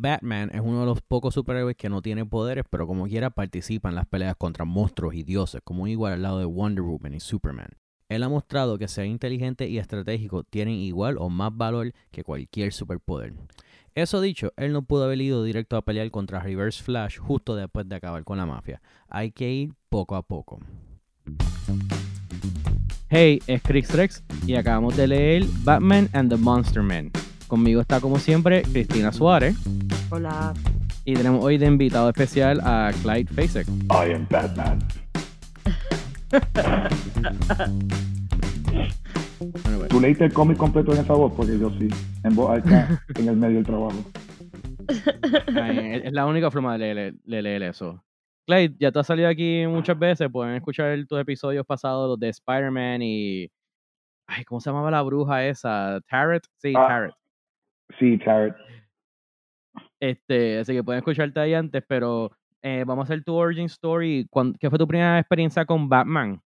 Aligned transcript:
Batman 0.00 0.50
es 0.52 0.60
uno 0.60 0.80
de 0.80 0.86
los 0.86 1.00
pocos 1.00 1.34
superhéroes 1.34 1.76
que 1.76 1.88
no 1.88 2.02
tiene 2.02 2.26
poderes, 2.26 2.64
pero 2.68 2.86
como 2.86 3.06
quiera 3.06 3.30
participa 3.30 3.88
en 3.88 3.94
las 3.94 4.06
peleas 4.06 4.34
contra 4.36 4.64
monstruos 4.64 5.14
y 5.14 5.22
dioses, 5.22 5.60
como 5.62 5.86
igual 5.86 6.14
al 6.14 6.22
lado 6.22 6.38
de 6.38 6.44
Wonder 6.44 6.82
Woman 6.82 7.14
y 7.14 7.20
Superman. 7.20 7.68
Él 8.08 8.22
ha 8.22 8.28
mostrado 8.28 8.76
que 8.76 8.88
ser 8.88 9.06
inteligente 9.06 9.68
y 9.68 9.78
estratégico 9.78 10.44
tienen 10.44 10.74
igual 10.74 11.16
o 11.18 11.30
más 11.30 11.56
valor 11.56 11.92
que 12.10 12.24
cualquier 12.24 12.72
superpoder. 12.72 13.32
Eso 13.94 14.20
dicho, 14.20 14.52
él 14.56 14.72
no 14.72 14.82
pudo 14.82 15.04
haber 15.04 15.20
ido 15.20 15.44
directo 15.44 15.76
a 15.76 15.82
pelear 15.82 16.10
contra 16.10 16.40
Reverse 16.40 16.82
Flash 16.82 17.18
justo 17.18 17.54
después 17.54 17.88
de 17.88 17.94
acabar 17.94 18.24
con 18.24 18.36
la 18.36 18.46
mafia. 18.46 18.82
Hay 19.08 19.30
que 19.30 19.50
ir 19.50 19.74
poco 19.88 20.16
a 20.16 20.22
poco. 20.22 20.60
Hey, 23.08 23.40
es 23.46 23.62
Chris 23.62 23.92
Rex 23.92 24.24
y 24.46 24.56
acabamos 24.56 24.96
de 24.96 25.06
leer 25.06 25.44
Batman 25.62 26.08
and 26.12 26.28
the 26.30 26.36
Monster 26.36 26.82
Man. 26.82 27.12
Conmigo 27.46 27.80
está 27.80 28.00
como 28.00 28.18
siempre 28.18 28.62
Cristina 28.62 29.12
Suárez. 29.12 29.56
Hola. 30.10 30.54
Y 31.04 31.14
tenemos 31.14 31.44
hoy 31.44 31.58
de 31.58 31.66
invitado 31.66 32.08
especial 32.08 32.60
a 32.64 32.90
Clyde 33.02 33.30
Fasek. 33.32 33.66
I 33.90 34.12
am 34.14 34.26
Batman. 34.30 34.78
¿Tú 39.88 40.00
leíste 40.00 40.24
el 40.24 40.32
cómic 40.32 40.56
completo 40.56 40.92
en 40.92 41.00
esa 41.00 41.12
voz? 41.12 41.32
Porque 41.36 41.58
yo 41.58 41.70
sí, 41.78 41.88
en 42.24 42.34
voz 42.34 42.50
alta, 42.50 43.00
en 43.16 43.28
el 43.28 43.36
medio 43.36 43.56
del 43.56 43.64
trabajo. 43.66 43.96
ay, 45.62 46.00
es 46.04 46.12
la 46.12 46.26
única 46.26 46.50
forma 46.50 46.76
de 46.78 46.94
leer, 46.94 47.14
de 47.24 47.42
leer 47.42 47.62
eso. 47.64 48.02
Clyde, 48.46 48.74
ya 48.78 48.90
tú 48.92 48.98
has 48.98 49.06
salido 49.06 49.28
aquí 49.28 49.66
muchas 49.66 49.98
veces. 49.98 50.28
Pueden 50.30 50.54
escuchar 50.56 50.98
tus 51.06 51.18
episodios 51.20 51.64
pasados, 51.66 52.08
los 52.08 52.18
de 52.18 52.28
Spider-Man 52.30 53.02
y. 53.02 53.50
Ay, 54.26 54.44
¿cómo 54.44 54.60
se 54.60 54.70
llamaba 54.70 54.90
la 54.90 55.02
bruja 55.02 55.44
esa? 55.46 56.00
Tarot. 56.08 56.42
Sí, 56.58 56.72
Ah. 56.76 56.86
Tarot. 56.88 57.14
Sí, 57.98 58.18
Tarot. 58.18 58.54
Este, 60.00 60.58
así 60.58 60.72
que 60.74 60.84
pueden 60.84 60.98
escucharte 60.98 61.40
ahí 61.40 61.54
antes, 61.54 61.82
pero 61.88 62.30
eh, 62.62 62.84
vamos 62.86 63.04
a 63.04 63.12
hacer 63.12 63.24
tu 63.24 63.34
origin 63.34 63.66
story. 63.66 64.26
¿Cuán- 64.30 64.54
¿Qué 64.54 64.68
fue 64.70 64.78
tu 64.78 64.86
primera 64.86 65.18
experiencia 65.18 65.64
con 65.64 65.88
Batman? 65.88 66.40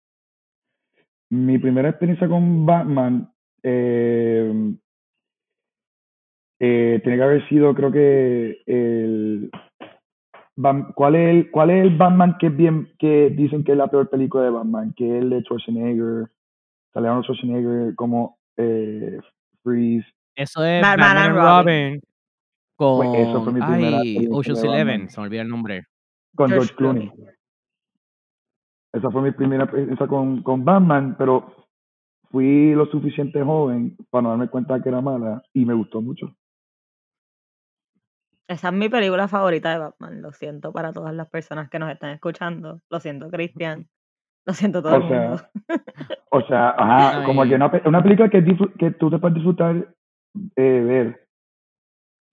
Mi 1.29 1.57
primera 1.57 1.89
experiencia 1.89 2.27
con 2.27 2.65
Batman 2.65 3.31
eh, 3.63 4.73
eh, 6.59 6.99
tiene 7.03 7.17
que 7.17 7.23
haber 7.23 7.49
sido, 7.49 7.73
creo 7.73 7.91
que 7.91 8.61
el 8.65 9.51
¿cuál 10.95 11.15
es 11.15 11.29
el, 11.35 11.51
cuál 11.51 11.69
es 11.71 11.83
el 11.85 11.97
Batman 11.97 12.37
que 12.39 12.47
es 12.47 12.55
bien 12.55 12.93
que 12.97 13.29
dicen 13.29 13.63
que 13.63 13.73
es 13.73 13.77
la 13.77 13.87
peor 13.89 14.09
película 14.09 14.43
de 14.43 14.51
Batman? 14.51 14.93
Que 14.95 15.05
es 15.17 15.23
el 15.23 15.29
de 15.29 15.41
Schwarzenegger, 15.41 16.27
sale 16.93 17.07
Arnold 17.07 17.25
Schwarzenegger 17.25 17.95
como 17.95 18.37
eh, 18.57 19.19
Freeze. 19.63 20.07
Eso 20.35 20.63
es 20.65 20.81
Batman 20.81 21.15
Batman, 21.15 21.17
and 21.17 21.35
Robin. 21.35 22.01
Con. 22.75 23.07
Pues 23.07 23.27
eso 23.27 23.43
fue 23.43 23.53
mi 23.53 23.61
primera 23.61 23.97
ay, 23.99 24.17
experiencia 24.17 24.53
Ocean's. 24.53 24.63
Eleven, 24.63 25.09
se 25.09 25.21
me 25.21 25.27
olvida 25.27 25.41
el 25.41 25.49
nombre. 25.49 25.85
con 26.35 26.49
George 26.49 26.73
George 26.73 26.75
Clooney. 26.75 27.11
Esa 28.93 29.11
fue 29.11 29.21
mi 29.21 29.31
primera 29.31 29.63
experiencia 29.63 30.07
con, 30.07 30.41
con 30.43 30.63
Batman, 30.63 31.15
pero 31.17 31.67
fui 32.31 32.73
lo 32.73 32.85
suficiente 32.87 33.41
joven 33.43 33.95
para 34.09 34.23
no 34.23 34.29
darme 34.29 34.49
cuenta 34.49 34.81
que 34.81 34.89
era 34.89 35.01
mala 35.01 35.41
y 35.53 35.65
me 35.65 35.73
gustó 35.73 36.01
mucho. 36.01 36.35
Esa 38.47 38.67
es 38.69 38.73
mi 38.73 38.89
película 38.89 39.27
favorita 39.27 39.71
de 39.71 39.79
Batman. 39.79 40.21
Lo 40.21 40.31
siento 40.31 40.71
para 40.71 40.93
todas 40.93 41.13
las 41.15 41.29
personas 41.29 41.69
que 41.69 41.79
nos 41.79 41.91
están 41.91 42.11
escuchando. 42.11 42.81
Lo 42.89 42.99
siento, 42.99 43.29
Cristian. 43.29 43.87
Lo 44.45 44.53
siento 44.53 44.83
todo 44.83 44.93
O 44.93 44.97
el 44.97 45.07
sea, 45.09 45.19
mundo. 45.19 45.43
O 46.29 46.41
sea, 46.41 46.69
ajá, 46.77 47.25
como 47.25 47.43
que 47.43 47.55
una, 47.55 47.71
una 47.85 48.03
película 48.03 48.29
que, 48.29 48.43
que 48.77 48.91
tú 48.91 49.09
te 49.09 49.17
puedes 49.17 49.35
disfrutar 49.35 49.95
eh, 50.55 50.81
ver, 50.85 51.27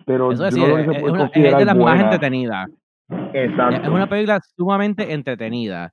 pero 0.07 0.33
Eso 0.33 0.47
es, 0.47 0.55
yo 0.57 0.67
no 0.67 0.75
una- 0.75 1.31
es 1.33 1.33
de 1.59 1.65
las 1.65 1.77
más 1.77 2.01
entretenidas. 2.01 2.69
Exacto. 3.33 3.83
Es 3.83 3.89
una 3.89 4.09
película 4.09 4.41
sumamente 4.57 5.13
entretenida. 5.13 5.93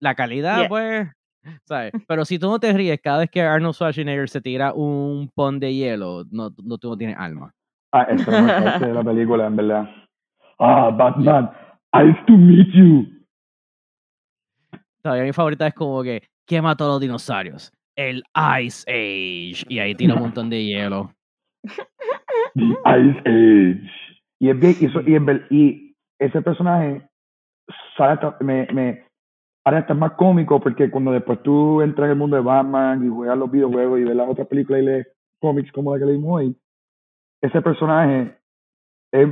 La 0.00 0.14
calidad, 0.14 0.58
Yeah. 0.60 0.68
pues, 0.68 1.08
¿sabes? 1.66 1.92
Pero 2.06 2.24
si 2.24 2.38
tú 2.38 2.48
no 2.48 2.58
te 2.58 2.72
ríes 2.72 3.00
cada 3.02 3.18
vez 3.18 3.30
que 3.30 3.42
Arnold 3.42 3.74
Schwarzenegger 3.74 4.28
se 4.28 4.40
tira 4.40 4.72
un 4.72 5.30
pon 5.34 5.58
de 5.60 5.74
hielo, 5.74 6.24
no, 6.30 6.50
no, 6.62 6.78
tú 6.78 6.88
no 6.90 6.96
tienes 6.96 7.16
alma. 7.18 7.52
Ah, 7.92 8.02
esa 8.10 8.76
es 8.76 8.80
la 8.94 9.00
de 9.00 9.04
película, 9.10 9.46
en 9.46 9.56
verdad. 9.56 9.88
Ah, 10.58 10.90
Batman, 10.90 11.50
nice 11.94 12.18
to 12.26 12.32
meet 12.36 12.68
you. 12.74 13.06
Mi 15.04 15.32
favorita 15.32 15.66
es 15.66 15.74
como 15.74 16.02
que, 16.02 16.22
¿qué 16.46 16.62
mató 16.62 16.84
a 16.86 16.88
los 16.88 17.00
dinosaurios? 17.00 17.70
El 17.96 18.22
Ice 18.62 18.84
Age. 18.88 19.64
Y 19.68 19.78
ahí 19.78 19.94
tira 19.94 20.14
un 20.14 20.20
montón 20.20 20.48
de 20.50 20.64
hielo. 20.64 21.13
The 22.54 22.62
Ice 22.86 23.20
Age. 23.26 23.90
Y, 24.40 24.50
es 24.50 24.60
bien, 24.60 24.76
y, 24.80 24.86
eso- 24.86 25.02
y, 25.06 25.14
en 25.14 25.26
ver- 25.26 25.46
y 25.50 25.96
ese 26.20 26.42
personaje 26.42 27.08
sale 27.96 28.12
hasta- 28.14 28.36
me, 28.40 28.66
me, 28.72 29.04
ahora 29.64 29.80
está 29.80 29.94
más 29.94 30.12
cómico 30.12 30.60
porque 30.60 30.90
cuando 30.90 31.12
después 31.12 31.42
tú 31.42 31.82
entras 31.82 32.06
en 32.06 32.12
el 32.12 32.18
mundo 32.18 32.36
de 32.36 32.42
Batman 32.42 33.04
y 33.04 33.08
juegas 33.10 33.38
los 33.38 33.50
videojuegos 33.50 34.00
y 34.00 34.04
ves 34.04 34.16
las 34.16 34.28
otras 34.28 34.48
películas 34.48 34.82
y 34.82 34.86
lees 34.86 35.08
cómics 35.40 35.72
como 35.72 35.94
la 35.94 36.00
que 36.00 36.06
leímos 36.12 36.32
hoy, 36.40 36.56
ese 37.42 37.62
personaje 37.62 38.36
es, 39.12 39.28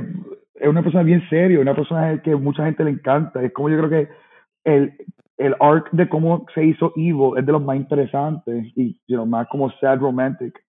es 0.55 0.67
una 0.69 0.83
persona 0.83 1.03
bien 1.03 1.23
serio, 1.29 1.61
una 1.61 1.75
persona 1.75 2.21
que 2.23 2.35
mucha 2.35 2.65
gente 2.65 2.83
le 2.85 2.91
encanta. 2.91 3.43
Es 3.43 3.53
como 3.53 3.69
yo 3.69 3.77
creo 3.79 3.89
que 3.89 4.09
el, 4.65 4.95
el 5.37 5.55
arc 5.61 5.91
de 5.91 6.09
cómo 6.09 6.45
se 6.55 6.65
hizo 6.65 6.93
Evil 6.97 7.37
es 7.37 7.45
de 7.45 7.51
los 7.53 7.63
más 7.63 7.77
interesantes 7.77 8.67
y 8.75 8.93
you 9.07 9.17
know, 9.17 9.25
más 9.27 9.47
como 9.49 9.71
sad 9.79 9.99
romantic. 9.99 10.62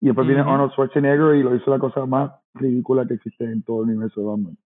Y 0.00 0.06
después 0.06 0.26
viene. 0.26 0.42
Arnold 0.42 0.72
Schwarzenegger 0.72 1.36
y 1.36 1.42
lo 1.42 1.54
hizo 1.54 1.70
la 1.70 1.78
cosa 1.78 2.06
más 2.06 2.30
ridícula 2.54 3.06
que 3.06 3.14
existe 3.14 3.44
en 3.44 3.62
todo 3.62 3.82
el 3.84 3.90
universo 3.90 4.20
de 4.20 4.26
Batman. 4.26 4.58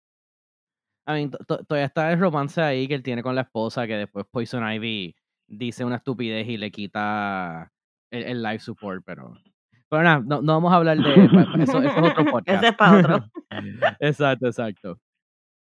I 1.06 1.12
mean, 1.12 1.30
to- 1.30 1.38
to- 1.44 1.64
todavía 1.64 1.86
está 1.86 2.12
el 2.12 2.18
romance 2.20 2.60
ahí 2.62 2.86
que 2.88 2.94
él 2.94 3.02
tiene 3.02 3.22
con 3.22 3.34
la 3.34 3.42
esposa, 3.42 3.86
que 3.86 3.96
después 3.96 4.24
Poison 4.30 4.62
Ivy 4.66 5.14
dice 5.48 5.84
una 5.84 5.96
estupidez 5.96 6.48
y 6.48 6.56
le 6.56 6.70
quita 6.70 7.70
el, 8.10 8.22
el 8.24 8.42
life 8.42 8.60
support, 8.60 9.02
pero... 9.04 9.32
Pero 9.90 10.02
nada, 10.02 10.20
no, 10.26 10.40
no 10.40 10.54
vamos 10.54 10.72
a 10.72 10.76
hablar 10.76 10.96
de... 10.96 11.28
pa- 11.28 11.62
Eso, 11.62 11.78
eso 11.82 11.98
es 12.00 12.10
otro 12.12 12.24
podcast. 12.30 12.58
Ese 12.62 12.68
es 12.68 12.76
para 12.76 12.98
otro. 12.98 13.24
exacto, 14.00 14.46
exacto. 14.46 14.98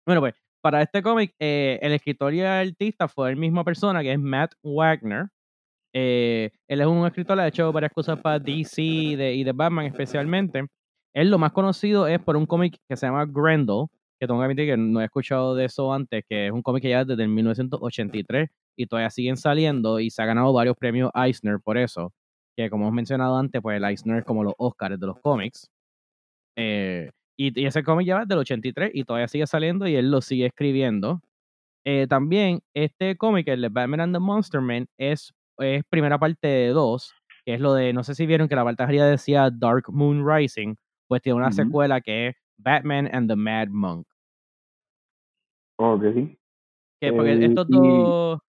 Bueno, 0.06 0.20
pues, 0.20 0.34
para 0.62 0.82
este 0.82 1.00
cómic, 1.02 1.34
eh, 1.38 1.78
el 1.80 1.92
escritor 1.92 2.34
y 2.34 2.40
el 2.40 2.46
artista 2.46 3.06
fue 3.08 3.32
la 3.34 3.40
misma 3.40 3.62
persona, 3.62 4.02
que 4.02 4.12
es 4.12 4.18
Matt 4.18 4.54
Wagner. 4.64 5.28
Eh, 5.92 6.50
él 6.68 6.80
es 6.80 6.86
un 6.86 7.06
escritor, 7.06 7.38
ha 7.40 7.48
hecho 7.48 7.72
varias 7.72 7.92
cosas 7.92 8.20
para 8.20 8.38
DC 8.38 8.82
y 8.82 9.16
de, 9.16 9.52
Batman 9.52 9.86
especialmente. 9.86 10.66
Él 11.14 11.30
lo 11.30 11.38
más 11.38 11.52
conocido 11.52 12.06
es 12.06 12.20
por 12.20 12.36
un 12.36 12.46
cómic 12.46 12.76
que 12.88 12.96
se 12.96 13.06
llama 13.06 13.26
Grendel, 13.26 13.86
que 14.20 14.26
tengo 14.26 14.40
que 14.40 14.44
admitir 14.44 14.66
que 14.66 14.76
no 14.76 15.00
he 15.00 15.04
escuchado 15.04 15.54
de 15.54 15.64
eso 15.64 15.92
antes, 15.92 16.24
que 16.28 16.46
es 16.46 16.52
un 16.52 16.62
cómic 16.62 16.82
que 16.82 16.90
ya 16.90 17.04
desde 17.04 17.22
el 17.22 17.30
1983 17.30 18.48
y 18.76 18.86
todavía 18.86 19.10
siguen 19.10 19.36
saliendo 19.36 19.98
y 19.98 20.10
se 20.10 20.22
ha 20.22 20.26
ganado 20.26 20.52
varios 20.52 20.76
premios 20.76 21.10
Eisner 21.14 21.58
por 21.62 21.76
eso, 21.78 22.12
que 22.56 22.70
como 22.70 22.84
hemos 22.84 22.94
mencionado 22.94 23.36
antes, 23.36 23.60
pues 23.60 23.76
el 23.76 23.84
Eisner 23.84 24.18
es 24.18 24.24
como 24.24 24.44
los 24.44 24.54
Oscars 24.58 25.00
de 25.00 25.06
los 25.06 25.18
cómics. 25.20 25.68
Eh, 26.56 27.10
y, 27.38 27.66
ese 27.66 27.82
cómic 27.82 28.06
lleva 28.06 28.26
del 28.26 28.38
83 28.38 28.90
y 28.94 29.04
todavía 29.04 29.28
sigue 29.28 29.46
saliendo 29.46 29.86
y 29.88 29.96
él 29.96 30.10
lo 30.10 30.20
sigue 30.20 30.46
escribiendo. 30.46 31.22
Eh, 31.86 32.06
también 32.06 32.60
este 32.74 33.16
cómic, 33.16 33.48
el 33.48 33.62
de 33.62 33.68
Batman 33.70 34.00
and 34.00 34.14
the 34.14 34.20
Monster 34.20 34.60
Man, 34.60 34.86
es, 34.98 35.32
es 35.60 35.84
primera 35.88 36.18
parte 36.18 36.46
de 36.48 36.68
dos, 36.68 37.14
que 37.44 37.54
es 37.54 37.60
lo 37.60 37.74
de, 37.74 37.92
no 37.92 38.02
sé 38.04 38.14
si 38.14 38.26
vieron 38.26 38.48
que 38.48 38.56
la 38.56 38.64
parte 38.64 38.84
decía 38.86 39.50
Dark 39.50 39.84
Moon 39.88 40.24
Rising, 40.26 40.74
pues 41.08 41.22
tiene 41.22 41.36
una 41.38 41.50
secuela 41.52 42.00
que 42.00 42.28
es 42.28 42.36
Batman 42.58 43.08
and 43.12 43.28
the 43.28 43.36
Mad 43.36 43.68
Monk. 43.68 44.06
Ok. 45.78 46.02
Que 47.00 47.12
porque 47.12 47.32
Eh, 47.32 47.46
estos 47.46 47.66
dos... 47.68 48.40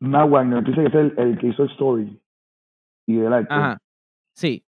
Matt 0.00 0.30
Wagner, 0.30 0.64
dice 0.64 0.80
que 0.80 0.88
es 0.88 0.94
el, 0.94 1.14
el 1.18 1.38
que 1.38 1.48
hizo 1.48 1.62
el 1.64 1.70
story 1.72 2.22
y 3.06 3.18
el 3.18 3.32
arte. 3.32 3.52
Ajá, 3.52 3.78
sí. 4.34 4.64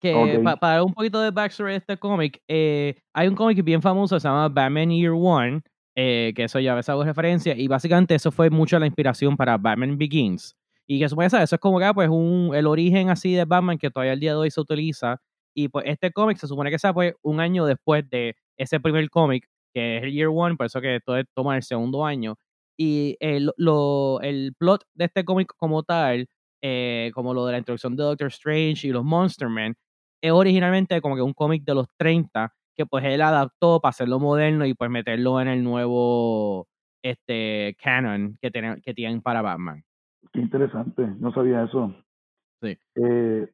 Que 0.00 0.14
Ok. 0.14 0.44
pa- 0.44 0.56
para 0.56 0.84
un 0.84 0.92
poquito 0.94 1.20
de 1.20 1.30
backstory 1.32 1.72
de 1.72 1.78
este 1.78 1.96
cómic, 1.96 2.40
eh, 2.46 2.94
hay 3.12 3.26
un 3.26 3.34
cómic 3.34 3.64
bien 3.64 3.82
famoso, 3.82 4.20
se 4.20 4.28
llama 4.28 4.48
Batman 4.48 4.90
Year 4.90 5.12
One, 5.12 5.62
eh, 5.96 6.32
que 6.34 6.44
eso 6.44 6.60
ya 6.60 6.72
a 6.72 6.74
veces 6.76 6.90
hago 6.90 7.04
referencia, 7.04 7.56
y 7.56 7.68
básicamente 7.68 8.14
eso 8.14 8.32
fue 8.32 8.50
mucho 8.50 8.78
la 8.78 8.86
inspiración 8.86 9.36
para 9.36 9.56
Batman 9.58 9.96
Begins. 9.98 10.56
Y 10.86 10.98
que 10.98 11.08
supone, 11.08 11.30
¿sabes? 11.30 11.44
Eso 11.44 11.56
es 11.56 11.60
como 11.60 11.78
que 11.78 11.84
ah, 11.86 11.94
pues 11.94 12.08
un, 12.10 12.52
el 12.54 12.66
origen 12.66 13.08
así 13.10 13.32
de 13.34 13.44
Batman 13.44 13.78
que 13.78 13.90
todavía 13.90 14.12
el 14.12 14.20
día 14.20 14.32
de 14.32 14.38
hoy 14.38 14.50
se 14.50 14.60
utiliza. 14.60 15.20
Y 15.54 15.68
pues 15.68 15.86
este 15.86 16.12
cómic 16.12 16.36
se 16.38 16.46
supone 16.46 16.70
que 16.70 16.78
sea 16.78 16.92
pues 16.92 17.14
un 17.22 17.40
año 17.40 17.64
después 17.64 18.08
de 18.10 18.36
ese 18.58 18.80
primer 18.80 19.08
cómic, 19.08 19.46
que 19.72 19.98
es 19.98 20.02
el 20.04 20.12
Year 20.12 20.28
One, 20.28 20.56
por 20.56 20.66
eso 20.66 20.80
que 20.80 21.00
todo 21.04 21.16
toma 21.34 21.56
el 21.56 21.62
segundo 21.62 22.04
año. 22.04 22.36
Y 22.76 23.16
el, 23.20 23.52
lo, 23.56 24.20
el 24.20 24.54
plot 24.58 24.84
de 24.94 25.06
este 25.06 25.24
cómic 25.24 25.52
como 25.56 25.84
tal, 25.84 26.26
eh, 26.62 27.10
como 27.14 27.32
lo 27.32 27.46
de 27.46 27.52
la 27.52 27.58
introducción 27.58 27.96
de 27.96 28.02
Doctor 28.02 28.28
Strange 28.28 28.88
y 28.88 28.90
los 28.90 29.04
Monster 29.04 29.48
Men, 29.48 29.76
es 30.22 30.32
originalmente 30.32 31.00
como 31.00 31.16
que 31.16 31.22
un 31.22 31.34
cómic 31.34 31.64
de 31.64 31.74
los 31.74 31.86
30 31.98 32.52
que 32.74 32.86
pues 32.86 33.04
él 33.04 33.22
adaptó 33.22 33.80
para 33.80 33.90
hacerlo 33.90 34.18
moderno 34.18 34.66
y 34.66 34.74
pues 34.74 34.90
meterlo 34.90 35.40
en 35.40 35.48
el 35.48 35.62
nuevo 35.62 36.66
este 37.02 37.76
canon 37.82 38.38
que, 38.40 38.50
tienen, 38.50 38.80
que 38.82 38.94
tienen 38.94 39.20
para 39.20 39.42
Batman. 39.42 39.82
Qué 40.32 40.40
interesante, 40.40 41.06
no 41.18 41.32
sabía 41.32 41.62
eso. 41.64 41.94
Sí. 42.62 42.76
Eh, 42.96 43.46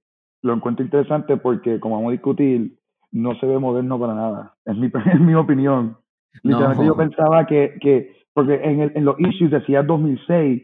lo 0.43 0.55
encuentro 0.55 0.85
interesante 0.85 1.37
porque, 1.37 1.81
como 1.81 1.97
vamos 1.97 2.11
a 2.11 2.13
discutir, 2.13 2.79
no 3.13 3.35
se 3.39 3.47
ve 3.47 3.59
moderno 3.59 3.99
para 3.99 4.15
nada. 4.15 4.55
Es 4.65 4.77
mi, 4.77 4.87
es 5.13 5.21
mi 5.21 5.35
opinión. 5.35 5.97
Literalmente 6.43 6.87
yo 6.87 6.97
pensaba 6.97 7.47
que, 7.47 7.77
que 7.81 8.15
porque 8.33 8.55
en, 8.55 8.81
el, 8.81 8.93
en 8.95 9.05
los 9.05 9.19
issues 9.19 9.51
decía 9.51 9.83
2006, 9.83 10.63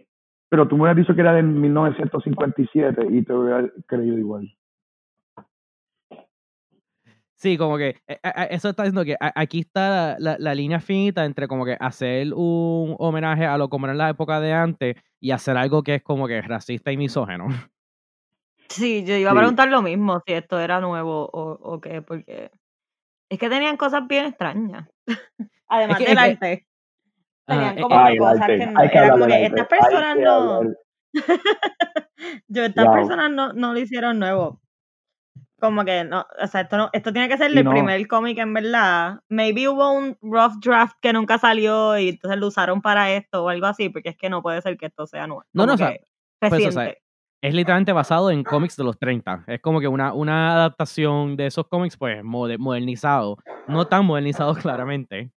pero 0.48 0.68
tú 0.68 0.76
me 0.76 0.82
hubieras 0.82 0.96
dicho 0.96 1.14
que 1.14 1.20
era 1.20 1.34
de 1.34 1.42
1957 1.42 3.06
y 3.10 3.22
te 3.22 3.32
hubiera 3.32 3.68
creído 3.86 4.16
igual. 4.16 4.48
Sí, 7.38 7.58
como 7.58 7.76
que 7.76 7.88
eh, 8.06 8.18
eh, 8.22 8.48
eso 8.50 8.70
está 8.70 8.84
diciendo 8.84 9.04
que 9.04 9.14
aquí 9.20 9.60
está 9.60 9.88
la, 9.90 10.16
la- 10.18 10.36
la 10.38 10.54
línea 10.54 10.80
finita 10.80 11.24
entre 11.26 11.46
como 11.48 11.66
que 11.66 11.76
hacer 11.78 12.32
un 12.34 12.96
homenaje 12.98 13.44
a 13.44 13.58
lo 13.58 13.68
como 13.68 13.84
era 13.86 13.92
en 13.92 13.98
la 13.98 14.08
época 14.10 14.40
de 14.40 14.54
antes 14.54 14.96
y 15.20 15.32
hacer 15.32 15.56
algo 15.58 15.82
que 15.82 15.96
es 15.96 16.02
como 16.02 16.26
que 16.26 16.40
racista 16.42 16.90
y 16.92 16.96
misógeno. 16.96 17.46
Sí, 18.68 19.04
yo 19.04 19.14
iba 19.14 19.30
a 19.30 19.32
Sí. 19.32 19.38
preguntar 19.38 19.68
lo 19.68 19.80
mismo, 19.80 20.20
si 20.26 20.32
esto 20.32 20.58
era 20.58 20.80
nuevo 20.80 21.30
o, 21.32 21.52
o 21.52 21.80
qué, 21.80 22.02
porque 22.02 22.50
es 23.30 23.38
que 23.38 23.48
tenían 23.48 23.76
cosas 23.76 24.08
bien 24.08 24.24
extrañas. 24.26 24.88
Además 25.68 25.98
que- 25.98 26.04
del 26.06 26.18
es 26.18 26.24
que- 26.24 26.30
arte. 26.32 26.66
Ajá, 27.46 27.60
Tenían 27.60 27.78
eh, 27.78 27.82
como 27.82 27.94
eh, 27.94 28.04
que 28.06 28.12
el 28.12 28.18
cosas 28.18 28.40
arte. 28.40 28.58
que 28.58 28.66
no, 28.66 28.80
Hay 28.80 28.88
que 28.90 28.98
era 28.98 29.06
hablar 29.12 29.18
como 29.20 29.26
del 29.26 29.38
que 29.38 29.46
arte. 29.46 29.60
estas 29.60 29.78
personas 29.78 30.16
no, 30.18 30.62
yo, 32.48 32.64
estas 32.64 32.88
personas 32.88 33.30
no, 33.30 33.52
no 33.52 33.72
lo 33.72 33.78
hicieron 33.78 34.18
nuevo. 34.18 34.60
Como 35.58 35.84
que 35.86 36.04
no, 36.04 36.26
o 36.42 36.46
sea, 36.48 36.62
esto 36.62 36.76
no, 36.76 36.90
esto 36.92 37.12
tiene 37.12 37.28
que 37.28 37.38
ser 37.38 37.50
Y 37.50 37.58
el 37.58 37.64
no. 37.64 37.70
primer 37.70 38.06
cómic 38.06 38.36
en 38.38 38.52
verdad. 38.52 39.20
Maybe 39.30 39.68
hubo 39.68 39.90
un 39.92 40.16
rough 40.20 40.54
draft 40.62 40.96
que 41.00 41.12
nunca 41.14 41.38
salió 41.38 41.98
y 41.98 42.10
entonces 42.10 42.38
lo 42.38 42.48
usaron 42.48 42.82
para 42.82 43.10
esto 43.12 43.44
o 43.44 43.48
algo 43.48 43.66
así, 43.66 43.88
porque 43.88 44.10
es 44.10 44.16
que 44.18 44.28
no 44.28 44.42
puede 44.42 44.60
ser 44.60 44.76
que 44.76 44.86
esto 44.86 45.06
sea 45.06 45.26
nuevo. 45.26 45.44
No, 45.54 45.64
no, 45.64 45.72
o 45.74 45.76
sea, 45.78 45.96
pues, 46.40 46.66
o 46.66 46.72
sea, 46.72 46.92
es 47.42 47.54
literalmente 47.54 47.92
basado 47.92 48.30
en 48.30 48.44
cómics 48.44 48.76
de 48.76 48.84
los 48.84 48.98
30. 48.98 49.44
Es 49.46 49.60
como 49.62 49.80
que 49.80 49.88
una, 49.88 50.12
una 50.12 50.52
adaptación 50.52 51.36
de 51.36 51.46
esos 51.46 51.66
cómics, 51.68 51.96
pues, 51.96 52.22
mode- 52.22 52.58
modernizado. 52.58 53.38
No 53.66 53.86
tan 53.86 54.04
modernizado 54.04 54.54
claramente. 54.54 55.30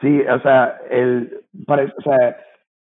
Sí, 0.00 0.20
o 0.20 0.40
sea, 0.40 0.78
el, 0.90 1.44
pare- 1.66 1.92
o 1.98 2.02
sea, 2.02 2.36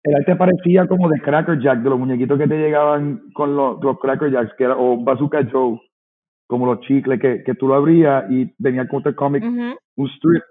el 0.04 0.14
arte 0.14 0.36
parecía 0.36 0.86
como 0.86 1.08
de 1.08 1.20
Cracker 1.20 1.60
Jack, 1.60 1.80
de 1.80 1.90
los 1.90 1.98
muñequitos 1.98 2.38
que 2.38 2.46
te 2.46 2.56
llegaban 2.58 3.30
con 3.34 3.56
los, 3.56 3.82
los 3.82 3.98
Cracker 3.98 4.30
Jacks, 4.30 4.54
que 4.56 4.64
era, 4.64 4.76
o 4.76 4.96
Bazooka 5.02 5.46
Joe, 5.50 5.80
como 6.46 6.66
los 6.66 6.80
chicles, 6.80 7.20
que, 7.20 7.42
que 7.44 7.54
tú 7.54 7.68
lo 7.68 7.74
abrías 7.74 8.24
y 8.30 8.54
venía 8.58 8.88
con 8.88 8.98
este 9.00 9.14
cómic, 9.14 9.42
un 9.96 10.06
strip 10.08 10.42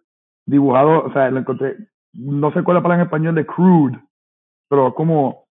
dibujado, 0.46 1.06
o 1.06 1.14
sea, 1.14 1.30
lo 1.32 1.40
encontré, 1.40 1.76
no 2.14 2.52
sé 2.54 2.64
cuál 2.64 2.78
es 2.78 2.80
la 2.80 2.84
palabra 2.84 2.96
en 3.04 3.08
español 3.08 3.36
de 3.36 3.46
crude, 3.46 4.00
pero 4.70 4.94
como, 4.94 5.46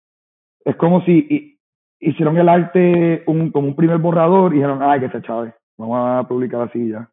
es 0.65 0.77
como 0.77 1.03
si 1.05 1.27
hi- 1.31 1.59
hicieron 2.01 2.37
el 2.37 2.49
arte 2.49 3.23
un, 3.27 3.51
como 3.51 3.69
un 3.69 3.77
primer 3.77 3.99
borrador 3.99 4.53
y 4.53 4.57
dijeron, 4.57 4.83
ay, 4.83 5.01
que 5.01 5.09
se 5.11 5.23
chave, 5.23 5.55
vamos 5.79 5.99
a 6.01 6.29
publicar 6.29 6.63
así 6.63 6.91
ya. 6.91 7.09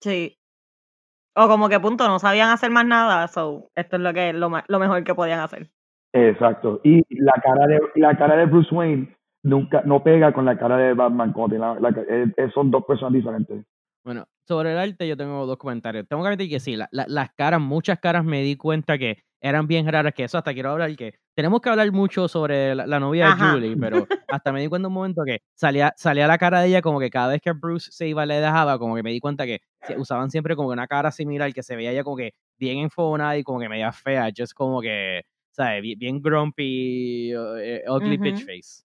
Sí. 0.00 0.36
O 1.36 1.48
como 1.48 1.68
que 1.68 1.80
punto, 1.80 2.06
no 2.06 2.18
sabían 2.18 2.50
hacer 2.50 2.70
más 2.70 2.86
nada, 2.86 3.26
so 3.28 3.70
esto 3.74 3.96
es 3.96 4.02
lo 4.02 4.12
que 4.12 4.32
lo, 4.32 4.50
lo 4.66 4.78
mejor 4.78 5.04
que 5.04 5.14
podían 5.14 5.40
hacer. 5.40 5.68
Exacto. 6.12 6.80
Y 6.84 7.02
la 7.22 7.34
cara 7.42 7.66
de 7.66 7.80
la 7.96 8.16
cara 8.16 8.36
de 8.36 8.46
Bruce 8.46 8.74
Wayne 8.74 9.14
nunca 9.42 9.82
no 9.84 10.02
pega 10.02 10.32
con 10.32 10.44
la 10.44 10.58
cara 10.58 10.76
de 10.76 10.94
Batman. 10.94 11.32
Como 11.32 11.48
tiene 11.48 11.64
la- 11.64 11.78
la 11.80 11.90
eh, 11.90 12.32
eh, 12.36 12.50
son 12.54 12.70
dos 12.70 12.84
personas 12.84 13.12
diferentes. 13.14 13.64
Bueno, 14.04 14.26
sobre 14.46 14.72
el 14.72 14.78
arte 14.78 15.06
yo 15.06 15.16
tengo 15.16 15.44
dos 15.46 15.58
comentarios. 15.58 16.06
Tengo 16.08 16.22
que 16.22 16.28
admitir 16.28 16.50
que 16.50 16.60
sí, 16.60 16.76
la- 16.76 16.88
la- 16.92 17.04
las 17.08 17.30
caras, 17.34 17.60
muchas 17.60 17.98
caras 17.98 18.24
me 18.24 18.40
di 18.42 18.56
cuenta 18.56 18.96
que 18.96 19.18
eran 19.40 19.66
bien 19.68 19.86
raras, 19.86 20.14
que 20.14 20.24
eso 20.24 20.38
hasta 20.38 20.52
quiero 20.54 20.70
hablar 20.70 20.96
que 20.96 21.14
tenemos 21.36 21.60
que 21.60 21.68
hablar 21.68 21.92
mucho 21.92 22.26
sobre 22.26 22.74
la, 22.74 22.86
la 22.86 22.98
novia 22.98 23.28
Ajá. 23.28 23.46
de 23.46 23.52
Julie, 23.52 23.76
pero 23.76 24.06
hasta 24.30 24.50
me 24.52 24.60
di 24.60 24.66
cuenta 24.68 24.88
un 24.88 24.94
momento 24.94 25.22
que 25.24 25.42
salía, 25.54 25.92
salía 25.96 26.26
la 26.26 26.38
cara 26.38 26.60
de 26.60 26.68
ella 26.68 26.82
como 26.82 26.98
que 26.98 27.10
cada 27.10 27.28
vez 27.28 27.40
que 27.40 27.52
Bruce 27.52 27.90
se 27.92 28.08
iba 28.08 28.26
le 28.26 28.40
dejaba, 28.40 28.78
como 28.78 28.96
que 28.96 29.02
me 29.04 29.10
di 29.12 29.20
cuenta 29.20 29.44
que 29.46 29.60
se- 29.82 29.96
usaban 29.96 30.30
siempre 30.30 30.56
como 30.56 30.70
que 30.70 30.72
una 30.72 30.88
cara 30.88 31.12
similar 31.12 31.52
que 31.52 31.62
se 31.62 31.76
veía 31.76 31.92
ella 31.92 32.02
como 32.02 32.16
que 32.16 32.32
bien 32.58 32.78
enfonada 32.78 33.36
y 33.36 33.44
como 33.44 33.60
que 33.60 33.68
media 33.68 33.92
fea, 33.92 34.28
just 34.36 34.54
como 34.54 34.80
que, 34.80 35.22
¿sabes? 35.58 35.82
Bien, 35.82 35.98
bien 35.98 36.22
grumpy, 36.22 37.32
eh, 37.32 37.82
ugly 37.88 38.16
bitch 38.16 38.36
Ujú. 38.36 38.46
face. 38.46 38.84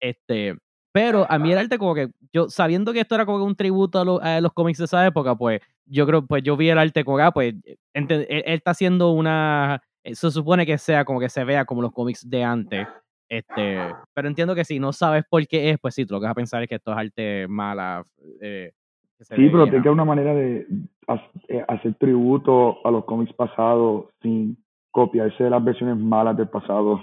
Este, 0.00 0.54
pero 0.92 1.26
a 1.28 1.38
mí 1.38 1.50
el 1.52 1.58
arte 1.58 1.78
como 1.78 1.94
que 1.94 2.08
yo 2.32 2.48
sabiendo 2.48 2.92
que 2.92 3.00
esto 3.00 3.14
era 3.14 3.26
como 3.26 3.38
que 3.38 3.44
un 3.44 3.56
tributo 3.56 3.98
a, 3.98 4.04
lo- 4.04 4.20
a 4.22 4.40
los 4.40 4.52
cómics 4.52 4.78
de 4.78 4.84
esa 4.84 5.06
época, 5.06 5.34
pues 5.34 5.60
yo 5.86 6.06
creo 6.06 6.24
pues 6.26 6.42
yo 6.42 6.56
vi 6.56 6.68
el 6.70 6.78
arte 6.78 7.04
como 7.04 7.16
que, 7.16 7.22
ah, 7.22 7.30
pues 7.32 7.54
ente- 7.94 8.26
él, 8.28 8.42
él 8.46 8.54
está 8.54 8.72
haciendo 8.72 9.10
una 9.12 9.82
eh, 10.04 10.14
se 10.14 10.30
supone 10.30 10.64
que 10.66 10.78
sea 10.78 11.04
como 11.04 11.18
que 11.20 11.28
se 11.28 11.42
vea 11.44 11.64
como 11.64 11.82
los 11.82 11.92
cómics 11.92 12.28
de 12.28 12.44
antes. 12.44 12.86
Este, 13.30 13.94
pero 14.14 14.28
entiendo 14.28 14.54
que 14.54 14.64
si 14.64 14.78
no 14.78 14.92
sabes 14.92 15.24
por 15.28 15.46
qué 15.46 15.70
es, 15.70 15.78
pues 15.78 15.94
sí, 15.94 16.06
tú 16.06 16.14
lo 16.14 16.20
que 16.20 16.24
vas 16.24 16.32
a 16.32 16.34
pensar 16.36 16.62
es 16.62 16.68
que 16.68 16.76
esto 16.76 16.92
es 16.92 16.96
arte 16.98 17.46
mala. 17.48 18.04
eh, 18.40 18.72
Sí, 19.20 19.48
pero 19.50 19.64
tiene 19.64 19.70
que 19.82 19.88
haber 19.88 19.90
una 19.90 20.04
manera 20.04 20.32
de 20.32 20.64
ha- 21.08 21.30
hacer 21.74 21.94
tributo 21.96 22.86
a 22.86 22.90
los 22.92 23.04
cómics 23.04 23.32
pasados 23.34 24.06
sin 24.22 24.56
copiarse 24.90 25.44
de 25.44 25.50
las 25.50 25.62
versiones 25.64 25.96
malas 25.96 26.36
del 26.36 26.48
pasado. 26.48 27.00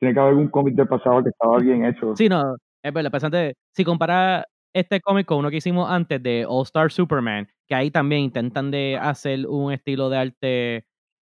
Tiene 0.00 0.14
que 0.14 0.20
haber 0.20 0.30
algún 0.30 0.48
cómic 0.48 0.74
del 0.74 0.88
pasado 0.88 1.22
que 1.22 1.30
estaba 1.30 1.58
bien 1.58 1.84
hecho. 1.84 2.14
Sí, 2.16 2.28
no, 2.28 2.56
es 2.82 2.92
verdad. 2.92 3.10
Pensante, 3.10 3.54
si 3.74 3.84
compara 3.84 4.44
este 4.74 5.00
cómic 5.00 5.26
con 5.26 5.38
uno 5.38 5.50
que 5.50 5.56
hicimos 5.56 5.90
antes 5.90 6.22
de 6.22 6.46
All 6.48 6.62
Star 6.62 6.90
Superman, 6.90 7.48
que 7.68 7.74
ahí 7.74 7.90
también 7.90 8.22
intentan 8.22 8.70
de 8.70 8.96
hacer 9.00 9.46
un 9.46 9.72
estilo 9.72 10.08
de 10.08 10.16
arte 10.16 10.84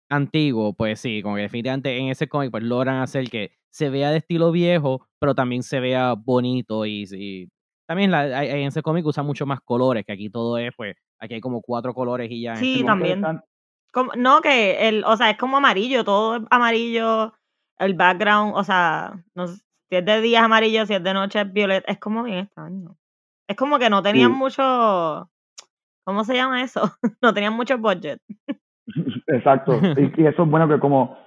antiguo, 0.10 0.74
pues 0.74 1.00
sí, 1.00 1.22
como 1.22 1.36
que 1.36 1.42
definitivamente 1.44 1.98
en 1.98 2.08
ese 2.10 2.28
cómic 2.28 2.52
pues 2.52 2.64
logran 2.64 3.02
hacer 3.02 3.30
que 3.30 3.52
se 3.72 3.90
vea 3.90 4.12
de 4.12 4.18
estilo 4.18 4.52
viejo, 4.52 5.08
pero 5.20 5.34
también 5.34 5.64
se 5.64 5.80
vea 5.80 6.14
bonito 6.14 6.86
y, 6.86 7.06
y 7.12 7.50
también 7.88 8.12
la, 8.12 8.20
hay- 8.22 8.50
en 8.50 8.68
ese 8.68 8.81
cómic 8.84 9.06
usa 9.06 9.24
mucho 9.24 9.46
más 9.46 9.60
colores, 9.62 10.06
que 10.06 10.14
aquí 10.14 10.30
todo 10.30 10.58
es, 10.58 10.72
pues, 10.78 10.96
aquí 11.20 11.34
hay 11.36 11.42
como 11.42 11.62
cuatro 11.62 11.94
colores 11.94 12.30
y 12.31 12.42
ya. 12.44 12.52
en 12.52 12.58
Sí, 12.58 12.74
este 12.75 12.86
cómic. 12.86 12.88
también. 12.88 13.18
interesante- 13.20 13.48
Como- 13.94 14.12
no, 14.18 14.42
que 14.42 14.88
el, 14.90 15.04
o 15.06 15.16
sea, 15.16 15.30
es 15.30 15.38
como 15.38 15.57
amarillo, 15.57 16.04
todo 16.04 16.38
es 16.38 16.42
amarillo, 16.50 17.34
el 17.78 17.94
background, 17.94 18.54
o 18.56 18.63
sea, 18.63 19.13
no 19.36 19.48
sé, 19.48 19.62
si 19.90 19.95
es 19.98 20.06
de 20.06 20.19
día 20.22 20.40
es 20.40 20.45
amarillo, 20.45 20.86
si 20.86 20.95
es 20.95 21.04
de 21.04 21.13
noche 21.13 21.42
es 21.42 21.54
violeta, 21.54 21.92
es 21.92 22.00
como 22.00 22.24
bien 22.24 22.40
extraño. 22.40 22.98
Es 23.48 23.56
como 23.56 23.78
que 23.78 23.90
no 23.90 24.01
tenían 24.01 24.31
Sí. 24.31 24.38
mucho, 24.38 25.30
¿cómo 26.06 26.24
se 26.24 26.36
llama 26.36 26.63
eso? 26.63 26.81
no 27.22 27.34
tenían 27.34 27.54
mucho 27.54 27.78
budget. 27.78 28.19
Exacto. 29.28 29.80
Y, 29.98 30.22
y 30.22 30.25
eso 30.28 30.44
es 30.44 30.50
bueno 30.50 30.68
que 30.68 30.80
como, 30.80 31.18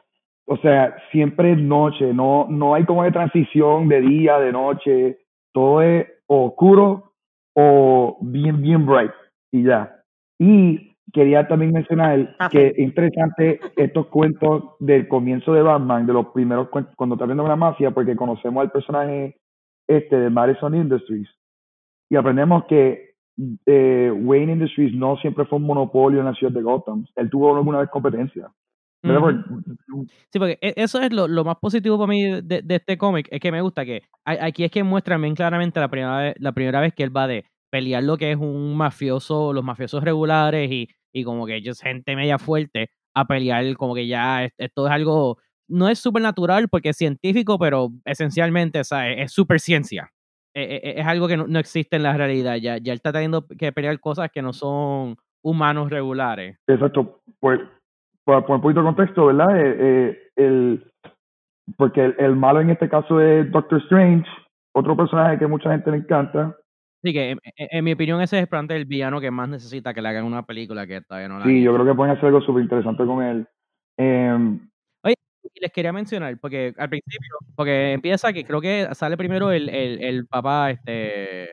o 0.48 0.56
sea, 0.58 0.96
siempre 1.12 1.52
es 1.52 1.58
noche, 1.58 2.12
no, 2.12 2.46
no 2.48 2.74
hay 2.74 2.84
como 2.84 3.04
de 3.04 3.12
transición 3.12 3.88
de 3.88 4.00
día, 4.00 4.38
de 4.38 4.52
noche, 4.52 5.18
todo 5.52 5.82
es 5.82 6.06
oscuro 6.26 7.12
o 7.54 8.18
bien, 8.20 8.60
bien 8.60 8.84
bright 8.84 9.12
y 9.52 9.62
ya. 9.64 10.02
Y 10.38 10.95
quería 11.12 11.46
también 11.48 11.72
mencionar 11.72 12.18
Está 12.18 12.48
que 12.48 12.58
feo. 12.58 12.70
es 12.70 12.78
interesante 12.78 13.60
estos 13.76 14.06
cuentos 14.08 14.74
del 14.80 15.08
comienzo 15.08 15.52
de 15.52 15.62
Batman, 15.62 16.06
de 16.06 16.12
los 16.12 16.26
primeros 16.28 16.68
cuentos, 16.68 16.94
cuando 16.96 17.14
está 17.14 17.26
viendo 17.26 17.46
la 17.46 17.56
mafia, 17.56 17.90
porque 17.92 18.16
conocemos 18.16 18.62
al 18.62 18.70
personaje 18.70 19.36
este 19.88 20.18
de 20.18 20.30
Madison 20.30 20.74
Industries 20.74 21.28
y 22.10 22.16
aprendemos 22.16 22.64
que 22.64 23.14
eh, 23.66 24.10
Wayne 24.14 24.52
Industries 24.54 24.94
no 24.94 25.16
siempre 25.18 25.44
fue 25.44 25.58
un 25.58 25.64
monopolio 25.64 26.20
en 26.20 26.26
la 26.26 26.34
ciudad 26.34 26.52
de 26.52 26.62
Gotham. 26.62 27.04
Él 27.16 27.28
tuvo 27.30 27.54
alguna 27.56 27.78
vez 27.80 27.90
competencia. 27.90 28.48
Sí, 30.32 30.38
porque 30.38 30.58
e- 30.60 30.74
eso 30.76 31.00
es 31.00 31.12
lo, 31.12 31.28
lo 31.28 31.44
más 31.44 31.56
positivo 31.60 31.96
para 31.98 32.08
mí 32.08 32.40
de, 32.42 32.62
de 32.62 32.74
este 32.74 32.98
cómic, 32.98 33.28
es 33.30 33.40
que 33.40 33.52
me 33.52 33.60
gusta 33.60 33.84
que 33.84 34.02
aquí 34.24 34.64
es 34.64 34.70
que 34.70 34.82
muestra 34.82 35.16
bien 35.18 35.34
claramente 35.34 35.78
la 35.80 35.88
primera 35.88 36.18
vez, 36.18 36.34
la 36.38 36.52
primera 36.52 36.80
vez 36.80 36.92
que 36.94 37.02
él 37.04 37.16
va 37.16 37.26
de 37.26 37.44
pelear 37.70 38.02
lo 38.02 38.16
que 38.16 38.30
es 38.32 38.36
un 38.36 38.76
mafioso, 38.76 39.52
los 39.52 39.64
mafiosos 39.64 40.02
regulares 40.02 40.70
y, 40.70 40.88
y 41.12 41.24
como 41.24 41.46
que 41.46 41.56
ellos, 41.56 41.80
gente 41.80 42.14
media 42.16 42.38
fuerte, 42.38 42.90
a 43.14 43.26
pelear 43.26 43.74
como 43.76 43.94
que 43.94 44.06
ya 44.06 44.44
es- 44.44 44.52
esto 44.58 44.86
es 44.86 44.92
algo, 44.92 45.38
no 45.68 45.88
es 45.88 45.98
supernatural 45.98 46.68
porque 46.68 46.90
es 46.90 46.96
científico, 46.96 47.58
pero 47.58 47.90
esencialmente 48.04 48.84
¿sabes? 48.84 49.16
es 49.18 49.32
super 49.32 49.58
ciencia. 49.60 50.10
E- 50.54 50.80
e- 50.82 51.00
Es, 51.00 51.06
algo 51.06 51.28
que 51.28 51.36
no, 51.36 51.46
no 51.46 51.58
existe 51.58 51.96
en 51.96 52.02
la 52.02 52.16
realidad. 52.16 52.56
Ya, 52.56 52.78
ya 52.78 52.92
él 52.92 52.96
está 52.96 53.12
teniendo 53.12 53.46
que 53.46 53.72
pelear 53.72 53.98
cosas 54.00 54.30
que 54.32 54.40
no 54.42 54.52
son 54.52 55.16
humanos 55.44 55.90
regulares. 55.90 56.58
Exacto. 56.66 57.20
Pues, 57.40 57.60
para 58.24 58.40
poner 58.40 58.56
un 58.56 58.62
poquito 58.62 58.80
de 58.80 58.86
contexto, 58.86 59.26
¿verdad? 59.26 59.60
Eh, 59.60 59.76
eh, 59.78 60.18
el, 60.36 60.92
porque 61.76 62.04
el, 62.06 62.14
el 62.18 62.36
malo 62.36 62.60
en 62.60 62.70
este 62.70 62.88
caso 62.88 63.20
es 63.20 63.50
Doctor 63.50 63.80
Strange, 63.82 64.26
otro 64.74 64.96
personaje 64.96 65.38
que 65.38 65.46
mucha 65.46 65.70
gente 65.70 65.90
le 65.90 65.98
encanta. 65.98 66.56
Así 67.06 67.12
que, 67.12 67.36
en, 67.56 67.84
mi 67.84 67.92
opinión, 67.92 68.20
ese 68.20 68.40
es 68.40 68.48
el 68.50 68.84
villano 68.84 69.20
que 69.20 69.30
más 69.30 69.48
necesita 69.48 69.94
que 69.94 70.02
le 70.02 70.08
hagan 70.08 70.24
una 70.24 70.44
película 70.44 70.88
que 70.88 71.02
todavía 71.02 71.28
no 71.28 71.38
la 71.38 71.44
Sí, 71.44 71.62
yo 71.62 71.72
creo 71.72 71.86
que 71.86 71.94
pueden 71.94 72.16
hacer 72.16 72.26
algo 72.26 72.40
súper 72.40 72.64
interesante 72.64 73.06
con 73.06 73.22
él. 73.22 73.46
Em, 73.96 74.68
Y 75.54 75.60
les 75.60 75.70
quería 75.70 75.92
mencionar, 75.92 76.36
porque 76.40 76.74
al 76.76 76.88
principio, 76.90 77.30
porque 77.54 77.92
empieza 77.92 78.32
que 78.32 78.44
creo 78.44 78.60
que 78.60 78.88
sale 78.94 79.16
primero 79.16 79.52
el, 79.52 79.68
el, 79.68 80.02
el 80.02 80.26
papá, 80.26 80.72
este, 80.72 81.50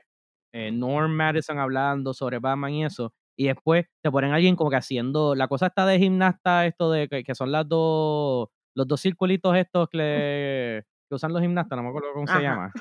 eh, 0.51 0.71
Norm 0.73 1.11
Madison 1.11 1.59
hablando 1.59 2.15
sobre 2.15 2.39
Batman 2.39 2.73
y 2.73 2.85
eso, 2.85 3.13
y 3.37 3.45
después 3.45 3.85
te 4.01 4.09
ponen 4.09 4.31
a 4.31 4.35
alguien 4.37 4.55
como 4.55 4.71
que 4.71 4.77
haciendo, 4.77 5.35
la 5.35 5.47
cosa 5.47 5.67
está 5.67 5.85
de 5.85 5.99
gimnasta, 5.99 6.65
esto 6.65 6.89
de 6.91 7.07
que, 7.07 7.23
que 7.23 7.35
son 7.35 7.51
las 7.51 7.69
dos, 7.69 8.49
los 8.75 8.87
dos 8.87 8.99
circulitos 8.99 9.55
estos 9.55 9.87
que, 9.87 9.97
le- 9.97 10.83
que 11.07 11.15
usan 11.15 11.31
los 11.31 11.43
gimnastas, 11.43 11.77
no 11.77 11.83
me 11.83 11.89
acuerdo 11.89 12.07
cómo 12.15 12.25
se 12.25 12.41
llama. 12.41 12.73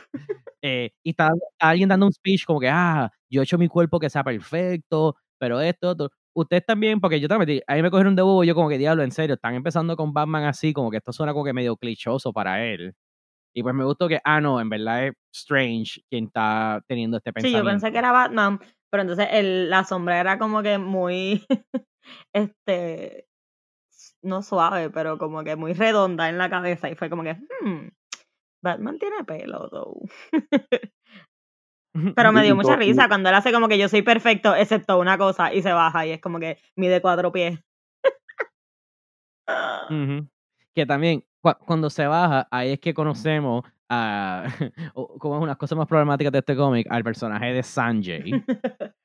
Eh, 0.63 0.91
y 1.03 1.11
está, 1.11 1.27
está 1.29 1.71
alguien 1.71 1.89
dando 1.89 2.07
un 2.07 2.13
speech 2.13 2.45
como 2.47 2.61
que, 2.61 2.69
ah, 2.69 3.11
yo 3.31 3.41
he 3.41 3.45
hecho 3.45 3.59
mi 3.59 3.69
cuerpo 3.69 3.99
que 3.99 4.11
sea 4.11 4.25
perfecto, 4.25 5.17
pero 5.39 5.61
esto, 5.61 5.91
otro. 5.91 6.11
Ustedes 6.35 6.65
también, 6.65 7.01
porque 7.01 7.21
yo 7.21 7.29
también, 7.29 7.61
a 7.67 7.75
mí 7.75 7.83
me 7.83 7.91
cogieron 7.91 8.17
de 8.17 8.23
bobo, 8.23 8.45
yo 8.45 8.55
como 8.55 8.69
que 8.69 8.79
diablo, 8.79 9.03
en 9.03 9.11
serio, 9.13 9.35
están 9.35 9.55
empezando 9.55 9.97
con 9.97 10.13
Batman 10.15 10.45
así, 10.45 10.73
como 10.73 10.91
que 10.91 10.99
esto 10.99 11.13
suena 11.13 11.33
como 11.33 11.45
que 11.45 11.53
medio 11.53 11.77
clichoso 11.77 12.33
para 12.33 12.65
él. 12.65 12.95
Y 13.55 13.63
pues 13.63 13.75
me 13.75 13.85
gustó 13.85 14.09
que, 14.09 14.21
ah, 14.25 14.41
no, 14.41 14.61
en 14.61 14.69
verdad 14.71 15.07
es 15.09 15.15
Strange 15.35 16.03
quien 16.11 16.27
está 16.27 16.83
teniendo 16.89 17.19
este 17.19 17.31
Sí, 17.31 17.35
pensamiento. 17.35 17.59
yo 17.59 17.71
pensé 17.71 17.93
que 17.93 17.99
era 17.99 18.13
Batman, 18.13 18.61
pero 18.91 19.03
entonces 19.03 19.29
el, 19.33 19.71
la 19.71 19.85
sombra 19.85 20.21
era 20.21 20.39
como 20.39 20.63
que 20.63 20.79
muy, 20.79 21.45
este, 22.33 23.27
no 24.23 24.43
suave, 24.43 24.91
pero 24.91 25.19
como 25.19 25.45
que 25.45 25.57
muy 25.57 25.75
redonda 25.75 26.29
en 26.29 26.39
la 26.39 26.51
cabeza 26.51 26.91
y 26.91 26.95
fue 26.97 27.11
como 27.11 27.23
que, 27.25 27.35
hmm, 27.35 27.89
Batman 28.63 28.99
tiene 28.99 29.25
pelo, 29.25 29.69
though. 29.69 30.03
Pero 32.17 32.33
me 32.33 32.43
dio 32.43 32.57
mucha 32.57 32.77
risa 32.77 33.07
cuando 33.09 33.29
él 33.29 33.35
hace 33.35 33.53
como 33.53 33.69
que 33.69 33.77
yo 33.77 33.89
soy 33.89 34.01
perfecto, 34.03 34.55
excepto 34.55 34.99
una 34.99 35.19
cosa, 35.19 35.53
y 35.53 35.61
se 35.63 35.73
baja 35.73 36.07
y 36.07 36.13
es 36.13 36.21
como 36.21 36.39
que 36.41 36.59
mide 36.77 37.03
cuatro 37.03 37.31
pies. 37.33 37.61
Que 40.75 40.87
también, 40.87 41.23
cua- 41.43 41.59
cuando 41.59 41.91
se 41.91 42.07
baja, 42.07 42.49
ahí 42.51 42.73
es 42.73 42.81
que 42.81 42.95
conocemos 42.95 43.65
a, 43.91 44.45
como 45.19 45.37
es 45.37 45.43
una 45.43 45.57
cosa 45.57 45.75
más 45.75 45.87
problemáticas 45.87 46.33
de 46.33 46.39
este 46.39 46.57
cómic, 46.57 46.87
al 46.91 47.05
personaje 47.05 47.53
de 47.53 47.63
Sanjay. 47.63 48.23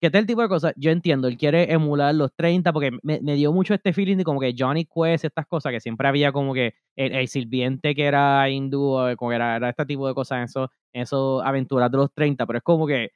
que 0.00 0.06
este 0.06 0.18
es 0.18 0.22
el 0.22 0.26
tipo 0.26 0.42
de 0.42 0.48
cosas, 0.48 0.72
yo 0.76 0.90
entiendo, 0.90 1.26
él 1.26 1.36
quiere 1.36 1.72
emular 1.72 2.14
los 2.14 2.32
30 2.34 2.72
porque 2.72 2.92
me, 3.02 3.20
me 3.20 3.34
dio 3.34 3.52
mucho 3.52 3.74
este 3.74 3.92
feeling 3.92 4.16
de 4.16 4.24
como 4.24 4.40
que 4.40 4.54
Johnny 4.56 4.84
Quest, 4.84 5.24
estas 5.24 5.46
cosas, 5.46 5.72
que 5.72 5.80
siempre 5.80 6.06
había 6.06 6.30
como 6.30 6.54
que 6.54 6.74
el, 6.94 7.14
el 7.14 7.28
sirviente 7.28 7.94
que 7.94 8.04
era 8.04 8.48
hindú, 8.48 8.96
o 8.96 9.16
como 9.16 9.30
que 9.30 9.36
era, 9.36 9.56
era 9.56 9.68
este 9.70 9.86
tipo 9.86 10.06
de 10.06 10.14
cosas, 10.14 10.38
en 10.38 10.44
eso, 10.44 10.70
en 10.92 11.02
eso 11.02 11.42
aventuras 11.42 11.90
de 11.90 11.96
los 11.96 12.12
30, 12.12 12.46
pero 12.46 12.58
es 12.58 12.62
como 12.62 12.86
que 12.86 13.10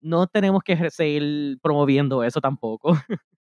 no 0.00 0.26
tenemos 0.26 0.62
que 0.62 0.90
seguir 0.90 1.58
promoviendo 1.60 2.22
eso 2.24 2.40
tampoco. 2.40 2.92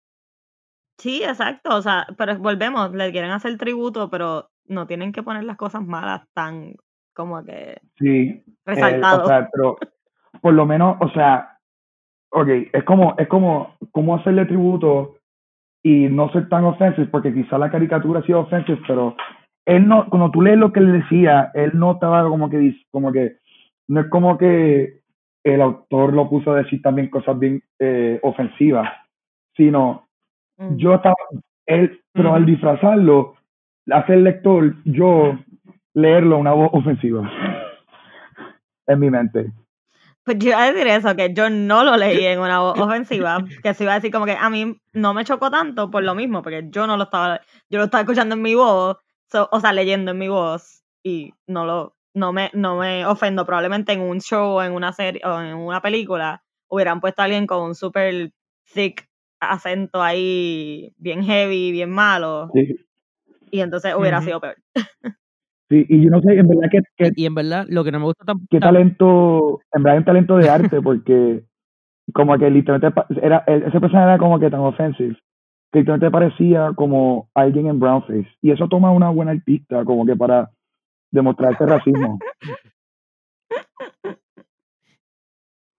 Sí, 0.99 1.23
exacto, 1.25 1.75
o 1.75 1.81
sea, 1.81 2.07
pero 2.19 2.39
volvemos, 2.39 2.93
le 2.93 3.11
quieren 3.11 3.31
hacer 3.31 3.57
tributo, 3.57 4.11
pero 4.11 4.51
no 4.67 4.87
tienen 4.87 5.13
que 5.13 5.23
poner 5.23 5.45
las 5.45 5.57
cosas 5.57 5.83
malas 5.83 6.29
tan 6.35 6.75
como 7.15 7.43
que 7.43 7.81
Sí, 7.97 8.29
eh, 8.29 8.45
resaltado. 8.67 9.25
o 9.25 9.27
sea, 9.27 9.49
pero 9.51 9.79
por 10.43 10.53
lo 10.53 10.67
menos, 10.67 10.99
o 11.01 11.09
sea, 11.13 11.59
ok, 12.31 12.49
es 12.73 12.85
como, 12.85 13.15
es 13.19 13.29
como, 13.29 13.75
como 13.93 14.17
hacerle 14.17 14.47
tributo 14.47 15.17
y 15.83 16.09
no 16.09 16.31
ser 16.33 16.49
tan 16.49 16.65
offensive, 16.65 17.07
porque 17.09 17.33
quizá 17.33 17.59
la 17.59 17.71
caricatura 17.71 18.21
ha 18.21 18.25
sido 18.25 18.41
offensive, 18.41 18.81
pero 18.87 19.17
él 19.67 19.87
no, 19.87 20.09
cuando 20.09 20.31
tú 20.31 20.43
lees 20.43 20.59
lo 20.59 20.73
que 20.73 20.81
él 20.81 20.93
decía, 20.93 21.51
él 21.55 21.73
no 21.75 21.93
estaba 21.93 22.23
como 22.29 22.51
que, 22.51 22.59
dic- 22.59 22.87
como 22.91 23.13
que, 23.13 23.37
no 23.89 24.01
es 24.01 24.07
como 24.09 24.37
que 24.39 25.01
el 25.45 25.61
autor 25.63 26.13
lo 26.13 26.29
puso 26.29 26.53
a 26.53 26.57
decir 26.59 26.83
también 26.83 27.09
cosas 27.09 27.39
bien 27.39 27.63
eh, 27.79 28.19
ofensivas, 28.23 28.91
sino 29.57 30.07
Mm. 30.61 30.77
yo 30.77 30.95
estaba, 30.95 31.15
él, 31.67 32.01
pero 32.13 32.35
al 32.35 32.45
disfrazarlo, 32.45 33.35
hacer 33.91 34.17
el 34.17 34.25
lector, 34.25 34.75
yo 34.85 35.39
leerlo 35.95 36.37
una 36.37 36.53
voz 36.53 36.69
ofensiva 36.73 37.23
en 38.87 38.99
mi 39.01 39.09
mente. 39.11 39.51
Pues 40.25 40.39
yo 40.39 40.49
iba 40.51 40.63
a 40.63 40.71
decir 40.73 40.87
eso, 40.87 41.17
que 41.17 41.33
yo 41.33 41.49
no 41.51 41.83
lo 41.83 41.97
leí 41.97 42.25
en 42.25 42.41
una 42.41 42.61
voz 42.61 42.79
ofensiva, 42.79 43.39
que 43.63 43.75
se 43.75 43.85
iba 43.85 43.93
a 43.93 43.97
decir 43.97 44.13
como 44.13 44.27
que 44.27 44.37
a 44.39 44.51
mí 44.51 44.77
no 44.93 45.15
me 45.15 45.25
chocó 45.25 45.51
tanto 45.51 45.91
por 45.91 46.03
lo 46.03 46.15
mismo, 46.15 46.43
porque 46.43 46.67
yo 46.71 46.87
no 46.87 46.97
lo 46.97 47.05
estaba, 47.05 47.41
yo 47.69 47.79
lo 47.79 47.85
estaba 47.85 48.03
escuchando 48.03 48.35
en 48.35 48.43
mi 48.43 48.55
voz, 48.55 48.99
so- 49.31 49.49
o 49.51 49.61
sea, 49.61 49.73
leyendo 49.73 50.11
en 50.11 50.19
mi 50.19 50.29
voz, 50.29 50.83
y 51.03 51.33
no 51.47 51.65
lo, 51.65 51.97
no 52.15 52.33
me, 52.33 52.51
no 52.53 52.77
me 52.77 53.07
ofendo. 53.07 53.47
Probablemente 53.47 53.93
en 53.93 54.01
un 54.03 54.21
show, 54.21 54.57
o 54.59 54.63
en 54.63 54.73
una 54.73 54.93
serie, 54.93 55.23
o 55.25 55.41
en 55.41 55.55
una 55.57 55.81
película, 55.81 56.43
hubieran 56.69 57.01
puesto 57.01 57.23
a 57.23 57.25
alguien 57.25 57.47
con 57.47 57.63
un 57.63 57.75
super 57.75 58.31
thick 58.75 59.09
acento 59.41 60.03
ahí, 60.03 60.93
bien 60.99 61.25
heavy, 61.25 61.73
bien 61.73 61.91
malo, 61.91 62.51
Sí, 62.53 62.77
y 63.51 63.61
entonces 63.61 63.95
hubiera 63.95 64.21
sido 64.27 64.41
peor. 64.41 64.57
sí, 65.71 65.87
y 65.89 66.05
yo 66.05 66.11
no 66.11 66.21
sé, 66.21 66.35
en 66.35 66.49
verdad 66.49 66.69
que, 66.71 66.81
que, 66.97 67.13
Y, 67.17 67.27
en 67.27 67.35
verdad, 67.35 67.67
lo 67.69 67.85
que 67.85 67.93
no 67.93 68.01
me 68.01 68.05
gusta 68.07 68.25
tam- 68.27 68.47
qué 68.51 68.61
talento, 68.61 69.61
en 69.73 69.83
verdad 69.83 69.97
es 69.97 70.01
un 70.01 70.05
talento 70.07 70.37
de 70.37 70.49
arte, 70.51 70.83
porque 70.83 71.45
como 72.13 72.37
que 72.39 72.51
literalmente 72.51 73.01
era, 73.23 73.45
el- 73.47 73.63
ese 73.65 73.81
personaje 73.81 74.09
era 74.09 74.19
como 74.19 74.39
que 74.41 74.51
tan 74.51 74.61
offensive, 74.61 75.17
que 75.73 75.81
literalmente 75.81 76.11
parecía 76.11 76.73
como 76.75 77.29
alguien 77.35 77.69
en 77.69 77.81
brownface, 77.81 78.29
y 78.43 78.51
eso 78.51 78.69
toma 78.69 78.91
una 78.93 79.11
buena 79.11 79.33
artista 79.33 79.85
como 79.85 80.05
que 80.07 80.17
para 80.17 80.51
demostrar 81.13 81.55
ese 81.55 81.67
racismo. 81.67 82.19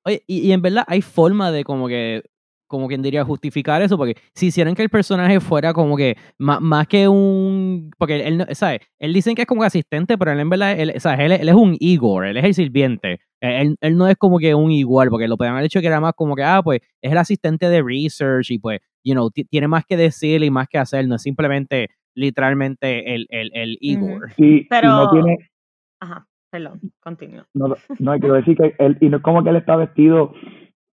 Oye, 0.06 0.24
y, 0.28 0.40
y 0.48 0.52
en 0.52 0.62
verdad 0.62 0.84
hay 0.88 1.02
forma 1.02 1.52
de 1.52 1.64
como 1.64 1.88
que, 1.88 2.24
como 2.72 2.88
quien 2.88 3.02
diría, 3.04 3.24
justificar 3.24 3.82
eso, 3.84 3.98
porque 3.98 4.16
si 4.34 4.48
hicieran 4.48 4.74
que 4.74 4.82
el 4.82 4.90
personaje 4.90 5.40
fuera 5.40 5.74
como 5.74 5.96
que 5.96 6.16
ma- 6.40 6.60
más, 6.60 6.88
que 6.88 7.08
un, 7.08 7.92
porque 8.00 8.26
él, 8.28 8.40
no- 8.40 8.46
¿sabes? 8.54 8.80
Él 8.98 9.14
dicen 9.14 9.36
que 9.36 9.44
es 9.44 9.48
como 9.48 9.64
asistente, 9.64 10.18
pero 10.18 10.32
él 10.32 10.40
en 10.40 10.50
verdad, 10.50 10.80
él, 10.80 10.94
¿sabes? 11.00 11.20
Él, 11.20 11.32
él 11.34 11.50
es 11.50 11.56
un 11.56 11.76
Igor, 11.80 12.26
él 12.26 12.38
es 12.38 12.44
el 12.46 12.54
sirviente. 12.56 13.20
Eh, 13.44 13.62
Él, 13.62 13.76
él 13.82 13.98
no 13.98 14.08
es 14.08 14.18
como 14.18 14.38
que 14.40 14.54
un 14.56 14.72
igual, 14.72 15.10
porque 15.10 15.28
lo 15.28 15.36
podían 15.38 15.54
haber 15.54 15.66
hecho 15.66 15.82
que 15.82 15.88
era 15.88 16.00
más 16.00 16.14
como 16.16 16.36
que, 16.36 16.44
ah, 16.44 16.62
pues 16.64 16.80
es 17.02 17.12
el 17.12 17.18
asistente 17.18 17.70
de 17.70 17.82
research 17.84 18.52
y 18.52 18.60
pues, 18.60 18.80
you 19.04 19.14
know, 19.14 19.30
ti- 19.32 19.46
tiene 19.46 19.68
más 19.68 19.84
que 19.86 19.98
decir 19.98 20.44
y 20.44 20.50
más 20.52 20.68
que 20.68 20.78
hacer, 20.78 21.08
no 21.08 21.16
es 21.16 21.22
simplemente 21.24 21.90
literalmente 22.16 23.14
el, 23.16 23.26
el, 23.30 23.52
el 23.54 23.78
Igor. 23.82 24.32
Sí, 24.38 24.44
y 24.58 24.64
Pero- 24.66 24.90
no 24.90 25.12
tiene, 25.12 25.38
Ajá, 26.00 26.26
perdón, 26.52 26.80
continúo. 27.02 27.44
no, 27.54 27.76
no 28.00 28.12
quiero 28.20 28.36
decir 28.36 28.56
que 28.58 28.76
él, 28.80 28.98
y 29.02 29.10
no 29.10 29.18
es 29.18 29.24
como 29.24 29.44
que 29.44 29.50
él 29.50 29.56
está 29.56 29.76
vestido 29.76 30.34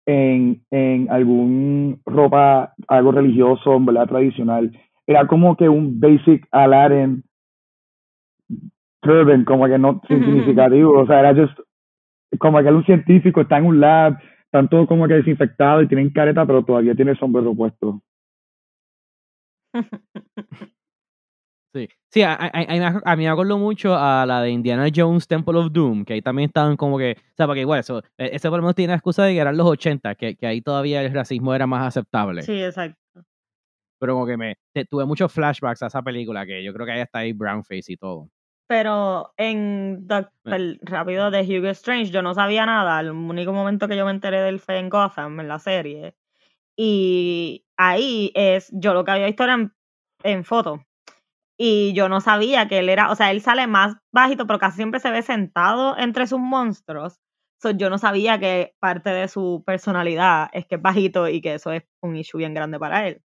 en, 0.05 0.63
en 0.71 1.09
algún 1.11 2.01
ropa, 2.05 2.73
algo 2.87 3.11
religioso, 3.11 3.79
verdad 3.79 4.07
tradicional. 4.07 4.71
Era 5.07 5.27
como 5.27 5.55
que 5.55 5.69
un 5.69 5.99
basic 5.99 6.47
Aladdin 6.51 7.23
turban, 9.01 9.45
como 9.45 9.65
que 9.67 9.77
no 9.77 10.01
sin 10.07 10.23
significativo. 10.25 10.99
O 10.99 11.05
sea, 11.05 11.19
era 11.19 11.35
just 11.35 11.59
como 12.39 12.59
que 12.61 12.67
es 12.67 12.73
un 12.73 12.85
científico, 12.85 13.41
está 13.41 13.57
en 13.57 13.65
un 13.65 13.79
lab, 13.79 14.17
están 14.45 14.67
todos 14.69 14.87
como 14.87 15.07
que 15.07 15.15
desinfectados 15.15 15.83
y 15.83 15.87
tienen 15.87 16.11
careta, 16.11 16.45
pero 16.45 16.63
todavía 16.63 16.95
tiene 16.95 17.15
sombrero 17.15 17.53
puesto. 17.55 18.01
Sí, 21.75 21.89
sí 22.09 22.21
a, 22.21 22.31
a- 22.33 22.45
a- 22.53 23.01
a 23.03 23.15
mí 23.17 23.23
me 23.25 23.29
acuerdo 23.29 23.57
mucho 23.57 23.93
a 23.97 24.25
la 24.25 24.41
de 24.41 24.49
Indiana 24.49 24.87
Jones 24.95 25.27
Temple 25.27 25.57
of 25.59 25.73
Doom, 25.73 26.05
que 26.05 26.13
ahí 26.13 26.21
también 26.21 26.47
estaban 26.47 26.77
como 26.77 26.97
que, 26.97 27.17
o 27.19 27.33
sea, 27.35 27.47
porque 27.47 27.59
igual, 27.61 27.81
eso, 27.81 27.99
e- 28.17 28.29
ese 28.33 28.49
por 28.49 28.59
lo 28.59 28.63
menos 28.63 28.75
tiene 28.75 28.91
la 28.91 28.95
excusa 28.97 29.25
de 29.25 29.33
que 29.33 29.39
eran 29.39 29.57
los 29.57 29.67
80, 29.67 30.15
que, 30.15 30.35
que 30.37 30.47
ahí 30.47 30.61
todavía 30.61 31.01
el 31.01 31.13
racismo 31.13 31.53
era 31.53 31.67
más 31.67 31.85
aceptable. 31.85 32.43
Sí, 32.43 32.63
exacto. 32.63 32.97
Pero 33.99 34.13
como 34.13 34.25
que 34.25 34.37
me 34.37 34.55
te- 34.73 34.85
tuve 34.85 35.05
muchos 35.05 35.31
flashbacks 35.33 35.83
a 35.83 35.87
esa 35.87 36.01
película, 36.01 36.45
que 36.45 36.63
yo 36.63 36.73
creo 36.73 36.85
que 36.85 36.91
ahí 36.93 37.01
está 37.01 37.19
ahí 37.19 37.33
Brownface 37.33 37.91
y 37.91 37.97
todo. 37.97 38.29
Pero 38.67 39.33
en 39.37 40.07
Doc- 40.07 40.31
el 40.45 40.79
rápido 40.81 41.29
de 41.29 41.41
Hugo 41.41 41.67
Strange 41.69 42.09
yo 42.11 42.21
no 42.21 42.33
sabía 42.33 42.65
nada. 42.65 42.99
El 43.01 43.11
único 43.11 43.51
momento 43.53 43.87
que 43.87 43.97
yo 43.97 44.05
me 44.05 44.11
enteré 44.11 44.41
del 44.41 44.59
fue 44.59 44.79
en 44.79 44.89
Gotham, 44.89 45.39
en 45.41 45.47
la 45.49 45.59
serie. 45.59 46.15
Y 46.77 47.65
ahí 47.77 48.31
es, 48.33 48.69
yo 48.73 48.93
lo 48.93 49.03
que 49.05 49.11
había 49.11 49.27
visto 49.27 49.43
era 49.43 49.53
en, 49.53 49.71
en 50.23 50.43
foto. 50.43 50.83
Y 51.57 51.93
yo 51.93 52.09
no 52.09 52.19
sabía 52.21 52.67
que 52.67 52.79
él 52.79 52.89
era, 52.89 53.09
o 53.11 53.15
sea, 53.15 53.31
él 53.31 53.41
sale 53.41 53.65
más 53.67 53.95
bajito, 54.13 54.45
pero 54.45 54.59
casi 54.59 54.77
siempre 54.77 54.99
se 54.99 55.09
ve 55.11 55.21
sentado 55.21 55.97
entre 55.97 56.27
sus 56.27 56.39
monstruos. 56.39 57.19
So, 57.61 57.71
yo 57.71 57.89
no 57.89 57.97
sabía 57.97 58.37
que 58.39 58.73
parte 58.79 59.09
de 59.09 59.27
su 59.29 59.63
personalidad 59.65 60.49
es 60.51 60.65
que 60.65 60.75
es 60.75 60.81
bajito 60.81 61.29
y 61.29 61.39
que 61.41 61.53
eso 61.55 61.71
es 61.71 61.83
un 62.01 62.17
issue 62.17 62.37
bien 62.39 62.53
grande 62.53 62.77
para 62.77 63.07
él. 63.07 63.21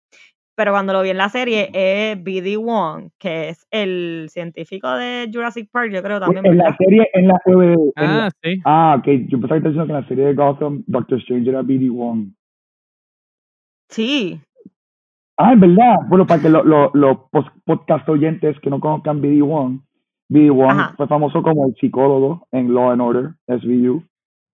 Pero 0.55 0.71
cuando 0.71 0.93
lo 0.93 1.01
vi 1.01 1.09
en 1.09 1.17
la 1.17 1.29
serie 1.29 1.69
es 1.73 2.21
B.D. 2.23 2.55
Wong, 2.57 3.09
que 3.19 3.49
es 3.49 3.65
el 3.71 4.27
científico 4.29 4.89
de 4.91 5.29
Jurassic 5.33 5.69
Park, 5.71 5.91
yo 5.91 6.01
creo 6.03 6.19
también. 6.19 6.45
en 6.45 6.57
la 6.57 6.75
serie, 6.77 7.09
en 7.13 7.27
la, 7.27 7.33
la- 7.45 8.25
Ah, 8.25 8.29
sí. 8.43 8.61
ah, 8.65 8.95
ok, 8.99 9.05
yo 9.27 9.39
pensaba 9.39 9.59
que 9.61 9.67
estaba 9.67 9.69
diciendo 9.69 9.85
que 9.87 9.91
en 9.93 10.01
la 10.01 10.07
serie 10.07 10.25
de 10.25 10.33
Gotham, 10.33 10.83
Doctor 10.87 11.19
Strange 11.19 11.49
era 11.49 11.61
B.D. 11.61 11.89
Wong. 11.89 12.27
Sí, 13.89 14.39
Ah, 15.37 15.53
es 15.53 15.59
verdad. 15.59 15.95
Bueno, 16.07 16.27
para 16.27 16.41
que 16.41 16.49
los 16.49 16.65
lo, 16.65 16.91
lo 16.93 17.29
podcast 17.65 18.07
oyentes 18.09 18.59
que 18.61 18.69
no 18.69 18.79
conozcan 18.79 19.21
B.D. 19.21 19.41
Wong, 19.41 19.79
B.D. 20.29 20.49
Wong 20.49 20.71
Ajá. 20.71 20.93
fue 20.97 21.07
famoso 21.07 21.41
como 21.41 21.67
el 21.67 21.75
psicólogo 21.75 22.47
en 22.51 22.73
Law 22.73 22.91
and 22.91 23.01
Order, 23.01 23.31
SVU. 23.47 24.03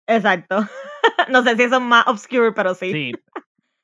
exacto. 0.07 0.59
no 1.33 1.43
sé 1.43 1.57
si 1.57 1.63
eso 1.65 1.77
es 1.77 1.83
más 1.83 2.07
obscure, 2.07 2.53
pero 2.53 2.75
sí. 2.75 2.93
Sí. 2.93 3.13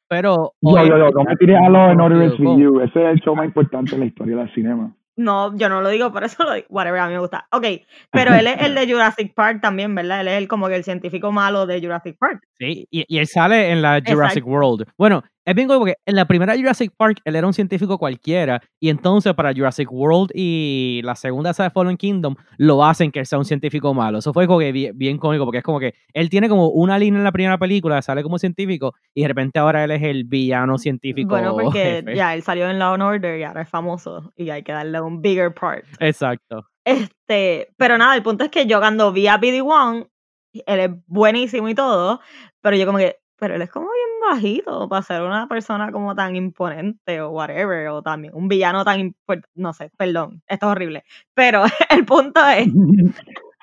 Pero. 0.08 0.52
Yo, 0.60 0.76
yo, 0.76 0.98
yo, 0.98 1.10
no 1.10 1.24
me 1.24 1.34
tiré 1.36 1.56
a 1.56 1.70
Law 1.70 1.88
and 1.88 2.00
Order 2.02 2.36
SVU. 2.36 2.80
Ese 2.82 3.02
es 3.02 3.12
el 3.12 3.20
show 3.20 3.34
más 3.34 3.46
importante 3.46 3.94
en 3.94 4.00
la 4.00 4.06
historia 4.06 4.36
del 4.36 4.52
cinema. 4.52 4.94
No, 5.16 5.56
yo 5.56 5.70
no 5.70 5.80
lo 5.80 5.88
digo, 5.88 6.12
por 6.12 6.24
eso 6.24 6.42
lo 6.44 6.52
digo. 6.52 6.66
Whatever, 6.68 7.00
a 7.00 7.06
mí 7.06 7.14
me 7.14 7.18
gusta. 7.18 7.46
Ok, 7.50 7.64
pero 8.10 8.34
él 8.34 8.46
es 8.46 8.60
el 8.60 8.74
de 8.74 8.90
Jurassic 8.92 9.34
Park 9.34 9.60
también, 9.62 9.94
¿verdad? 9.94 10.20
Él 10.20 10.28
es 10.28 10.38
el, 10.38 10.48
como 10.48 10.68
que 10.68 10.76
el 10.76 10.84
científico 10.84 11.32
malo 11.32 11.66
de 11.66 11.80
Jurassic 11.80 12.18
Park. 12.18 12.42
Sí, 12.58 12.86
y, 12.90 13.04
y 13.08 13.18
él 13.18 13.26
sale 13.26 13.70
en 13.70 13.80
la 13.80 14.02
Jurassic 14.06 14.46
World. 14.46 14.86
Bueno, 14.98 15.22
es 15.44 15.54
bien 15.54 15.68
porque 15.68 15.96
en 16.06 16.16
la 16.16 16.26
primera 16.26 16.56
Jurassic 16.56 16.92
Park 16.96 17.20
él 17.24 17.36
era 17.36 17.46
un 17.46 17.52
científico 17.52 17.98
cualquiera 17.98 18.62
y 18.80 18.88
entonces 18.88 19.34
para 19.34 19.52
Jurassic 19.52 19.90
World 19.90 20.30
y 20.34 21.00
la 21.04 21.16
segunda 21.16 21.52
de 21.52 21.70
Fallen 21.70 21.96
Kingdom 21.96 22.36
lo 22.58 22.84
hacen 22.84 23.10
que 23.10 23.20
él 23.20 23.26
sea 23.26 23.38
un 23.38 23.44
científico 23.44 23.92
malo. 23.94 24.18
Eso 24.18 24.32
fue 24.32 24.46
como 24.46 24.60
que 24.60 24.72
bien, 24.72 25.18
cómico 25.18 25.44
porque 25.44 25.58
es 25.58 25.64
como 25.64 25.80
que 25.80 25.94
él 26.12 26.30
tiene 26.30 26.48
como 26.48 26.68
una 26.68 26.98
línea 26.98 27.18
en 27.18 27.24
la 27.24 27.32
primera 27.32 27.58
película, 27.58 28.00
sale 28.02 28.22
como 28.22 28.38
científico 28.38 28.94
y 29.14 29.22
de 29.22 29.28
repente 29.28 29.58
ahora 29.58 29.84
él 29.84 29.90
es 29.90 30.02
el 30.02 30.24
villano 30.24 30.78
científico. 30.78 31.30
Bueno, 31.30 31.56
porque 31.56 32.04
ya 32.14 32.34
él 32.34 32.42
salió 32.42 32.68
en 32.70 32.78
Law 32.78 32.94
and 32.94 33.02
Order 33.02 33.38
y 33.38 33.42
ahora 33.42 33.62
es 33.62 33.68
famoso 33.68 34.32
y 34.36 34.50
hay 34.50 34.62
que 34.62 34.72
darle 34.72 35.00
un 35.00 35.20
bigger 35.20 35.52
part. 35.52 35.84
Exacto. 35.98 36.66
Este, 36.84 37.68
pero 37.76 37.98
nada, 37.98 38.14
el 38.16 38.22
punto 38.22 38.44
es 38.44 38.50
que 38.50 38.66
yo 38.66 38.78
cuando 38.78 39.12
vi 39.12 39.26
a 39.28 39.36
BD 39.36 39.62
Wong, 39.62 40.04
él 40.52 40.80
es 40.80 40.90
buenísimo 41.06 41.68
y 41.68 41.74
todo, 41.74 42.20
pero 42.60 42.76
yo 42.76 42.86
como 42.86 42.98
que, 42.98 43.21
pero 43.42 43.56
él 43.56 43.62
es 43.62 43.70
como 43.70 43.86
bien 43.86 44.30
bajito 44.30 44.88
para 44.88 45.02
ser 45.02 45.20
una 45.22 45.48
persona 45.48 45.90
como 45.90 46.14
tan 46.14 46.36
imponente 46.36 47.20
o 47.20 47.30
whatever, 47.30 47.88
o 47.88 48.00
también 48.00 48.32
un 48.36 48.46
villano 48.46 48.84
tan, 48.84 49.16
no 49.56 49.72
sé, 49.72 49.90
perdón, 49.96 50.40
esto 50.46 50.66
es 50.66 50.70
horrible, 50.70 51.02
pero 51.34 51.64
el 51.90 52.04
punto 52.04 52.40
es... 52.46 52.68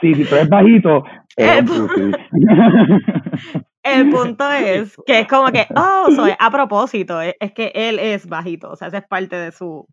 Sí, 0.02 0.16
si 0.16 0.26
tú 0.26 0.36
eres 0.36 0.50
bajito. 0.50 1.06
El, 1.38 1.66
el, 3.84 4.10
punto 4.10 4.52
es 4.52 4.98
que 5.06 5.20
es 5.22 5.28
como 5.30 5.50
que, 5.54 5.66
oh, 5.74 6.12
soy 6.14 6.34
a 6.38 6.52
propósito, 6.52 7.22
es, 7.22 7.54
que 7.54 7.72
él 7.74 8.00
es 8.00 8.28
bajito, 8.28 8.72
o 8.72 8.76
sea, 8.76 8.90
esa 8.90 8.98
es 8.98 9.08
parte 9.08 9.38
de 9.38 9.54
su, 9.54 9.88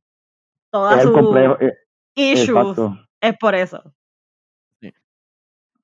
toda 0.73 1.00
su 1.00 1.12
complejo, 1.12 1.59
eh, 1.61 1.75
issues, 2.16 2.76
es 3.21 3.37
por 3.38 3.55
eso. 3.55 3.85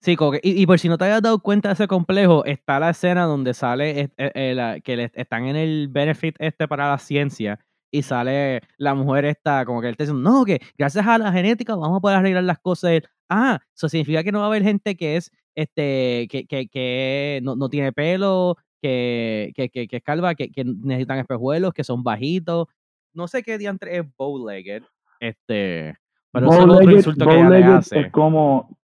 Sí, 0.02 0.16
y, 0.42 0.66
por 0.66 0.80
si 0.80 0.88
no 0.88 0.98
te 0.98 1.04
hayas 1.04 1.22
dado 1.22 1.38
cuenta 1.38 1.68
de 1.68 1.74
ese 1.74 1.86
complejo, 1.86 2.44
está 2.44 2.80
la 2.80 2.90
escena 2.90 3.24
donde 3.24 3.54
sale 3.54 4.00
eh, 4.00 4.10
eh, 4.16 4.80
que 4.82 5.10
están 5.14 5.46
en 5.46 5.54
el 5.54 5.86
benefit 5.88 6.34
este 6.40 6.66
para 6.66 6.90
la 6.90 6.98
ciencia 6.98 7.60
y 7.88 8.02
sale 8.02 8.62
la 8.78 8.94
mujer 8.94 9.26
esta, 9.26 9.64
como 9.64 9.80
que 9.80 9.88
él 9.88 9.96
te 9.96 10.02
dice, 10.02 10.14
no, 10.14 10.44
que 10.44 10.60
gracias 10.76 11.06
a 11.06 11.18
la 11.18 11.30
genética 11.30 11.76
vamos 11.76 11.98
a 11.98 12.00
poder 12.00 12.16
arreglar 12.18 12.42
las 12.42 12.58
cosas. 12.58 13.02
ah, 13.28 13.60
eso 13.76 13.88
significa 13.88 14.24
que 14.24 14.32
no 14.32 14.40
va 14.40 14.46
a 14.46 14.48
haber 14.48 14.64
gente 14.64 14.96
que 14.96 15.16
es, 15.16 15.30
este, 15.54 16.26
que, 16.28 16.46
que, 16.48 16.66
que 16.66 17.40
no, 17.44 17.54
no, 17.54 17.68
tiene 17.68 17.92
pelo, 17.92 18.56
que, 18.80 19.52
que, 19.54 19.68
que, 19.68 19.86
es 19.88 20.02
calva, 20.02 20.34
que, 20.34 20.50
que 20.50 20.64
necesitan 20.64 21.20
espejuelos, 21.20 21.72
que 21.72 21.84
son 21.84 22.02
bajitos. 22.02 22.66
No 23.12 23.28
sé 23.28 23.44
qué 23.44 23.56
diantre 23.56 23.98
es 23.98 24.04
bow-legged, 24.16 24.82
este, 25.20 25.94
pero 26.32 26.50
eso 26.50 26.58
es 26.58 26.68
otro 26.68 26.90
insulto 26.90 27.24
que 27.24 27.34
ella 27.34 27.50
le 27.50 27.64
hace. 27.64 28.00
Es 28.00 28.10
como 28.10 28.81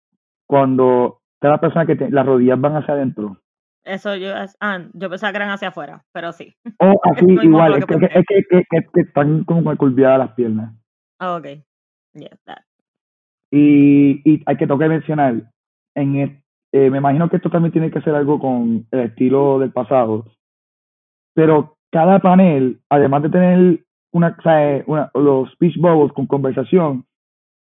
cuando 0.52 1.22
cada 1.40 1.56
persona 1.56 1.86
que 1.86 2.10
las 2.10 2.26
rodillas 2.26 2.60
van 2.60 2.76
hacia 2.76 2.92
adentro. 2.92 3.38
Eso 3.84 4.14
yo, 4.16 4.34
ah, 4.60 4.80
yo 4.92 5.08
pensaba 5.08 5.32
que 5.32 5.38
eran 5.38 5.48
hacia 5.48 5.68
afuera, 5.68 6.04
pero 6.12 6.30
sí. 6.32 6.54
Oh, 6.78 7.00
así, 7.10 7.24
igual, 7.24 7.78
es 7.78 7.86
que, 7.86 7.94
es 7.94 8.26
que, 8.28 8.66
que, 8.92 9.00
están 9.00 9.44
como 9.44 9.74
curviadas 9.78 10.18
las 10.18 10.32
piernas. 10.32 10.74
Oh, 11.20 11.36
ok. 11.36 11.46
Yeah, 12.12 12.36
Y, 13.50 14.20
y 14.30 14.42
hay 14.44 14.56
que 14.58 14.66
tocar 14.66 14.90
mencionar, 14.90 15.50
en 15.96 16.16
eh, 16.74 16.90
me 16.90 16.98
imagino 16.98 17.30
que 17.30 17.36
esto 17.36 17.48
también 17.48 17.72
tiene 17.72 17.90
que 17.90 18.02
ser 18.02 18.14
algo 18.14 18.38
con 18.38 18.86
el 18.90 19.00
estilo 19.00 19.58
del 19.58 19.72
pasado, 19.72 20.26
pero 21.34 21.78
cada 21.90 22.18
panel, 22.18 22.82
además 22.90 23.22
de 23.22 23.30
tener 23.30 23.84
una, 24.12 24.36
una 24.86 25.10
los 25.14 25.50
speech 25.52 25.78
bubbles 25.78 26.12
con 26.12 26.26
conversación, 26.26 27.06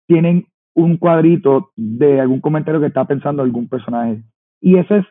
tienen 0.07 0.47
un 0.75 0.97
cuadrito 0.97 1.71
de 1.77 2.21
algún 2.21 2.41
comentario 2.41 2.81
que 2.81 2.89
está 2.89 3.05
pensando 3.07 3.43
algún 3.43 3.69
personaje. 3.69 4.23
Y 4.61 4.79
ese 4.79 4.99
es 4.99 5.05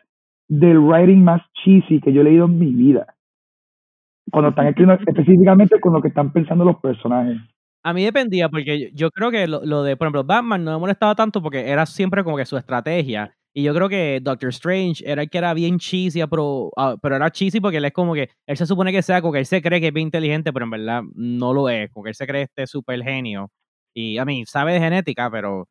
del 0.48 0.78
writing 0.78 1.24
más 1.24 1.42
cheesy 1.64 2.00
que 2.00 2.12
yo 2.12 2.20
he 2.20 2.24
leído 2.24 2.44
en 2.44 2.58
mi 2.58 2.72
vida. 2.74 3.14
Cuando 4.30 4.50
están 4.50 4.66
escribiendo 4.66 5.02
específicamente 5.06 5.80
con 5.80 5.92
lo 5.92 6.02
que 6.02 6.08
están 6.08 6.32
pensando 6.32 6.64
los 6.64 6.76
personajes. 6.80 7.38
A 7.82 7.92
mí 7.92 8.02
dependía, 8.04 8.48
porque 8.48 8.90
yo 8.94 9.10
creo 9.10 9.30
que 9.30 9.46
lo, 9.46 9.82
de, 9.82 9.96
por 9.96 10.06
ejemplo, 10.06 10.24
Batman 10.24 10.64
no 10.64 10.72
me 10.72 10.78
molestaba 10.78 11.14
tanto 11.14 11.42
porque 11.42 11.68
era 11.68 11.84
siempre 11.84 12.24
como 12.24 12.36
que 12.36 12.46
su 12.46 12.56
estrategia. 12.56 13.34
Y 13.56 13.62
yo 13.62 13.74
creo 13.74 13.88
que 13.88 14.20
Doctor 14.22 14.48
Strange 14.48 15.04
era 15.06 15.22
el 15.22 15.30
que 15.30 15.38
era 15.38 15.54
bien 15.54 15.78
cheesy, 15.78 16.20
pero, 16.28 16.70
ah, 16.76 16.96
pero 17.00 17.14
era 17.14 17.30
cheesy 17.30 17.60
porque 17.60 17.76
él 17.76 17.84
es 17.84 17.92
como 17.92 18.14
que, 18.14 18.30
él 18.46 18.56
se 18.56 18.66
supone 18.66 18.90
que 18.90 19.02
sea 19.02 19.20
como 19.20 19.34
que 19.34 19.40
él 19.40 19.46
se 19.46 19.62
cree 19.62 19.80
que 19.80 19.88
es 19.88 19.92
bien 19.92 20.08
inteligente, 20.08 20.52
pero 20.52 20.64
en 20.64 20.70
verdad 20.70 21.02
no 21.14 21.52
lo 21.52 21.68
es, 21.68 21.90
como 21.90 22.04
que 22.04 22.10
él 22.10 22.14
se 22.16 22.26
cree 22.26 22.42
este 22.42 22.66
super 22.66 23.00
genio. 23.02 23.50
Y 23.94 24.18
a 24.18 24.24
mí, 24.24 24.44
sabe 24.44 24.72
de 24.72 24.80
genética, 24.80 25.30
pero 25.30 25.68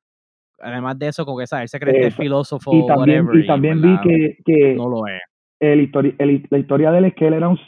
además 0.60 0.98
de 0.98 1.10
eso, 1.10 1.26
como 1.26 1.40
que 1.40 1.48
sabe, 1.48 1.64
él 1.64 1.70
se 1.70 1.80
cree 1.80 2.00
que 2.00 2.08
es 2.08 2.16
filósofo. 2.16 2.74
Y 2.74 2.88
también, 2.88 3.28
y 3.34 3.46
también 3.46 3.82
vi 3.82 4.00
que, 4.02 4.38
que, 4.46 4.76
no 4.76 4.90
lo 4.90 5.06
es. 5.08 5.22
El 5.60 5.92
la 6.50 6.58
historia 6.58 6.92
de 6.92 6.98
él 6.98 7.06
es 7.06 7.16
que 7.16 7.28
él 7.28 7.34
era 7.34 7.50
un, 7.50 7.60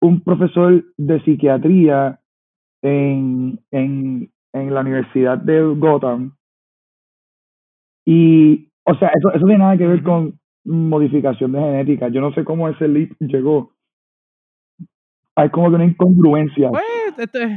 un 0.00 0.22
profesor 0.22 0.84
de 0.96 1.20
psiquiatría 1.22 2.20
en, 2.82 3.60
en, 3.70 4.30
en 4.52 4.74
la 4.74 4.80
Universidad 4.80 5.38
de 5.38 5.62
Gotham. 5.62 6.36
Y, 8.04 8.70
o 8.84 8.94
sea, 8.94 9.08
eso, 9.08 9.32
eso 9.32 9.44
tiene 9.44 9.58
nada 9.58 9.76
que 9.76 9.86
ver 9.86 10.02
con 10.02 10.38
modificación 10.64 11.52
de 11.52 11.60
genética. 11.60 12.08
Yo 12.08 12.20
no 12.20 12.32
sé 12.32 12.44
cómo 12.44 12.68
ese 12.68 12.88
leap 12.88 13.10
llegó. 13.20 13.72
Hay 15.36 15.50
como 15.50 15.68
que 15.70 15.76
una 15.76 15.84
incongruencia. 15.84 16.70
Pues, 16.70 16.82
este, 17.18 17.56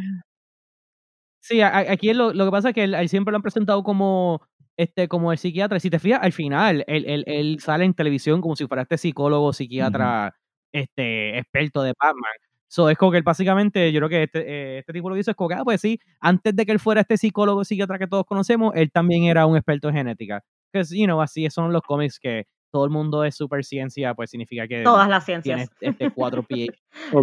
Sí, 1.44 1.60
aquí 1.62 2.14
lo, 2.14 2.34
lo 2.34 2.46
que 2.46 2.52
pasa 2.52 2.70
es 2.70 2.76
que 2.76 2.84
él, 2.84 3.10
siempre 3.10 3.32
lo 3.32 3.38
han 3.38 3.42
presentado 3.42 3.82
como 3.84 4.42
este 4.78 5.08
como 5.08 5.32
el 5.32 5.40
psiquiatra. 5.40 5.80
Si 5.80 5.90
te 5.90 5.98
fijas, 6.00 6.20
al 6.22 6.34
final, 6.34 6.84
él, 6.88 7.04
él, 7.08 7.24
él 7.26 7.60
sale 7.60 7.84
en 7.84 7.94
televisión 7.96 8.42
como 8.42 8.56
si 8.56 8.68
fuera 8.68 8.84
este 8.84 8.98
psicólogo, 9.00 9.52
psiquiatra, 9.52 10.36
este, 10.72 11.38
experto 11.40 11.82
de 11.82 11.94
Batman. 12.00 12.32
So, 12.68 12.90
es 12.90 12.98
como 12.98 13.12
que 13.12 13.18
él 13.18 13.24
básicamente, 13.24 13.92
yo 13.92 14.00
creo 14.00 14.10
que 14.10 14.24
este, 14.24 14.40
eh, 14.76 14.80
este 14.80 14.94
tipo 14.94 15.10
lo 15.10 15.16
dice, 15.16 15.32
es 15.32 15.36
como 15.38 15.50
que, 15.50 15.56
ah, 15.56 15.64
pues 15.66 15.82
sí, 15.82 16.00
antes 16.22 16.56
de 16.56 16.66
que 16.66 16.72
él 16.72 16.80
fuera 16.80 17.02
este 17.02 17.18
psicólogo, 17.18 17.66
psiquiatra 17.66 17.98
que 18.00 18.08
todos 18.08 18.24
conocemos, 18.26 18.74
él 18.76 18.92
también 18.92 19.24
era 19.26 19.46
un 19.48 19.58
experto 19.58 19.90
en 19.90 19.96
genética. 19.96 20.42
Que, 20.72 20.84
you 20.92 21.06
know, 21.06 21.22
así 21.22 21.50
son 21.50 21.74
los 21.74 21.82
cómics 21.82 22.20
que 22.20 22.46
todo 22.72 22.86
el 22.86 22.92
mundo 22.92 23.24
es 23.24 23.36
super 23.36 23.64
ciencia, 23.64 24.14
pues 24.14 24.30
significa 24.30 24.68
que 24.68 24.84
todas 24.84 25.10
las 25.10 25.26
ciencias. 25.26 25.70
Tiene 25.80 25.92
este 25.92 26.12
cuatro 26.12 26.44
pies. 26.48 26.70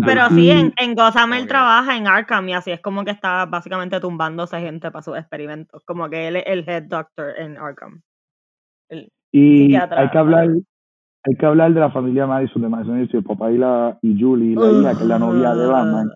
Pero 0.05 0.29
sí, 0.29 0.51
en, 0.51 0.73
en 0.77 0.95
Gotham 0.95 1.33
él 1.33 1.47
trabaja 1.47 1.97
en 1.97 2.07
Arkham 2.07 2.49
y 2.49 2.55
así 2.55 2.71
es 2.71 2.81
como 2.81 3.05
que 3.05 3.11
está 3.11 3.47
básicamente 3.47 4.01
tumbándose 4.01 4.61
gente 4.61 4.91
para 4.91 5.03
sus 5.03 5.17
experimentos, 5.17 5.83
como 5.85 6.09
que 6.09 6.29
él 6.29 6.37
es 6.37 6.45
el 6.47 6.69
head 6.69 6.85
doctor 6.85 7.35
en 7.39 7.57
Arkham. 7.57 8.03
y 9.33 9.75
hay 9.75 10.11
que 10.11 10.19
hablar 10.19 10.49
hay 11.25 11.37
que 11.37 11.47
hablar 11.47 11.75
de 11.75 11.81
la 11.81 11.91
familia 11.91 12.27
Madison, 12.27 12.63
de 12.63 12.69
Madison 12.69 13.03
y 13.03 13.09
su 13.09 13.23
papá 13.23 13.51
y 13.51 13.59
la 13.59 13.99
y 14.03 14.19
Julie, 14.19 14.55
la 14.55 14.71
hija, 14.71 14.97
que 14.97 15.03
es 15.03 15.09
la 15.09 15.19
novia 15.19 15.55
de 15.55 15.67
Batman. 15.67 16.11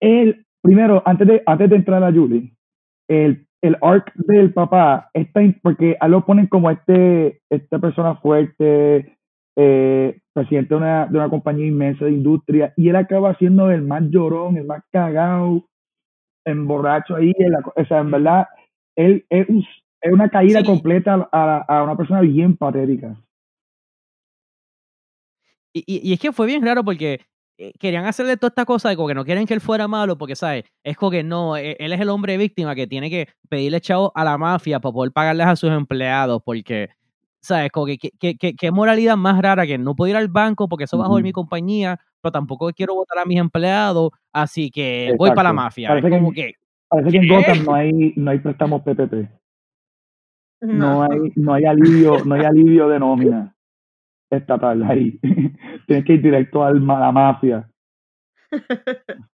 Él, 0.00 0.46
primero, 0.62 1.02
antes 1.04 1.28
de, 1.28 1.42
antes 1.46 1.70
de 1.70 1.76
entrar 1.76 2.02
a 2.02 2.12
Julie, 2.12 2.52
el 3.08 3.45
el 3.62 3.76
arc 3.80 4.12
del 4.14 4.52
papá 4.52 5.10
está 5.14 5.40
porque 5.62 5.96
a 6.00 6.08
lo 6.08 6.24
ponen 6.24 6.46
como 6.46 6.70
este 6.70 7.40
esta 7.50 7.78
persona 7.78 8.16
fuerte 8.16 9.16
eh, 9.56 10.18
presidente 10.32 10.74
de 10.74 10.78
una, 10.78 11.06
de 11.06 11.18
una 11.18 11.30
compañía 11.30 11.66
inmensa 11.66 12.04
de 12.04 12.12
industria 12.12 12.74
y 12.76 12.88
él 12.88 12.96
acaba 12.96 13.34
siendo 13.36 13.70
el 13.70 13.82
más 13.82 14.02
llorón 14.10 14.56
el 14.56 14.66
más 14.66 14.82
cagado 14.92 15.64
emborracho 16.44 17.16
ahí 17.16 17.32
o 17.74 17.84
sea 17.86 18.00
en 18.00 18.10
verdad 18.10 18.46
él 18.96 19.26
es, 19.28 19.46
es 20.00 20.12
una 20.12 20.28
caída 20.28 20.64
completa 20.64 21.28
a, 21.30 21.58
a, 21.68 21.82
una 21.82 21.96
persona 21.96 22.20
bien 22.22 22.56
patética. 22.56 23.16
Y, 25.72 25.84
y, 25.86 26.10
y 26.10 26.12
es 26.14 26.20
que 26.20 26.32
fue 26.32 26.46
bien 26.46 26.64
raro 26.64 26.82
porque 26.82 27.20
querían 27.78 28.04
hacerle 28.04 28.36
toda 28.36 28.48
esta 28.48 28.64
cosa 28.64 28.88
de 28.88 28.96
como 28.96 29.08
que 29.08 29.14
no 29.14 29.24
quieren 29.24 29.46
que 29.46 29.54
él 29.54 29.60
fuera 29.60 29.88
malo 29.88 30.18
porque, 30.18 30.36
¿sabes? 30.36 30.64
Es 30.82 30.96
como 30.96 31.10
que 31.10 31.22
no, 31.22 31.56
e, 31.56 31.76
él 31.78 31.92
es 31.92 32.00
el 32.00 32.08
hombre 32.08 32.36
víctima 32.36 32.74
que 32.74 32.86
tiene 32.86 33.10
que 33.10 33.28
pedirle 33.48 33.80
chavo 33.80 34.12
a 34.14 34.24
la 34.24 34.36
mafia 34.38 34.80
para 34.80 34.92
poder 34.92 35.12
pagarles 35.12 35.46
a 35.46 35.56
sus 35.56 35.70
empleados 35.70 36.42
porque, 36.44 36.90
¿sabes? 37.40 37.70
Como 37.70 37.86
que 37.86 37.96
qué 37.98 38.70
moralidad 38.70 39.16
más 39.16 39.40
rara 39.40 39.66
que 39.66 39.78
no 39.78 39.94
puedo 39.94 40.10
ir 40.10 40.16
al 40.16 40.28
banco 40.28 40.68
porque 40.68 40.84
eso 40.84 40.98
va 40.98 41.06
a 41.06 41.08
joder 41.08 41.24
mi 41.24 41.32
compañía, 41.32 41.98
pero 42.20 42.32
tampoco 42.32 42.70
quiero 42.72 42.94
votar 42.94 43.18
a 43.18 43.24
mis 43.24 43.38
empleados, 43.38 44.10
así 44.32 44.70
que 44.70 45.14
voy 45.18 45.30
para 45.30 45.50
la 45.50 45.52
mafia. 45.52 45.88
Parece, 45.88 46.10
como 46.10 46.32
que, 46.32 46.52
parece 46.88 47.10
que 47.10 47.18
en 47.18 47.28
Gotham 47.28 47.64
no 47.64 47.74
hay, 47.74 48.12
no 48.16 48.30
hay 48.30 48.38
préstamos 48.38 48.82
PPP. 48.82 49.30
No. 50.62 51.02
hay, 51.02 51.32
no 51.36 51.54
hay 51.54 51.64
alivio, 51.66 52.24
no 52.24 52.34
hay 52.34 52.44
alivio 52.44 52.88
de 52.88 52.98
nómina 52.98 53.55
estatal 54.30 54.82
ahí. 54.84 55.18
Tienes 55.86 56.04
que 56.04 56.14
ir 56.14 56.22
directo 56.22 56.64
al, 56.64 56.78
a 56.90 57.00
la 57.00 57.12
mafia. 57.12 57.68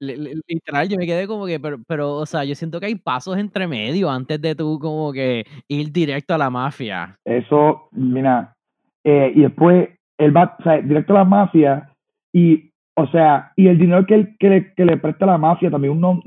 Literal, 0.00 0.88
yo 0.88 0.96
me 0.96 1.06
quedé 1.06 1.26
como 1.26 1.46
que, 1.46 1.58
pero, 1.58 1.78
pero, 1.88 2.14
o 2.14 2.26
sea, 2.26 2.44
yo 2.44 2.54
siento 2.54 2.78
que 2.78 2.86
hay 2.86 2.94
pasos 2.94 3.36
entre 3.36 3.66
medio 3.66 4.08
antes 4.08 4.40
de 4.40 4.54
tú 4.54 4.78
como 4.78 5.12
que 5.12 5.44
ir 5.66 5.90
directo 5.90 6.34
a 6.34 6.38
la 6.38 6.50
mafia. 6.50 7.16
Eso, 7.24 7.88
mira, 7.90 8.54
eh, 9.02 9.32
y 9.34 9.42
después 9.42 9.88
él 10.18 10.36
va, 10.36 10.56
o 10.58 10.62
sea, 10.62 10.80
directo 10.80 11.14
a 11.14 11.18
la 11.18 11.24
mafia 11.24 11.90
y, 12.32 12.70
o 12.94 13.08
sea, 13.08 13.52
y 13.56 13.66
el 13.66 13.78
dinero 13.78 14.06
que, 14.06 14.14
él, 14.14 14.36
que, 14.38 14.48
le, 14.48 14.74
que 14.74 14.84
le 14.84 14.98
presta 14.98 15.24
a 15.24 15.32
la 15.32 15.38
mafia 15.38 15.68
también, 15.68 15.94
uno, 15.94 16.20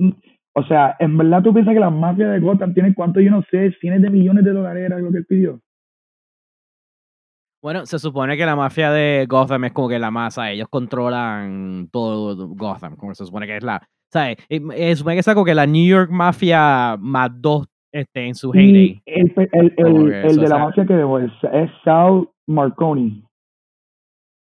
o 0.53 0.63
sea, 0.63 0.97
en 0.99 1.17
verdad 1.17 1.41
tú 1.41 1.53
piensas 1.53 1.73
que 1.73 1.79
la 1.79 1.89
mafia 1.89 2.29
de 2.29 2.39
Gotham 2.39 2.73
tiene 2.73 2.93
cuánto, 2.93 3.21
yo 3.21 3.31
no 3.31 3.41
sé, 3.49 3.71
cientos 3.79 4.01
de 4.01 4.09
millones 4.09 4.43
de 4.43 4.51
dólares 4.51 4.83
era 4.85 4.99
lo 4.99 5.11
que 5.11 5.19
él 5.19 5.25
pidió. 5.25 5.61
Bueno, 7.62 7.86
se 7.86 8.00
supone 8.00 8.36
que 8.38 8.45
la 8.45 8.56
mafia 8.56 8.91
de 8.91 9.26
Gotham 9.30 9.65
es 9.65 9.71
como 9.74 9.88
que 9.88 10.00
la 10.00 10.10
masa, 10.10 10.50
ellos 10.52 10.67
controlan 10.69 11.89
todo 11.91 12.47
Gotham, 12.47 12.95
como 12.95 13.13
se 13.13 13.26
supone 13.26 13.45
que 13.45 13.58
es 13.58 13.63
la, 13.63 13.88
¿sabes? 14.12 14.38
Se 14.50 14.95
supone 14.95 15.15
que 15.15 15.19
es 15.19 15.26
como 15.34 15.45
que 15.45 15.54
la 15.54 15.67
New 15.67 15.86
York 15.86 16.10
Mafia 16.10 16.97
más 17.00 17.30
dos 17.39 17.67
este, 17.91 18.28
en 18.28 18.34
su 18.36 18.52
heyday. 18.54 19.02
Y 19.06 19.12
el, 19.19 19.34
el, 19.52 19.74
el, 19.78 20.13
el 20.13 20.38
de 20.38 20.47
la 20.47 20.58
mafia 20.58 20.86
que 20.86 20.93
vemos 20.95 21.21
es, 21.24 21.32
es 21.54 21.69
Sal 21.84 22.28
Marconi. 22.47 23.24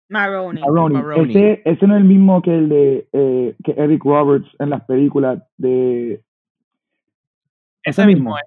Maroni. 0.08 0.60
Maroni. 0.60 1.30
Ese, 1.30 1.62
ese 1.64 1.86
no 1.86 1.94
es 1.96 2.02
el 2.02 2.06
mismo 2.06 2.42
que 2.42 2.54
el 2.54 2.68
de 2.68 3.08
eh, 3.12 3.56
que 3.64 3.72
Eric 3.72 4.04
Roberts 4.04 4.48
en 4.58 4.70
las 4.70 4.84
películas 4.84 5.42
de 5.56 6.20
Ese 7.84 8.06
mismo 8.06 8.36
es. 8.36 8.44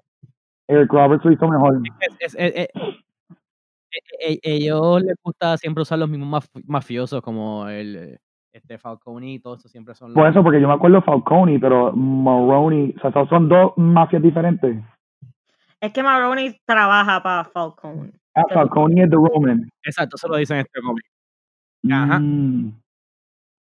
Eric 0.68 0.90
Roberts 0.92 1.24
lo 1.24 1.32
hizo 1.32 1.48
mejor. 1.48 1.80
es- 2.00 2.16
es- 2.20 2.34
es- 2.38 2.54
es- 2.56 2.68
ellos 4.18 5.02
les 5.02 5.16
gusta 5.22 5.56
siempre 5.56 5.82
usar 5.82 5.98
los 5.98 6.08
mismos 6.08 6.28
maf- 6.44 6.62
mafiosos 6.66 7.20
como 7.22 7.68
el 7.68 7.96
eh, 7.96 8.18
este 8.52 8.78
Falcone 8.78 9.32
y 9.34 9.38
todo 9.40 9.54
eso 9.56 9.68
siempre 9.68 9.94
son 9.94 10.14
Por 10.14 10.24
los- 10.24 10.30
eso, 10.32 10.42
porque 10.42 10.60
yo 10.60 10.68
me 10.68 10.74
acuerdo 10.74 11.02
Falcone, 11.02 11.58
pero 11.58 11.92
Maroni, 11.92 12.94
o 12.96 13.00
sea, 13.10 13.26
son 13.28 13.48
dos 13.48 13.72
mafias 13.76 14.22
diferentes. 14.22 14.76
Es 15.80 15.92
que 15.92 16.02
Maroni 16.02 16.56
trabaja 16.64 17.22
para 17.22 17.44
Falcone. 17.44 18.12
Ah. 18.34 18.42
Falcone 18.52 19.02
es 19.04 19.10
The 19.10 19.16
Roman. 19.16 19.68
exacto 19.84 20.16
eso 20.16 20.28
lo 20.28 20.36
dicen 20.36 20.56
en 20.58 20.60
este 20.66 20.80
cómic 20.80 21.04
Ajá. 21.90 22.18
Mm. 22.18 22.72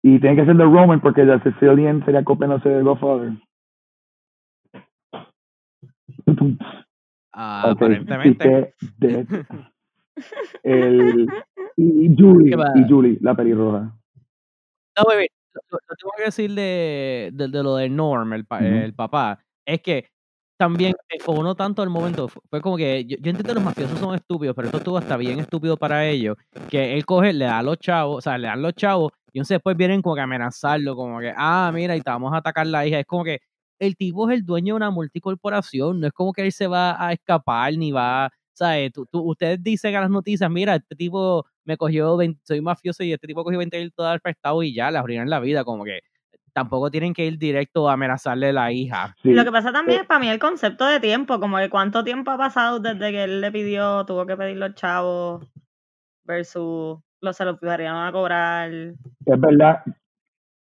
Y 0.03 0.19
tiene 0.19 0.35
que 0.35 0.45
ser 0.45 0.55
The 0.55 0.63
Roman 0.63 1.01
porque 1.01 1.25
The 1.25 1.39
Sicilian 1.41 2.05
sería 2.05 2.23
copiándose 2.23 2.69
de 2.69 2.83
Godfather. 2.83 3.33
Ah, 7.33 7.63
Ok, 7.71 7.71
aparentemente. 7.81 8.73
El, 10.63 11.29
y 11.77 12.15
Julie, 12.17 12.55
y 12.75 12.89
Julie, 12.89 13.17
la 13.21 13.35
pelirroja. 13.35 13.93
No, 14.97 15.03
baby, 15.07 15.27
lo, 15.71 15.77
tengo 15.99 16.11
que 16.17 16.23
decir 16.23 16.51
de, 16.53 17.29
de, 17.33 17.47
de 17.49 17.63
lo 17.63 17.75
de 17.75 17.89
Norm, 17.89 18.31
el, 18.33 18.45
pa- 18.45 18.57
Ujú. 18.59 18.65
el 18.65 18.93
papá, 18.93 19.39
es 19.65 19.81
que 19.81 20.07
también 20.57 20.93
me 21.11 21.19
fonó 21.19 21.53
tanto 21.53 21.83
el 21.83 21.89
momento. 21.89 22.29
fu- 22.29 22.39
Fue 22.49 22.61
como 22.61 22.77
que 22.77 23.03
yo, 23.03 23.17
yo 23.19 23.29
entiendo 23.31 23.43
que 23.49 23.53
los 23.55 23.63
mafiosos 23.63 23.99
son 23.99 24.15
estúpidos, 24.15 24.55
pero 24.55 24.67
esto 24.67 24.77
estuvo 24.77 24.97
hasta 24.97 25.17
bien 25.17 25.39
estúpido 25.39 25.75
para 25.75 26.05
ellos. 26.07 26.37
Que 26.69 26.93
él 26.93 27.05
coge, 27.05 27.33
le 27.33 27.43
da 27.45 27.59
a 27.59 27.63
los 27.63 27.77
chavos, 27.77 28.19
o 28.19 28.21
sea, 28.21 28.37
le 28.37 28.47
dan 28.47 28.61
los 28.61 28.73
chavos, 28.73 29.11
y 29.33 29.39
entonces 29.39 29.55
después 29.55 29.75
vienen 29.75 30.01
como 30.01 30.15
que 30.15 30.21
a 30.21 30.23
amenazarlo, 30.23 30.95
como 30.95 31.19
que, 31.19 31.33
ah, 31.35 31.69
mira, 31.73 31.93
y 31.97 32.01
te 32.01 32.09
vamos 32.09 32.33
a 32.33 32.37
atacar 32.37 32.65
la 32.67 32.87
hija. 32.87 32.99
Es 32.99 33.05
como 33.05 33.25
que 33.25 33.39
el 33.79 33.97
tipo 33.97 34.29
es 34.29 34.37
el 34.37 34.45
dueño 34.45 34.75
de 34.75 34.77
una 34.77 34.91
multicorporación, 34.91 35.99
no 35.99 36.07
es 36.07 36.13
como 36.13 36.31
que 36.31 36.43
él 36.43 36.53
se 36.53 36.67
va 36.67 37.05
a 37.05 37.11
escapar 37.11 37.73
ni 37.77 37.91
va. 37.91 38.29
¿Sabes? 38.55 38.91
Tú, 38.93 39.05
tú- 39.05 39.21
ustedes 39.29 39.61
dicen 39.61 39.93
a 39.95 40.01
las 40.01 40.09
noticias, 40.09 40.49
mira, 40.49 40.75
este 40.75 40.95
tipo 40.95 41.45
me 41.65 41.75
cogió, 41.77 42.15
20 42.15 42.39
soy 42.43 42.61
mafioso 42.61 43.03
y 43.03 43.11
este 43.13 43.27
tipo 43.27 43.43
cogió 43.43 43.57
20 43.59 43.77
mil 43.77 43.93
dólares 43.95 44.21
prestado 44.23 44.63
y 44.63 44.73
ya, 44.73 44.89
le 44.89 44.97
arruinan 44.97 45.29
la 45.29 45.39
vida, 45.41 45.63
como 45.65 45.83
que 45.83 45.99
tampoco 46.53 46.89
tienen 46.89 47.13
que 47.13 47.25
ir 47.25 47.37
directo 47.37 47.89
a 47.89 47.93
amenazarle 47.93 48.49
a 48.49 48.53
la 48.53 48.71
hija. 48.71 49.13
Sí. 49.21 49.33
Lo 49.33 49.43
que 49.43 49.51
pasa 49.51 49.73
también 49.73 49.97
Eh, 49.99 50.01
es 50.03 50.07
para 50.07 50.21
mí 50.21 50.29
el 50.29 50.39
concepto 50.39 50.85
de 50.85 51.01
tiempo, 51.01 51.37
como 51.41 51.57
que 51.57 51.69
cuánto 51.69 52.03
tiempo 52.05 52.31
ha 52.31 52.37
pasado 52.37 52.79
desde 52.79 53.11
que 53.11 53.23
él 53.25 53.41
le 53.41 53.51
pidió, 53.51 54.05
tuvo 54.05 54.25
que 54.25 54.37
pedir 54.37 54.55
los 54.55 54.73
chavos 54.73 55.45
versus 56.23 56.99
los 57.21 57.35
se 57.35 57.43
los 57.45 57.57
iban 57.61 58.07
a 58.07 58.11
cobrar. 58.13 58.71
Es 58.71 58.95
verdad, 59.25 59.83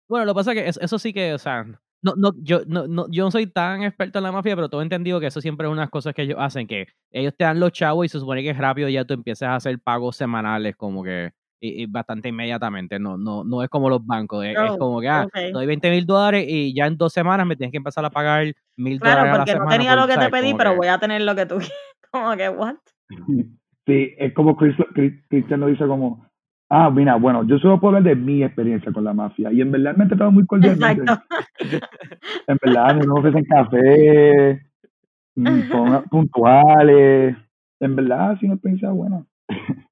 Bueno, 0.09 0.25
lo 0.25 0.33
que 0.33 0.35
pasa 0.37 0.51
es 0.53 0.57
que 0.63 0.69
eso, 0.69 0.81
eso 0.81 0.97
sí 0.99 1.13
que, 1.13 1.33
o 1.33 1.37
sea, 1.37 1.63
no, 2.03 2.13
no, 2.17 2.31
yo, 2.41 2.61
no, 2.67 2.87
no, 2.87 3.07
yo 3.09 3.23
no 3.23 3.31
soy 3.31 3.47
tan 3.47 3.81
experto 3.83 4.19
en 4.19 4.23
la 4.23 4.31
mafia, 4.31 4.55
pero 4.55 4.69
todo 4.69 4.81
he 4.81 4.83
entendido 4.83 5.19
que 5.19 5.27
eso 5.27 5.41
siempre 5.41 5.65
es 5.67 5.71
unas 5.73 5.89
cosas 5.89 6.13
que 6.13 6.21
ellos 6.23 6.37
hacen, 6.39 6.67
que 6.67 6.87
ellos 7.11 7.33
te 7.37 7.45
dan 7.45 7.59
los 7.59 7.71
chavos 7.71 8.05
y 8.05 8.09
se 8.09 8.19
supone 8.19 8.43
que 8.43 8.49
es 8.51 8.57
rápido 8.57 8.89
ya 8.89 9.05
tú 9.05 9.13
empiezas 9.13 9.49
a 9.49 9.55
hacer 9.55 9.79
pagos 9.79 10.15
semanales 10.17 10.75
como 10.75 11.03
que 11.03 11.31
y, 11.59 11.83
y 11.83 11.85
bastante 11.85 12.27
inmediatamente, 12.27 12.99
no, 12.99 13.17
no, 13.17 13.45
no 13.45 13.63
es 13.63 13.69
como 13.69 13.89
los 13.89 14.05
bancos, 14.05 14.43
es, 14.43 14.51
es 14.51 14.71
Oh, 14.73 14.77
como 14.77 14.99
que, 14.99 15.07
ah, 15.07 15.23
ok. 15.25 15.31
te 15.33 15.51
doy 15.53 15.65
20 15.65 15.89
mil 15.91 16.05
dólares 16.05 16.45
y 16.47 16.75
ya 16.75 16.87
en 16.87 16.97
dos 16.97 17.13
semanas 17.13 17.47
me 17.47 17.55
tienes 17.55 17.71
que 17.71 17.77
empezar 17.77 18.03
a 18.03 18.09
pagar 18.09 18.53
mil 18.75 18.99
Claro, 18.99 19.21
dólares 19.21 19.33
a 19.33 19.37
la 19.37 19.45
porque 19.45 19.51
no 19.53 19.57
semana. 19.59 19.71
tenía 19.77 19.91
por, 19.91 19.99
lo 20.01 20.07
que 20.07 20.17
te 20.25 20.29
pedí, 20.29 20.47
Como 20.51 20.57
pero 20.57 20.69
que- 20.71 20.77
voy 20.77 20.87
a 20.87 20.97
tener 20.97 21.21
lo 21.21 21.35
que 21.35 21.45
tú 21.45 21.55
quieres. 21.59 21.73
Como 22.11 22.35
que, 22.35 22.49
what? 22.49 22.75
Sí, 23.85 24.13
es 24.17 24.33
como 24.33 24.55
Chris, 24.57 24.75
Chris- 24.93 25.23
Cristian 25.29 25.59
lo 25.61 25.67
dice 25.67 25.85
como, 25.87 26.25
ah, 26.73 26.89
mira, 26.89 27.15
bueno, 27.15 27.43
yo 27.45 27.59
solo 27.59 27.79
puedo 27.79 27.95
hablar 27.95 28.15
de 28.15 28.19
mi 28.19 28.43
experiencia 28.43 28.91
con 28.91 29.03
la 29.03 29.13
mafia 29.13 29.51
y 29.51 29.61
en 29.61 29.71
verdad 29.71 29.95
me 29.95 30.03
han 30.03 30.09
tratado 30.09 30.31
muy 30.31 30.45
cordialmente. 30.45 31.03
Exacto. 31.03 31.23
En 32.47 32.57
verdad, 32.61 32.95
me 32.95 33.13
ofrecen 33.13 33.45
café, 33.45 34.61
mm, 35.35 35.61
son 35.71 36.03
puntuales, 36.09 37.37
en 37.79 37.95
verdad, 37.95 38.31
ha 38.31 38.39
sido 38.39 38.47
una 38.47 38.55
experiencia 38.55 38.89
buena. 38.89 39.25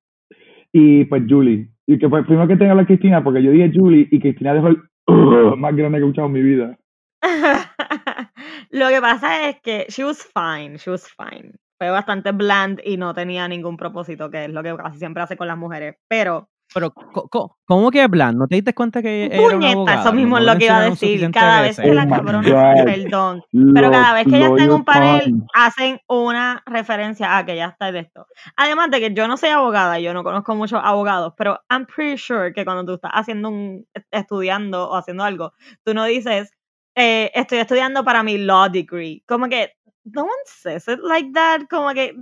y 0.73 1.05
pues 1.05 1.23
Julie, 1.29 1.69
y 1.87 1.97
que 1.97 2.09
pues 2.09 2.25
primero 2.25 2.47
que 2.47 2.57
tenga 2.57 2.75
la 2.75 2.85
Cristina, 2.85 3.23
porque 3.23 3.43
yo 3.43 3.51
dije 3.51 3.71
Julie 3.73 4.07
y 4.11 4.19
Cristina 4.19 4.53
dejó 4.53 4.67
el 4.67 4.81
más 5.57 5.75
grande 5.75 5.99
que 5.99 6.03
he 6.03 6.07
escuchado 6.07 6.27
en 6.27 6.33
mi 6.33 6.41
vida. 6.41 6.77
Lo 8.71 8.87
que 8.87 9.01
pasa 9.01 9.49
es 9.49 9.61
que 9.61 9.85
she 9.89 10.03
was 10.03 10.25
fine, 10.33 10.77
she 10.77 10.89
was 10.89 11.07
fine. 11.07 11.51
Fue 11.77 11.89
bastante 11.89 12.31
bland 12.31 12.79
y 12.85 12.97
no 12.97 13.13
tenía 13.13 13.47
ningún 13.47 13.75
propósito, 13.75 14.29
que 14.29 14.45
es 14.45 14.49
lo 14.51 14.63
que 14.63 14.75
casi 14.77 14.97
siempre 14.97 15.23
hace 15.23 15.35
con 15.35 15.47
las 15.47 15.57
mujeres. 15.57 15.95
Pero, 16.07 16.49
Pero, 16.73 16.93
¿cómo 17.65 17.91
que 17.91 18.07
plan? 18.07 18.37
¿No 18.37 18.47
te 18.47 18.55
diste 18.55 18.73
cuenta 18.73 19.01
que 19.01 19.25
ella 19.25 19.35
era 19.35 19.57
una 19.57 19.73
puñeta, 19.73 20.01
eso 20.01 20.13
mismo 20.13 20.39
¿No 20.39 20.39
es 20.39 20.53
lo 20.53 20.57
que 20.57 20.65
iba 20.65 20.77
a 20.77 20.81
decir. 20.83 20.97
suficientes 20.97 21.41
Cada 21.41 21.61
vez 21.61 21.77
que 21.77 21.93
la 21.93 22.03
Oh 22.03 22.09
cabrona, 22.09 22.83
perdón, 22.85 23.43
pero 23.73 23.91
cada 23.91 24.13
vez 24.13 24.25
que 24.25 24.37
ella 24.37 24.47
está 24.47 24.63
en 24.63 24.71
un 24.71 24.85
panel, 24.85 25.43
hacen 25.53 25.99
una 26.07 26.63
referencia 26.65 27.37
a 27.37 27.45
que 27.45 27.53
ella 27.53 27.67
está 27.67 27.91
de 27.91 27.99
esto. 27.99 28.27
Además 28.55 28.89
de 28.91 28.99
que 28.99 29.13
yo 29.13 29.27
no 29.27 29.37
soy 29.37 29.49
abogada, 29.49 29.99
yo 29.99 30.13
no 30.13 30.23
conozco 30.23 30.55
muchos 30.55 30.79
abogados, 30.83 31.33
pero 31.37 31.59
I'm 31.69 31.85
pretty 31.85 32.17
sure 32.17 32.53
que 32.53 32.63
cuando 32.63 32.85
tú 32.85 32.93
estás 32.93 33.11
haciendo 33.13 33.49
un, 33.49 33.85
estudiando 34.11 34.89
o 34.89 34.95
haciendo 34.95 35.23
algo, 35.23 35.53
tú 35.83 35.93
no 35.93 36.05
dices, 36.05 36.51
eh, 36.95 37.31
estoy 37.33 37.59
estudiando 37.59 38.03
para 38.03 38.23
mi 38.23 38.37
law 38.37 38.69
degree. 38.69 39.23
Como 39.27 39.47
que, 39.47 39.71
no 40.03 40.23
one 40.23 40.31
says 40.45 40.87
it 40.87 40.99
like 41.03 41.31
that. 41.33 41.61
Como 41.69 41.93
que, 41.93 42.15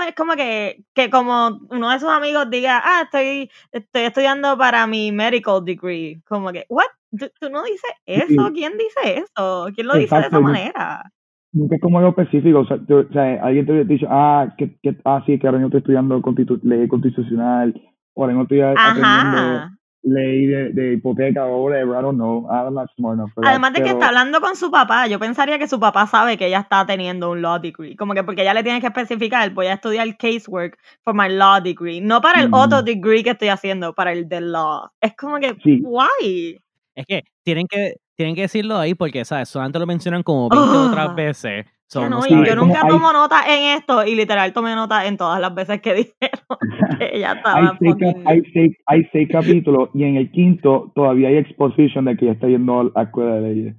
es 0.00 0.14
como 0.14 0.34
que, 0.34 0.84
que 0.94 1.10
como 1.10 1.60
uno 1.70 1.90
de 1.90 1.98
sus 2.00 2.08
amigos 2.08 2.48
diga, 2.48 2.80
ah, 2.84 3.02
estoy, 3.02 3.50
estoy 3.72 4.02
estudiando 4.02 4.56
para 4.56 4.86
mi 4.86 5.12
medical 5.12 5.64
degree. 5.64 6.20
Como 6.26 6.50
que, 6.52 6.64
what? 6.68 6.86
¿Tú, 7.18 7.28
tú 7.38 7.50
no 7.50 7.62
dices 7.64 7.90
eso? 8.06 8.50
¿Quién 8.54 8.72
dice 8.78 9.18
eso? 9.18 9.68
¿Quién 9.74 9.86
lo 9.88 9.94
dice 9.96 10.14
de 10.14 10.20
Exacto, 10.22 10.28
esa 10.28 10.36
yo- 10.38 10.42
manera? 10.42 11.12
Nunca 11.54 11.74
es 11.76 11.82
como 11.82 11.98
algo 11.98 12.10
específico, 12.10 12.60
o 12.60 12.66
sea, 12.66 12.76
o 12.78 13.12
sea, 13.12 13.44
alguien 13.44 13.66
te 13.66 13.72
hubiera 13.72 13.86
dicho, 13.86 14.06
ah, 14.08 14.54
que, 14.56 14.74
que, 14.82 14.96
ah, 15.04 15.22
sí, 15.26 15.38
que 15.38 15.46
ahora 15.46 15.58
mismo 15.58 15.68
estoy 15.68 15.80
estudiando 15.80 16.22
constitu 16.22 16.58
ley 16.62 16.88
constitucional, 16.88 17.74
o 18.14 18.22
ahora 18.22 18.32
mismo 18.32 18.44
estoy 18.44 18.60
aprendiendo 18.62 19.36
Ajá. 19.38 19.70
Ley 20.04 20.46
de, 20.46 20.70
de 20.70 20.94
hipoteca 20.94 21.44
o 21.46 21.62
whatever, 21.64 21.96
I 21.98 22.02
don't 22.02 22.16
know, 22.16 22.46
I'm 22.50 22.74
not 22.74 22.88
smart 22.96 23.14
enough 23.18 23.30
for 23.34 23.42
that, 23.44 23.50
Además 23.50 23.72
de 23.72 23.78
que 23.80 23.84
pero- 23.84 23.94
está 23.94 24.08
hablando 24.08 24.40
con 24.40 24.56
su 24.56 24.70
papá, 24.70 25.06
yo 25.06 25.18
pensaría 25.18 25.58
que 25.58 25.68
su 25.68 25.78
papá 25.78 26.06
sabe 26.06 26.36
que 26.36 26.46
ella 26.46 26.60
está 26.60 26.84
teniendo 26.86 27.30
un 27.30 27.40
law 27.42 27.60
degree. 27.60 27.94
Como 27.96 28.12
que 28.14 28.24
porque 28.24 28.42
ella 28.42 28.54
le 28.54 28.62
tiene 28.64 28.80
que 28.80 28.88
especificar, 28.88 29.50
voy 29.50 29.66
a 29.66 29.74
estudiar 29.74 30.16
casework 30.16 30.76
for 31.04 31.14
my 31.14 31.28
law 31.28 31.60
degree. 31.62 32.00
No 32.00 32.20
para 32.20 32.40
el 32.40 32.48
Mm. 32.50 32.54
otro 32.54 32.82
degree 32.82 33.22
que 33.22 33.30
estoy 33.30 33.48
haciendo, 33.48 33.94
para 33.94 34.12
el 34.12 34.28
de 34.28 34.40
law. 34.40 34.88
Es 35.00 35.14
como 35.16 35.38
que, 35.38 35.54
Sí. 35.62 35.80
why? 35.84 36.58
Es 36.94 37.06
que 37.06 37.22
tienen 37.44 37.66
que, 37.68 37.94
tienen 38.16 38.34
que 38.34 38.42
decirlo 38.42 38.76
ahí 38.78 38.94
porque, 38.94 39.24
¿sabes? 39.24 39.48
Solamente 39.48 39.78
lo 39.78 39.86
mencionan 39.86 40.22
como 40.22 40.48
20 40.48 40.76
otras 40.76 41.14
veces. 41.14 41.66
So, 41.92 42.00
Ya 42.00 42.08
no 42.08 42.20
no, 42.20 42.26
y 42.26 42.30
saben. 42.30 42.44
yo 42.46 42.56
nunca 42.56 42.80
hay- 42.82 42.88
tomo 42.88 43.12
nota 43.12 43.36
en 43.46 43.76
esto 43.78 44.04
y 44.06 44.14
literal 44.14 44.52
tomé 44.52 44.74
nota 44.74 45.06
en 45.06 45.16
todas 45.18 45.40
las 45.40 45.54
veces 45.54 45.80
que 45.82 45.94
dijeron 46.20 46.58
que 46.98 47.10
ella 47.16 47.32
hay 47.44 47.66
estaba 47.66 47.78
seis, 47.78 48.14
hay, 48.24 48.42
seis, 48.54 48.76
hay 48.86 49.04
seis 49.12 49.28
capítulos 49.30 49.90
y 49.94 50.04
en 50.04 50.16
el 50.16 50.30
quinto 50.30 50.90
todavía 50.94 51.28
hay 51.28 51.36
exposition 51.36 52.06
de 52.06 52.16
que 52.16 52.24
ella 52.24 52.34
está 52.34 52.46
yendo 52.48 52.80
a 52.80 52.84
la 52.94 53.02
escuela 53.02 53.34
de 53.34 53.40
leyes. 53.42 53.76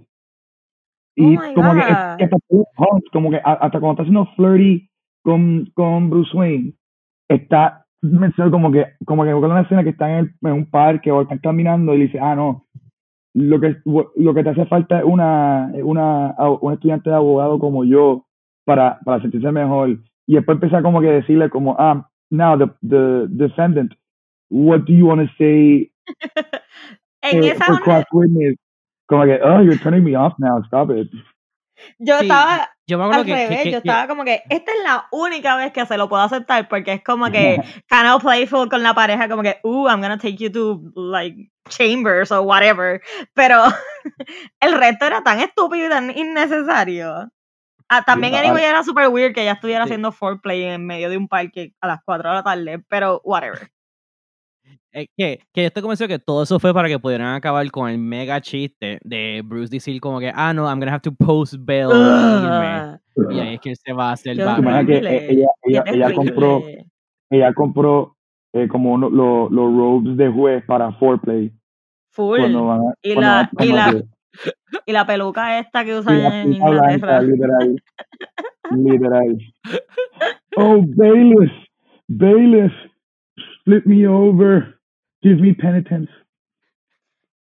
Y 1.16 1.36
Oh 1.38 1.42
my 1.42 1.54
como 1.54 1.74
que, 1.74 1.80
que 1.80 2.24
hasta, 2.26 2.38
como 3.12 3.30
que 3.32 3.38
hasta 3.44 3.80
cuando 3.80 3.92
está 3.92 4.02
haciendo 4.04 4.26
flirty 4.36 4.90
con, 5.24 5.70
con 5.76 6.10
Bruce 6.10 6.36
Wayne, 6.36 6.74
está 7.30 7.86
mencionado 8.02 8.52
como 8.52 8.72
que, 8.72 8.86
como 9.06 9.24
que 9.24 9.34
una 9.34 9.62
escena 9.62 9.84
que 9.84 9.92
están 9.92 10.10
en, 10.12 10.18
el- 10.18 10.36
en 10.50 10.52
un 10.54 10.70
parque 10.70 11.12
o 11.12 11.22
están 11.22 11.38
caminando 11.40 11.94
y 11.94 12.00
le 12.00 12.04
dice, 12.06 12.20
ah, 12.20 12.36
no, 12.36 12.66
lo 13.34 13.60
que, 13.60 13.78
lo 13.86 14.34
que 14.34 14.44
te 14.44 14.50
hace 14.50 14.66
falta 14.66 15.00
es 15.00 15.06
una, 15.06 15.72
una, 15.84 16.36
un 16.62 16.74
estudiante 16.74 17.10
de 17.10 17.16
abogado 17.16 17.60
como 17.60 17.84
yo 17.84 18.26
para, 18.66 19.00
para 19.04 19.22
sentirse 19.22 19.52
mejor. 19.52 19.98
Y 20.28 20.36
después 20.36 20.56
empieza 20.56 20.82
como 20.82 21.02
que 21.02 21.08
decirle 21.08 21.50
como, 21.50 21.76
ah, 21.80 22.10
now 22.30 22.58
the, 22.58 22.68
the 22.88 23.28
defendant, 23.30 23.94
what 24.50 24.82
do 24.86 24.94
you 24.94 25.08
want 25.08 25.22
to 25.22 25.28
say 25.38 25.92
en 27.22 27.44
eh, 27.44 27.52
esa 27.52 27.66
for 27.66 27.80
cross 27.82 28.06
witness? 28.12 28.56
Como 29.08 29.26
que, 29.26 29.40
oh, 29.44 29.62
you're 29.62 29.78
turning 29.78 30.04
me 30.04 30.16
off 30.16 30.34
now, 30.40 30.62
stop 30.68 30.92
it. 30.92 31.10
yo 32.00 32.18
Sí, 32.20 32.26
estaba 32.26 32.70
Yo 32.86 32.98
me 32.98 33.06
acuerdo 33.06 33.22
al 33.22 33.26
que, 33.28 33.34
revés, 33.34 33.64
que- 33.64 33.72
yo 33.72 33.82
que- 33.82 33.88
estaba 33.90 34.08
como 34.08 34.24
que 34.26 34.44
esta 34.50 34.72
es 34.74 34.84
la 34.84 35.08
única 35.12 35.56
vez 35.56 35.72
que 35.72 35.86
se 35.86 35.98
lo 35.98 36.10
puedo 36.10 36.22
aceptar 36.22 36.68
porque 36.68 36.94
es 36.94 37.04
como 37.04 37.32
que 37.32 37.56
kind 37.90 38.08
of 38.14 38.22
playful 38.22 38.68
con 38.70 38.84
la 38.84 38.94
pareja, 38.94 39.30
como 39.30 39.42
que, 39.42 39.60
uh, 39.64 39.88
I'm 39.88 40.02
gonna 40.02 40.18
take 40.18 40.36
you 40.36 40.52
to 40.52 40.82
like 40.96 41.50
chambers 41.70 42.32
or 42.32 42.42
whatever, 42.42 43.02
pero 43.34 43.64
el 44.60 44.74
resto 44.74 45.06
era 45.06 45.24
tan 45.24 45.40
estúpido 45.40 45.88
y 45.88 45.90
tan 45.90 46.12
innecesario. 46.18 47.30
Ah, 47.90 48.02
también 48.04 48.34
anyway 48.36 48.64
era 48.64 48.84
super 48.84 49.08
weird 49.10 49.34
que 49.34 49.42
ella 49.44 49.52
estuviera 49.54 49.84
Sí. 49.84 49.90
haciendo 49.90 50.12
foreplay 50.12 50.64
en 50.64 50.86
medio 50.86 51.10
de 51.10 51.18
un 51.18 51.28
parque 51.28 51.74
a 51.80 51.88
las 51.88 52.00
4 52.04 52.30
de 52.30 52.36
la 52.36 52.44
tarde, 52.44 52.84
pero 52.90 53.22
whatever. 53.24 53.70
Es 54.92 55.08
que, 55.18 55.40
que 55.54 55.62
yo 55.62 55.68
estoy 55.68 55.82
convencido 55.82 56.08
que 56.08 56.20
todo 56.20 56.44
eso 56.44 56.60
fue 56.60 56.74
para 56.74 56.88
que 56.88 57.00
pudieran 57.00 57.34
acabar 57.36 57.70
con 57.72 57.90
el 57.90 57.98
mega 57.98 58.40
chiste 58.42 59.00
de 59.04 59.42
Bruce 59.44 59.70
decir 59.72 60.00
como 60.02 60.20
que, 60.20 60.32
ah, 60.34 60.54
no, 60.54 60.66
I'm 60.68 60.80
gonna 60.80 60.92
have 60.94 61.02
to 61.02 61.12
post 61.14 61.56
bail. 61.60 61.90
e 61.92 61.96
irme". 61.96 63.00
Ugh, 63.16 63.32
Y 63.32 63.40
ahí 63.40 63.54
es 63.56 63.60
que 63.62 63.70
él 63.72 63.76
se 63.78 63.94
va 63.94 64.10
a 64.10 64.14
hacer 64.14 64.36
supone 64.38 64.86
que 64.86 64.98
eh, 64.98 65.28
ella, 65.32 65.48
ella, 65.64 65.84
ella 65.88 66.14
compró, 66.14 66.64
ella 67.30 67.54
compró 67.54 68.16
eh, 68.54 68.68
como 68.68 68.94
uno- 68.94 69.10
lo- 69.10 69.50
los 69.50 69.76
robes 69.76 70.16
de 70.18 70.30
juez 70.30 70.64
para 70.66 70.92
foreplay. 70.94 71.52
Full. 72.12 72.40
Cuando 72.40 72.66
van 72.68 72.80
a, 72.82 72.94
Y 73.02 73.16
la- 73.16 73.20
van 73.22 73.50
a 73.58 73.66
y 73.66 73.72
la-. 73.72 74.04
Y 74.88 74.92
la 74.92 75.06
peluca 75.06 75.60
esta 75.60 75.86
que 75.86 75.96
usan 75.98 76.22
la 76.24 76.42
en 76.42 76.50
blanca, 76.52 76.94
Inglaterra. 76.94 77.22
literal. 77.22 77.76
literal. 78.72 79.38
Oh, 80.58 80.82
bailiff, 80.86 81.52
bailiff, 82.08 82.72
flip 83.64 83.86
me 83.86 84.08
over, 84.08 84.80
give 85.22 85.42
me 85.42 85.54
penitence. 85.54 86.12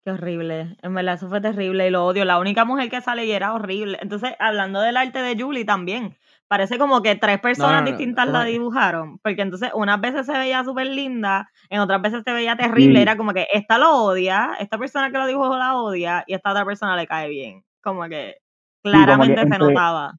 Qué 0.02 0.12
horrible. 0.12 0.76
En 0.82 0.94
verdad, 0.94 1.14
eso 1.14 1.28
fue 1.28 1.40
terrible 1.42 1.86
y 1.86 1.90
lo 1.90 2.06
odio. 2.06 2.24
La 2.24 2.38
única 2.38 2.64
mujer 2.64 2.88
que 2.88 3.02
sale 3.02 3.26
y 3.26 3.32
era 3.32 3.52
horrible. 3.52 3.98
Entonces, 4.00 4.32
hablando 4.38 4.80
del 4.80 4.96
arte 4.96 5.20
de 5.20 5.40
Julie 5.40 5.66
también, 5.66 6.16
parece 6.48 6.78
como 6.78 7.02
que 7.02 7.16
tres 7.16 7.38
personas 7.38 7.82
no, 7.82 7.82
no, 7.82 7.86
distintas 7.86 8.26
¿cómo 8.26 8.38
la 8.38 8.44
dibujaron. 8.44 9.18
Porque 9.18 9.42
entonces, 9.42 9.70
unas 9.74 10.00
veces 10.00 10.24
se 10.24 10.32
veía 10.32 10.64
súper 10.64 10.86
linda, 10.86 11.50
en 11.68 11.80
otras 11.80 12.00
veces 12.00 12.22
se 12.24 12.32
veía 12.32 12.56
terrible. 12.56 12.96
Sí. 12.96 13.02
Era 13.02 13.16
como 13.16 13.34
que 13.34 13.46
esta 13.52 13.76
lo 13.76 14.04
odia, 14.04 14.52
esta 14.58 14.78
persona 14.78 15.10
que 15.10 15.18
lo 15.18 15.26
dibujó 15.26 15.58
la 15.58 15.76
odia 15.76 16.24
y 16.26 16.32
esta 16.32 16.52
otra 16.52 16.64
persona 16.64 16.96
le 16.96 17.06
cae 17.06 17.28
bien. 17.28 17.62
Como 17.82 18.02
que 18.08 18.36
como 18.82 18.90
que 18.90 18.90
claramente 18.90 19.42
se 19.42 19.58
notaba. 19.58 20.14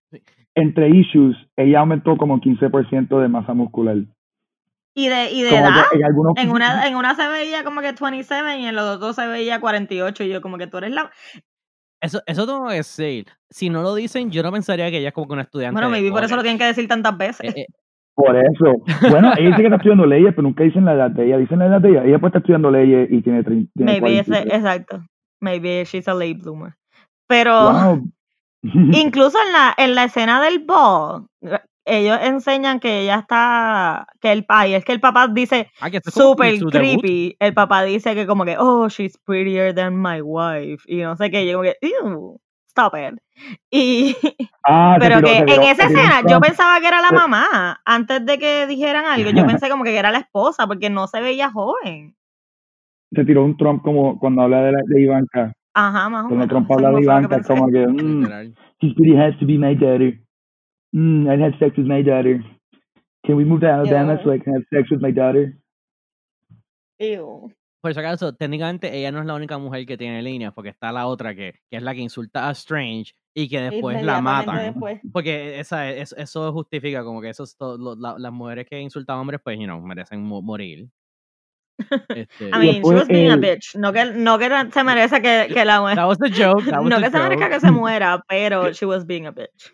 Entre 0.53 0.89
issues, 0.89 1.35
ella 1.55 1.79
aumentó 1.79 2.17
como 2.17 2.39
15% 2.39 3.19
de 3.19 3.27
masa 3.27 3.53
muscular. 3.53 3.97
Y 4.93 5.08
de, 5.08 5.32
y 5.32 5.41
de 5.43 5.56
edad. 5.56 5.86
que 5.91 5.97
en 5.97 6.06
algunos 6.06 6.34
En 6.38 6.49
una, 6.51 6.86
en 6.88 6.95
una 6.95 7.15
se 7.15 7.27
veía 7.27 7.63
como 7.63 7.82
que 7.82 7.93
27 7.93 8.58
y 8.60 8.65
en 8.65 8.75
los 8.75 8.97
otros 8.97 9.15
se 9.15 9.25
veía 9.27 9.60
48. 9.62 10.23
Y 10.25 10.30
yo, 10.30 10.41
como 10.41 10.58
que 10.58 10.67
tú 10.67 10.77
eres 10.77 10.91
la. 10.91 11.12
Eso, 12.01 12.21
eso 12.25 12.45
tengo 12.45 12.67
que 12.67 12.75
decir. 12.75 13.27
Si 13.49 13.69
no 13.69 13.82
lo 13.84 13.93
dicen, 13.95 14.32
yo 14.32 14.41
no 14.43 14.51
pensaría 14.51 14.89
que 14.89 14.97
ella 14.97 15.10
es 15.10 15.13
como 15.13 15.27
que 15.27 15.34
una 15.34 15.43
estudiante. 15.43 15.73
Bueno, 15.73 15.89
maybe 15.89 16.10
por 16.12 16.23
eso 16.23 16.36
lo 16.36 16.41
tienen 16.41 16.58
que 16.58 16.65
decir 16.65 16.88
tantas 16.88 17.15
veces. 17.17 17.56
Eh, 17.56 17.62
eh, 17.62 17.65
Por 18.15 18.36
eso. 18.36 18.73
Bueno, 19.10 19.32
ella 19.38 19.47
dice 19.49 19.58
que 19.62 19.63
está 19.67 19.75
estudiando 19.77 20.06
leyes, 20.06 20.32
pero 20.36 20.41
nunca 20.43 20.63
dicen 20.63 20.84
la 20.86 20.93
edad 20.93 21.12
de 21.12 21.25
ella. 21.27 21.38
Dicen 21.38 21.60
la 21.60 21.67
edad 21.67 21.80
de 21.82 21.89
ella. 21.89 22.04
Ella 22.04 22.19
puede 22.19 22.30
estar 22.30 22.41
estudiando 22.41 22.71
leyes 22.71 23.08
y 23.12 23.21
tiene 23.21 23.43
30. 23.43 23.71
Tiene 23.75 23.91
Maybe 24.01 24.19
ese, 24.19 24.32
43. 24.32 24.58
exacto. 24.60 25.06
Maybe 25.39 25.84
she's 25.86 26.08
a 26.08 26.13
late 26.13 26.34
bloomer. 26.41 26.73
Pero 27.27 27.71
Wow. 27.71 28.04
incluso 28.63 29.38
en 29.45 29.54
la, 29.54 29.73
en 29.77 29.95
la 29.95 30.04
escena 30.06 30.41
del 30.41 30.60
ball, 30.60 31.27
ellos 31.85 32.17
enseñan 32.21 32.79
que 32.79 33.01
ella 33.01 33.15
está, 33.19 34.07
que 34.21 34.31
el 34.31 34.45
ay, 34.49 34.73
es 34.75 34.85
que 34.85 34.91
el 34.91 34.99
papá 34.99 35.27
dice 35.27 35.69
ah, 35.81 35.89
super 36.05 36.53
debut. 36.53 36.71
creepy. 36.71 37.35
El 37.39 37.53
papá 37.53 37.83
dice 37.83 38.13
que 38.15 38.25
como 38.27 38.45
que, 38.45 38.55
oh, 38.59 38.87
she's 38.89 39.17
prettier 39.25 39.73
than 39.73 39.99
my 40.01 40.21
wife. 40.21 40.83
Y 40.87 40.97
no 41.01 41.15
sé 41.17 41.29
qué, 41.31 41.45
yo 41.47 41.53
como 41.59 41.63
que, 41.63 41.77
ew, 41.81 42.37
stop 42.69 42.93
it. 42.95 43.19
Y, 43.71 44.15
Ah, 44.67 44.97
pero 44.99 45.17
tiró- 45.17 45.27
que 45.27 45.37
en 45.39 45.45
tiró- 45.47 45.61
esa 45.63 45.83
escena 45.85 46.21
yo 46.21 46.27
Trump. 46.27 46.45
pensaba 46.45 46.79
que 46.79 46.87
era 46.87 47.01
la 47.01 47.09
Se- 47.09 47.15
mamá. 47.15 47.81
Antes 47.83 48.25
de 48.25 48.37
que 48.37 48.67
dijeran 48.67 49.05
algo, 49.05 49.31
yo 49.31 49.45
pensé 49.59 49.69
como 49.69 49.83
que 49.83 49.97
era 49.97 50.11
la 50.11 50.19
esposa, 50.19 50.67
porque 50.67 50.89
no 50.91 51.07
se 51.07 51.19
veía 51.21 51.49
joven. 51.51 52.15
Se 53.13 53.25
tiró 53.25 53.43
un 53.43 53.57
Trump 53.57 53.81
como 53.83 54.19
cuando 54.19 54.43
habla 54.43 54.61
de, 54.61 54.71
la, 54.71 54.79
de 54.85 55.01
Ivanka. 55.01 55.51
Ajá, 55.73 56.09
más 56.09 56.25
o 56.25 56.27
Cuando 56.29 56.45
menos. 56.45 56.49
Trump 56.49 56.65
eso 56.71 56.73
habla 56.87 56.97
de 56.97 57.03
Ivanka, 57.03 57.41
como 57.43 57.67
que, 57.71 57.87
mm, 57.87 58.19
Literal. 58.21 58.55
He 58.81 58.93
really 58.97 59.17
has 59.17 59.37
to 59.39 59.45
be 59.45 59.57
my 59.57 59.75
daughter. 59.75 60.13
Mm, 60.93 61.30
I 61.30 61.38
had 61.41 61.58
sex 61.60 61.77
with 61.77 61.88
my 61.88 62.01
daughter. 62.04 62.43
Can 63.25 63.36
we 63.38 63.45
move 63.45 63.62
to 63.62 63.67
Alabama 63.67 64.13
Ew. 64.15 64.23
so 64.23 64.32
I 64.34 64.39
can 64.39 64.54
have 64.56 64.63
sex 64.73 64.89
with 64.91 65.01
my 65.01 65.12
daughter? 65.12 65.58
Ew. 66.99 67.51
Por 67.82 67.93
si 67.93 67.99
acaso, 67.99 68.34
técnicamente 68.36 68.95
ella 68.95 69.12
no 69.12 69.19
es 69.21 69.25
la 69.25 69.34
única 69.34 69.58
mujer 69.58 69.86
que 69.88 69.97
tiene 69.97 70.21
líneas, 70.21 70.54
porque 70.54 70.69
está 70.69 70.91
la 70.91 71.08
otra 71.08 71.34
que, 71.34 71.54
que 71.69 71.77
es 71.77 71.82
la 71.84 71.93
que 71.95 72.01
insulta 72.01 72.47
a 72.47 72.51
Strange 72.51 73.13
y 73.36 73.47
que 73.49 73.60
después 73.62 74.04
la 74.04 74.21
matan. 74.21 74.73
después. 74.73 74.99
Porque 75.12 75.60
esa, 75.60 75.89
es- 75.89 76.13
eso 76.17 76.51
justifica 76.54 77.04
como 77.04 77.21
que 77.21 77.30
esos, 77.30 77.58
to- 77.58 77.77
lo- 77.77 77.95
la- 77.95 78.19
las 78.19 78.32
mujeres 78.32 78.67
que 78.69 78.80
insultan 78.80 79.17
a 79.17 79.21
hombres, 79.21 79.41
pues, 79.43 79.58
you 79.58 79.65
know, 79.65 79.82
merecen 79.82 80.21
mo- 80.23 80.41
morir. 80.43 80.89
Este, 82.10 82.49
I 82.49 82.60
mean, 82.60 82.84
she 82.84 82.93
was 82.93 83.08
being 83.08 83.32
a 83.32 83.34
el- 83.34 83.39
bitch. 83.39 83.75
No 83.75 83.91
que, 83.91 84.06
no 84.13 84.38
que 84.38 84.47
se 84.71 84.84
merece 84.84 85.19
que, 85.21 85.47
que 85.51 85.65
la 85.65 85.80
that 85.95 86.08
was 86.08 86.19
the 86.19 86.30
joke. 86.30 86.63
That 86.69 86.82
was 86.84 86.89
No 86.89 86.97
the 86.97 87.06
que 87.06 87.10
se 87.12 87.17
merezca 87.17 87.45
joke. 87.45 87.54
que 87.54 87.60
se 87.62 87.71
muera, 87.71 88.23
pero 88.27 88.71
she 88.73 88.86
was 88.86 89.06
being 89.08 89.25
a 89.25 89.32
bitch. 89.32 89.71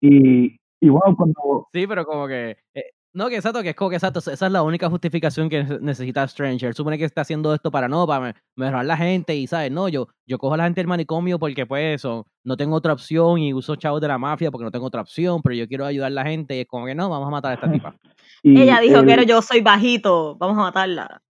Y, 0.00 0.56
y 0.80 0.88
wow, 0.88 1.14
cuando 1.16 1.68
Sí, 1.72 1.86
pero 1.86 2.04
como 2.04 2.26
que. 2.26 2.56
eh, 2.74 2.84
no, 3.12 3.28
que 3.28 3.34
exacto, 3.36 3.60
que 3.62 3.70
es 3.70 3.74
como 3.74 3.90
que 3.90 3.96
exacto. 3.96 4.20
Esa 4.20 4.46
es 4.46 4.52
la 4.52 4.62
única 4.62 4.88
justificación 4.88 5.48
que 5.48 5.64
nece- 5.64 5.80
necesita 5.80 6.26
Stranger. 6.28 6.74
Supone 6.74 6.96
que 6.96 7.04
está 7.04 7.22
haciendo 7.22 7.52
esto 7.52 7.70
para 7.72 7.88
no, 7.88 8.06
para 8.06 8.20
me- 8.26 8.34
mejorar 8.56 8.84
la 8.84 8.96
gente 8.96 9.34
y, 9.34 9.46
¿sabes? 9.48 9.72
No, 9.72 9.88
yo, 9.88 10.06
yo 10.26 10.38
cojo 10.38 10.54
a 10.54 10.58
la 10.58 10.64
gente 10.64 10.80
del 10.80 10.86
manicomio 10.86 11.38
porque, 11.38 11.66
pues, 11.66 11.96
eso, 11.96 12.26
no 12.44 12.56
tengo 12.56 12.76
otra 12.76 12.92
opción 12.92 13.38
y 13.38 13.52
uso 13.52 13.74
chavos 13.76 14.00
de 14.00 14.06
la 14.08 14.16
mafia 14.18 14.50
porque 14.52 14.64
no 14.64 14.70
tengo 14.70 14.86
otra 14.86 15.00
opción, 15.00 15.42
pero 15.42 15.56
yo 15.56 15.66
quiero 15.66 15.86
ayudar 15.86 16.06
a 16.06 16.14
la 16.14 16.24
gente 16.24 16.56
y 16.56 16.60
es 16.60 16.66
como 16.68 16.86
que 16.86 16.94
no, 16.94 17.10
vamos 17.10 17.26
a 17.26 17.30
matar 17.32 17.50
a 17.50 17.54
esta 17.54 17.70
tipa. 17.72 17.96
y 18.44 18.62
Ella 18.62 18.78
dijo 18.80 19.02
que 19.04 19.26
yo 19.26 19.42
soy 19.42 19.60
bajito, 19.60 20.36
vamos 20.38 20.56
a 20.58 20.62
matarla. 20.62 21.20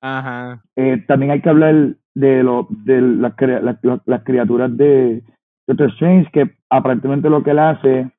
Ajá. 0.00 0.62
eh, 0.76 1.04
también 1.06 1.30
hay 1.32 1.40
que 1.42 1.48
hablar 1.48 1.96
de, 2.14 2.42
lo, 2.42 2.66
de 2.70 3.00
las 3.00 4.22
criaturas 4.24 4.76
de 4.76 5.22
Doctor 5.66 5.88
Strange, 5.90 6.30
que 6.32 6.50
aparentemente 6.70 7.30
lo 7.30 7.42
que 7.42 7.50
él 7.50 7.58
hace 7.58 8.10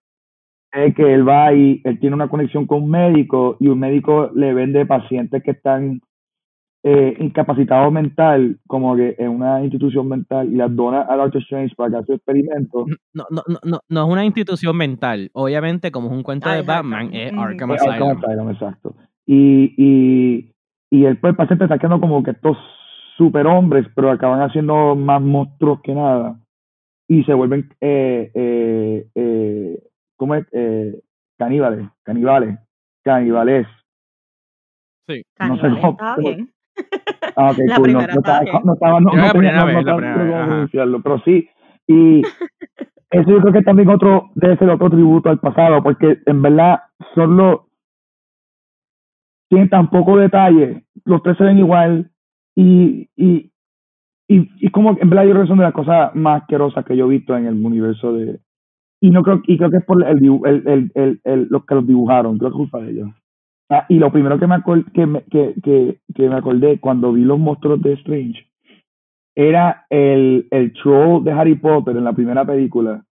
es 0.72 0.96
que 0.96 1.14
él 1.14 1.28
va 1.28 1.54
y 1.54 1.82
él 1.84 2.00
tiene 2.00 2.16
una 2.16 2.30
conexión 2.30 2.66
con 2.66 2.84
un 2.84 2.90
médico 2.90 3.58
y 3.60 3.68
un 3.68 3.80
médico 3.80 4.32
le 4.34 4.54
vende 4.54 4.86
pacientes 4.86 5.44
que 5.44 5.52
están 5.52 6.02
eh, 6.86 7.16
incapacitados 7.20 7.94
mental, 7.94 8.58
como 8.68 8.96
que 8.96 9.16
en 9.18 9.30
una 9.30 9.64
institución 9.64 10.08
mental, 10.10 10.52
y 10.52 10.56
las 10.56 10.76
dona 10.76 11.06
a 11.08 11.16
Doctor 11.16 11.42
Strange 11.42 11.74
para 11.76 11.90
que 11.92 11.96
haga 11.98 12.06
su 12.06 12.14
experimento. 12.14 12.86
No, 13.14 13.24
no, 13.30 13.42
no, 13.48 13.60
no, 13.64 13.80
no 13.88 14.06
es 14.06 14.12
una 14.12 14.26
institución 14.26 14.76
mental. 14.76 15.30
Obviamente, 15.34 15.92
como 15.92 16.08
es 16.10 16.14
un 16.14 16.24
cuento 16.24 16.50
Ah, 16.50 16.56
de 16.56 16.60
es 16.62 16.66
Batman, 16.66 17.06
Arkham. 17.08 17.14
es. 17.16 17.34
Arkham 17.38 17.72
Eh, 17.72 17.74
Arkham 17.76 17.92
Asylum. 17.94 18.18
Asylum, 18.18 18.50
exacto. 18.52 18.96
Y, 19.26 19.74
y, 19.78 20.52
y 20.92 21.06
él, 21.06 21.18
pues, 21.20 21.32
el 21.32 21.38
paciente 21.38 21.64
está 21.66 21.78
quedando 21.78 22.02
como 22.02 22.22
que 22.22 22.32
estos 22.32 22.58
superhombres, 23.18 23.88
pero 23.96 24.12
acaban 24.12 24.42
haciendo 24.42 24.96
más 24.96 25.22
monstruos 25.22 25.80
que 25.84 25.94
nada. 25.94 26.38
Y 27.08 27.24
se 27.24 27.34
vuelven, 27.34 27.70
eh, 27.82 28.32
eh, 28.34 29.08
eh, 29.16 29.84
¿cómo 30.16 30.36
es? 30.36 30.46
Eh, 30.52 31.00
caníbales, 31.38 31.88
caníbales, 32.04 32.60
caníbales. 33.04 33.68
Sí. 35.08 35.22
No 35.40 35.56
sé 35.58 35.68
cómo- 35.82 35.98
bien. 36.18 36.50
Ah, 37.36 37.50
ok, 37.52 37.58
La 37.66 37.76
cool. 37.78 37.94
No, 37.94 38.00
primera 38.00 38.14
no 38.14 38.20
estaba, 38.20 38.40
estaba 38.40 38.42
bien. 38.44 38.62
no 38.66 38.74
estaba, 38.74 39.00
no, 39.00 39.12
no 39.14 39.32
primera 39.32 39.66
vez, 39.66 39.86
la 39.86 39.96
vez, 39.96 41.02
pero 41.04 41.20
sí. 41.26 41.50
Y 41.88 42.22
eso 43.10 43.30
yo 43.30 43.42
creo 43.42 43.54
que 43.54 43.62
también 43.62 43.90
otro, 43.90 44.30
debe 44.36 44.58
ser 44.58 44.70
otro 44.70 44.90
tributo 44.90 45.30
al 45.30 45.40
pasado, 45.40 45.82
porque 45.84 46.20
en 46.26 46.42
verdad 46.42 46.80
son 47.16 47.38
los, 47.38 47.62
tienen 49.50 49.70
tan 49.70 49.90
poco 49.90 50.18
detalle, 50.18 50.84
los 51.06 51.22
tres 51.24 51.38
se 51.38 51.44
ven 51.44 51.60
igual, 51.60 52.12
y, 52.56 53.10
y, 53.16 53.52
y, 54.28 54.50
y 54.66 54.70
como 54.72 54.98
en 55.00 55.10
verdad 55.10 55.26
yo 55.26 55.32
creo 55.32 55.42
que 55.44 55.48
son 55.50 55.58
de 55.60 55.66
las 55.66 55.74
cosas 55.74 56.16
más 56.16 56.42
asquerosas 56.44 56.86
que 56.86 56.98
yo 56.98 57.06
he 57.06 57.10
visto 57.10 57.36
en 57.38 57.46
el 57.48 57.66
universo 57.66 58.14
de, 58.14 58.40
y 59.02 59.12
no 59.12 59.24
creo, 59.24 59.42
y 59.48 59.58
creo 59.58 59.70
que 59.72 59.78
es 59.78 59.86
por 59.86 60.04
el, 60.06 60.18
el, 60.46 60.92
el, 60.96 61.22
el, 61.24 61.48
los 61.50 61.66
que 61.66 61.76
los 61.76 61.88
dibujaron, 61.88 62.38
creo 62.38 62.52
que 62.52 62.54
es 62.56 62.58
culpa 62.58 62.82
de 62.82 62.92
ellos. 62.92 63.10
Ah, 63.70 63.86
y 63.90 64.00
lo 64.00 64.12
primero 64.12 64.40
que 64.40 64.48
me, 64.48 64.56
acor- 64.56 64.92
que, 64.94 65.06
me, 65.08 65.24
que, 65.24 65.56
que, 65.64 66.00
que 66.16 66.30
me 66.30 66.36
acordé 66.36 66.80
cuando 66.80 67.14
vi 67.14 67.24
los 67.24 67.40
monstruos 67.40 67.82
de 67.82 67.94
Strange 67.94 68.46
era 69.36 69.86
el, 69.90 70.48
el 70.52 70.74
troll 70.74 71.24
de 71.24 71.32
Harry 71.32 71.56
Potter 71.56 71.98
en 71.98 72.04
la 72.04 72.14
primera 72.14 72.46
película. 72.46 73.04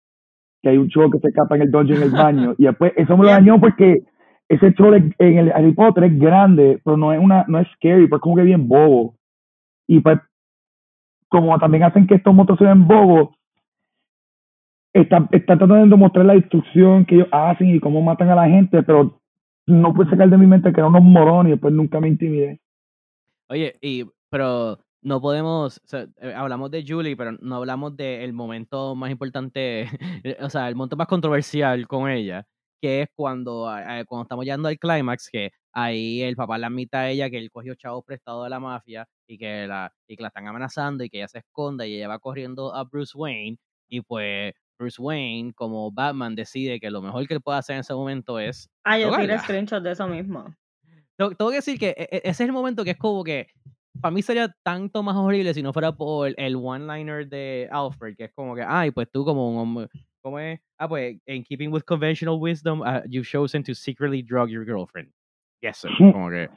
Que 0.63 0.71
hay 0.71 0.79
un 0.79 0.89
troll 0.89 1.11
que 1.13 1.19
se 1.21 1.29
escapa 1.29 1.57
en 1.57 1.63
el 1.63 1.71
dungeon 1.71 1.99
en 1.99 2.05
el 2.05 2.11
baño. 2.11 2.55
Y 2.59 2.65
después, 2.65 2.93
eso 2.97 3.17
me 3.17 3.25
lo 3.25 3.31
dañó 3.33 3.61
porque 3.61 4.03
ese 4.49 4.73
troll 4.73 4.95
es- 4.97 5.15
en 5.19 5.39
el 5.39 5.53
Harry 5.53 5.73
Potter 5.73 6.05
es 6.05 6.19
grande, 6.19 6.81
pero 6.85 6.97
no 6.97 7.13
es, 7.13 7.21
una, 7.21 7.45
no 7.49 7.59
es 7.59 7.69
scary, 7.77 8.07
pues 8.09 8.21
como 8.21 8.37
que 8.37 8.43
bien 8.43 8.69
bobo. 8.69 9.15
Y 9.89 10.01
pues, 10.01 10.19
como 11.31 11.59
también 11.59 11.85
hacen 11.85 12.07
que 12.07 12.17
estos 12.17 12.35
monstruos 12.35 12.59
sean 12.59 12.87
bobos, 12.87 13.31
están 14.93 15.29
está 15.31 15.57
tratando 15.57 15.77
de 15.77 15.97
mostrar 15.97 16.27
la 16.27 16.35
destrucción 16.35 17.07
que 17.07 17.15
ellos 17.15 17.29
hacen 17.31 17.75
y 17.75 17.81
cómo 17.81 18.03
matan 18.03 18.29
a 18.31 18.35
la 18.35 18.49
gente, 18.49 18.83
pero 18.83 19.21
no 19.67 19.95
puedo 19.95 20.11
sacar 20.11 20.29
de 20.29 20.37
mi 20.37 20.47
mente 20.47 20.73
que 20.73 20.81
eran 20.81 20.91
unos 20.91 21.05
morones 21.05 21.51
y 21.51 21.53
después 21.53 21.73
nunca 21.73 22.01
me 22.01 22.09
intimidé. 22.09 22.61
Oye, 23.49 23.77
y, 23.81 24.05
pero 24.29 24.79
no 25.03 25.21
podemos, 25.21 25.81
eh, 25.93 26.35
hablamos 26.35 26.71
de 26.73 26.85
Julie, 26.87 27.17
pero 27.17 27.33
no 27.41 27.57
hablamos 27.57 27.97
del 27.97 28.33
momento 28.33 28.97
más 28.97 29.11
importante, 29.13 29.87
o 30.41 30.51
sea, 30.51 30.69
el 30.69 30.75
momento 30.75 30.97
más 30.97 31.07
controversial 31.07 31.87
con 31.87 32.11
ella, 32.11 32.45
que 32.83 33.03
es 33.03 33.09
cuando, 33.15 33.73
eh, 33.79 34.05
cuando 34.07 34.23
estamos 34.23 34.45
llegando 34.45 34.69
al 34.69 34.79
clímax, 34.79 35.31
que 35.31 35.51
ahí 35.73 36.23
el 36.23 36.37
papá 36.37 36.59
le 36.59 36.67
admite 36.67 36.97
a 36.97 37.11
ella 37.11 37.31
que 37.31 37.39
él 37.39 37.51
cogió 37.51 37.75
chavos 37.75 38.05
prestados 38.05 38.45
de 38.45 38.51
la 38.51 38.61
mafia 38.61 39.07
y 39.27 39.39
que 39.39 39.67
la, 39.67 39.93
y 40.07 40.17
que 40.17 40.23
la 40.23 40.29
están 40.29 40.47
amenazando 40.49 41.05
y 41.05 41.11
que 41.11 41.19
ella 41.19 41.29
se 41.29 41.39
esconda 41.39 41.87
y 41.87 41.95
ella 41.97 42.09
va 42.09 42.19
corriendo 42.19 42.75
a 42.75 42.85
Bruce 42.85 43.17
Wayne 43.17 43.59
y 43.89 44.01
pues 44.03 44.55
Bruce 44.79 45.01
Wayne, 45.01 45.53
como 45.53 45.91
Batman, 45.93 46.35
decide 46.35 46.81
que 46.81 46.91
lo 46.91 47.03
mejor 47.03 47.27
que 47.29 47.35
él 47.35 47.43
puede 47.43 47.59
hacer 47.59 47.75
en 47.75 47.81
ese 47.81 47.93
momento 47.93 48.39
es. 48.39 48.71
Ah, 48.83 48.99
yo 48.99 49.11
tiré 49.11 49.27
drogarla. 49.27 49.43
screenshot 49.43 49.83
de 49.83 49.91
eso 49.93 50.07
mismo. 50.09 50.45
Tengo, 51.19 51.35
tengo 51.35 51.51
que 51.51 51.57
decir 51.57 51.79
que 51.79 51.91
e- 51.91 52.09
e- 52.11 52.21
ese 52.25 52.31
es 52.31 52.49
el 52.49 52.53
momento 52.53 52.83
que 52.83 52.93
es 52.93 52.97
como 52.97 53.23
que. 53.23 53.49
Para 54.01 54.13
mí 54.13 54.23
sería 54.23 54.55
tanto 54.63 55.03
más 55.03 55.17
horrible 55.17 55.53
si 55.53 55.63
no 55.63 55.75
fuera 55.75 55.93
por 55.93 56.33
el 56.35 56.57
one-liner 56.57 57.29
de 57.29 57.69
Alfred, 57.71 58.17
que 58.17 58.25
es 58.25 58.33
como 58.33 58.55
que, 58.55 58.63
ay, 58.67 58.91
pues 58.93 59.11
tú 59.13 59.23
como 59.25 59.51
un 59.51 59.59
hombre. 59.59 59.89
¿Cómo 60.23 60.39
es? 60.39 60.61
Ah, 60.79 60.89
pues, 60.89 61.19
in 61.27 61.45
keeping 61.45 61.71
with 61.71 61.83
conventional 61.83 62.39
wisdom, 62.41 62.81
uh, 62.81 63.03
you've 63.07 63.27
chosen 63.29 63.63
to 63.65 63.75
secretly 63.75 64.23
drug 64.23 64.49
your 64.49 64.65
girlfriend. 64.65 65.13
Yes, 65.63 65.77
sir. 65.79 65.91
Como 65.99 66.31
que. 66.31 66.49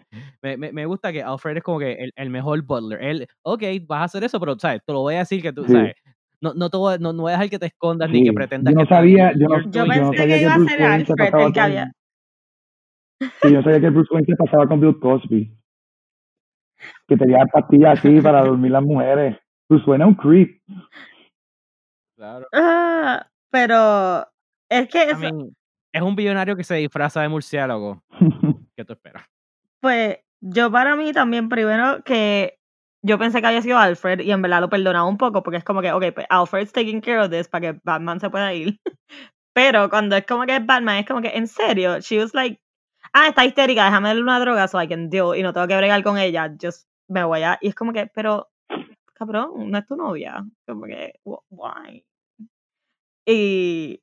Me, 0.41 0.57
me, 0.57 0.71
me 0.71 0.85
gusta 0.85 1.11
que 1.11 1.21
Alfred 1.21 1.57
es 1.57 1.63
como 1.63 1.79
que 1.79 1.91
el, 1.93 2.11
el 2.15 2.29
mejor 2.29 2.61
butler. 2.61 3.01
Él, 3.03 3.27
ok, 3.43 3.61
vas 3.85 4.01
a 4.01 4.03
hacer 4.05 4.23
eso, 4.23 4.39
pero, 4.39 4.57
¿sabes? 4.57 4.81
Te 4.85 4.93
lo 4.93 5.01
voy 5.01 5.15
a 5.15 5.19
decir 5.19 5.41
que 5.41 5.51
tú, 5.53 5.65
Sí. 5.65 5.73
¿sabes? 5.73 5.95
No, 6.41 6.53
no, 6.53 6.69
te 6.69 6.77
voy 6.77 6.93
a, 6.95 6.97
no, 6.97 7.13
no 7.13 7.23
voy 7.23 7.29
a 7.31 7.35
dejar 7.35 7.49
que 7.49 7.59
te 7.59 7.65
escondas 7.67 8.09
ni 8.09 8.23
que 8.23 8.33
pretendas 8.33 8.73
yo 8.73 8.79
no 8.79 8.85
que 8.85 8.93
sabía- 8.93 9.31
yo 9.33 9.47
no- 9.47 9.61
Yo 9.71 9.85
pensé 9.85 10.17
que 10.17 10.27
que 10.27 10.41
iba 10.41 10.53
a 10.53 10.57
Bruce 10.57 10.71
ser 10.75 10.81
Wayne 10.81 11.05
se 11.05 11.11
Alfred 11.13 11.25
el 11.25 11.31
que 11.31 11.53
con- 11.53 11.59
había. 11.63 11.91
Sí, 13.41 13.53
yo 13.53 13.61
sabía 13.63 13.79
que 13.79 13.89
Bruce 13.89 14.13
Wayne 14.13 14.25
se 14.27 14.35
pasaba 14.35 14.67
con 14.67 14.81
Bill 14.81 14.99
Cosby. 14.99 15.57
Que 17.07 17.15
tenía 17.17 17.45
pastillas 17.45 17.99
así 17.99 18.19
para 18.21 18.41
dormir 18.45 18.71
las 18.71 18.83
mujeres. 18.83 19.37
Bruce 19.69 19.89
Wayne 19.89 20.03
es 20.03 20.07
un 20.09 20.15
creep. 20.15 20.61
Claro. 22.17 22.45
Ah, 22.53 23.25
pero 23.49 24.25
es 24.69 24.87
que 24.89 24.97
I 24.99 25.09
eso, 25.11 25.19
mean, 25.19 25.55
es 25.93 26.01
un 26.01 26.15
billonario 26.15 26.55
que 26.57 26.63
se 26.65 26.75
disfraza 26.75 27.21
de 27.21 27.29
murciélago. 27.29 28.01
¿Qué 28.75 28.85
tú 28.85 28.93
esperas? 28.93 29.25
pues 29.81 30.17
yo 30.41 30.71
para 30.71 30.95
mí 30.95 31.13
también 31.13 31.49
primero 31.49 32.03
que 32.03 32.59
yo 33.03 33.19
pensé 33.19 33.41
que 33.41 33.47
había 33.47 33.61
sido 33.61 33.77
Alfred 33.79 34.21
y 34.21 34.31
en 34.31 34.41
verdad 34.41 34.61
lo 34.61 34.69
perdonaba 34.69 35.07
un 35.07 35.17
poco 35.17 35.43
porque 35.43 35.57
es 35.57 35.63
como 35.63 35.81
que, 35.81 35.91
ok, 35.93 36.05
pues 36.13 36.27
Alfred's 36.29 36.73
taking 36.73 37.01
care 37.01 37.19
of 37.21 37.31
this 37.31 37.47
para 37.49 37.73
que 37.73 37.79
Batman 37.83 38.19
se 38.19 38.29
pueda 38.29 38.53
ir. 38.53 38.79
Pero 39.53 39.89
cuando 39.89 40.15
es 40.17 40.25
como 40.27 40.45
que 40.45 40.57
es 40.57 40.65
Batman, 40.65 40.97
es 40.97 41.07
como 41.07 41.21
que, 41.21 41.29
en 41.29 41.47
serio, 41.47 41.99
she 42.01 42.19
was 42.19 42.33
like, 42.33 42.61
ah, 43.13 43.29
está 43.29 43.45
histérica, 43.45 43.85
déjame 43.85 44.09
darle 44.09 44.23
una 44.23 44.39
droga 44.39 44.67
so 44.67 44.81
I 44.81 44.87
can 44.89 45.09
deal 45.09 45.35
y 45.37 45.43
no 45.43 45.53
tengo 45.53 45.67
que 45.67 45.77
bregar 45.77 46.03
con 46.03 46.17
ella, 46.19 46.53
just 46.61 46.87
me 47.09 47.23
voy 47.25 47.43
a... 47.43 47.57
Y 47.61 47.69
es 47.69 47.75
como 47.75 47.93
que, 47.93 48.07
pero, 48.15 48.49
cabrón, 49.15 49.71
no 49.71 49.77
es 49.79 49.87
tu 49.87 49.95
novia. 49.97 50.45
Como 50.67 50.85
que, 50.87 51.13
wh- 51.25 51.43
why? 51.51 52.05
Y 53.25 54.01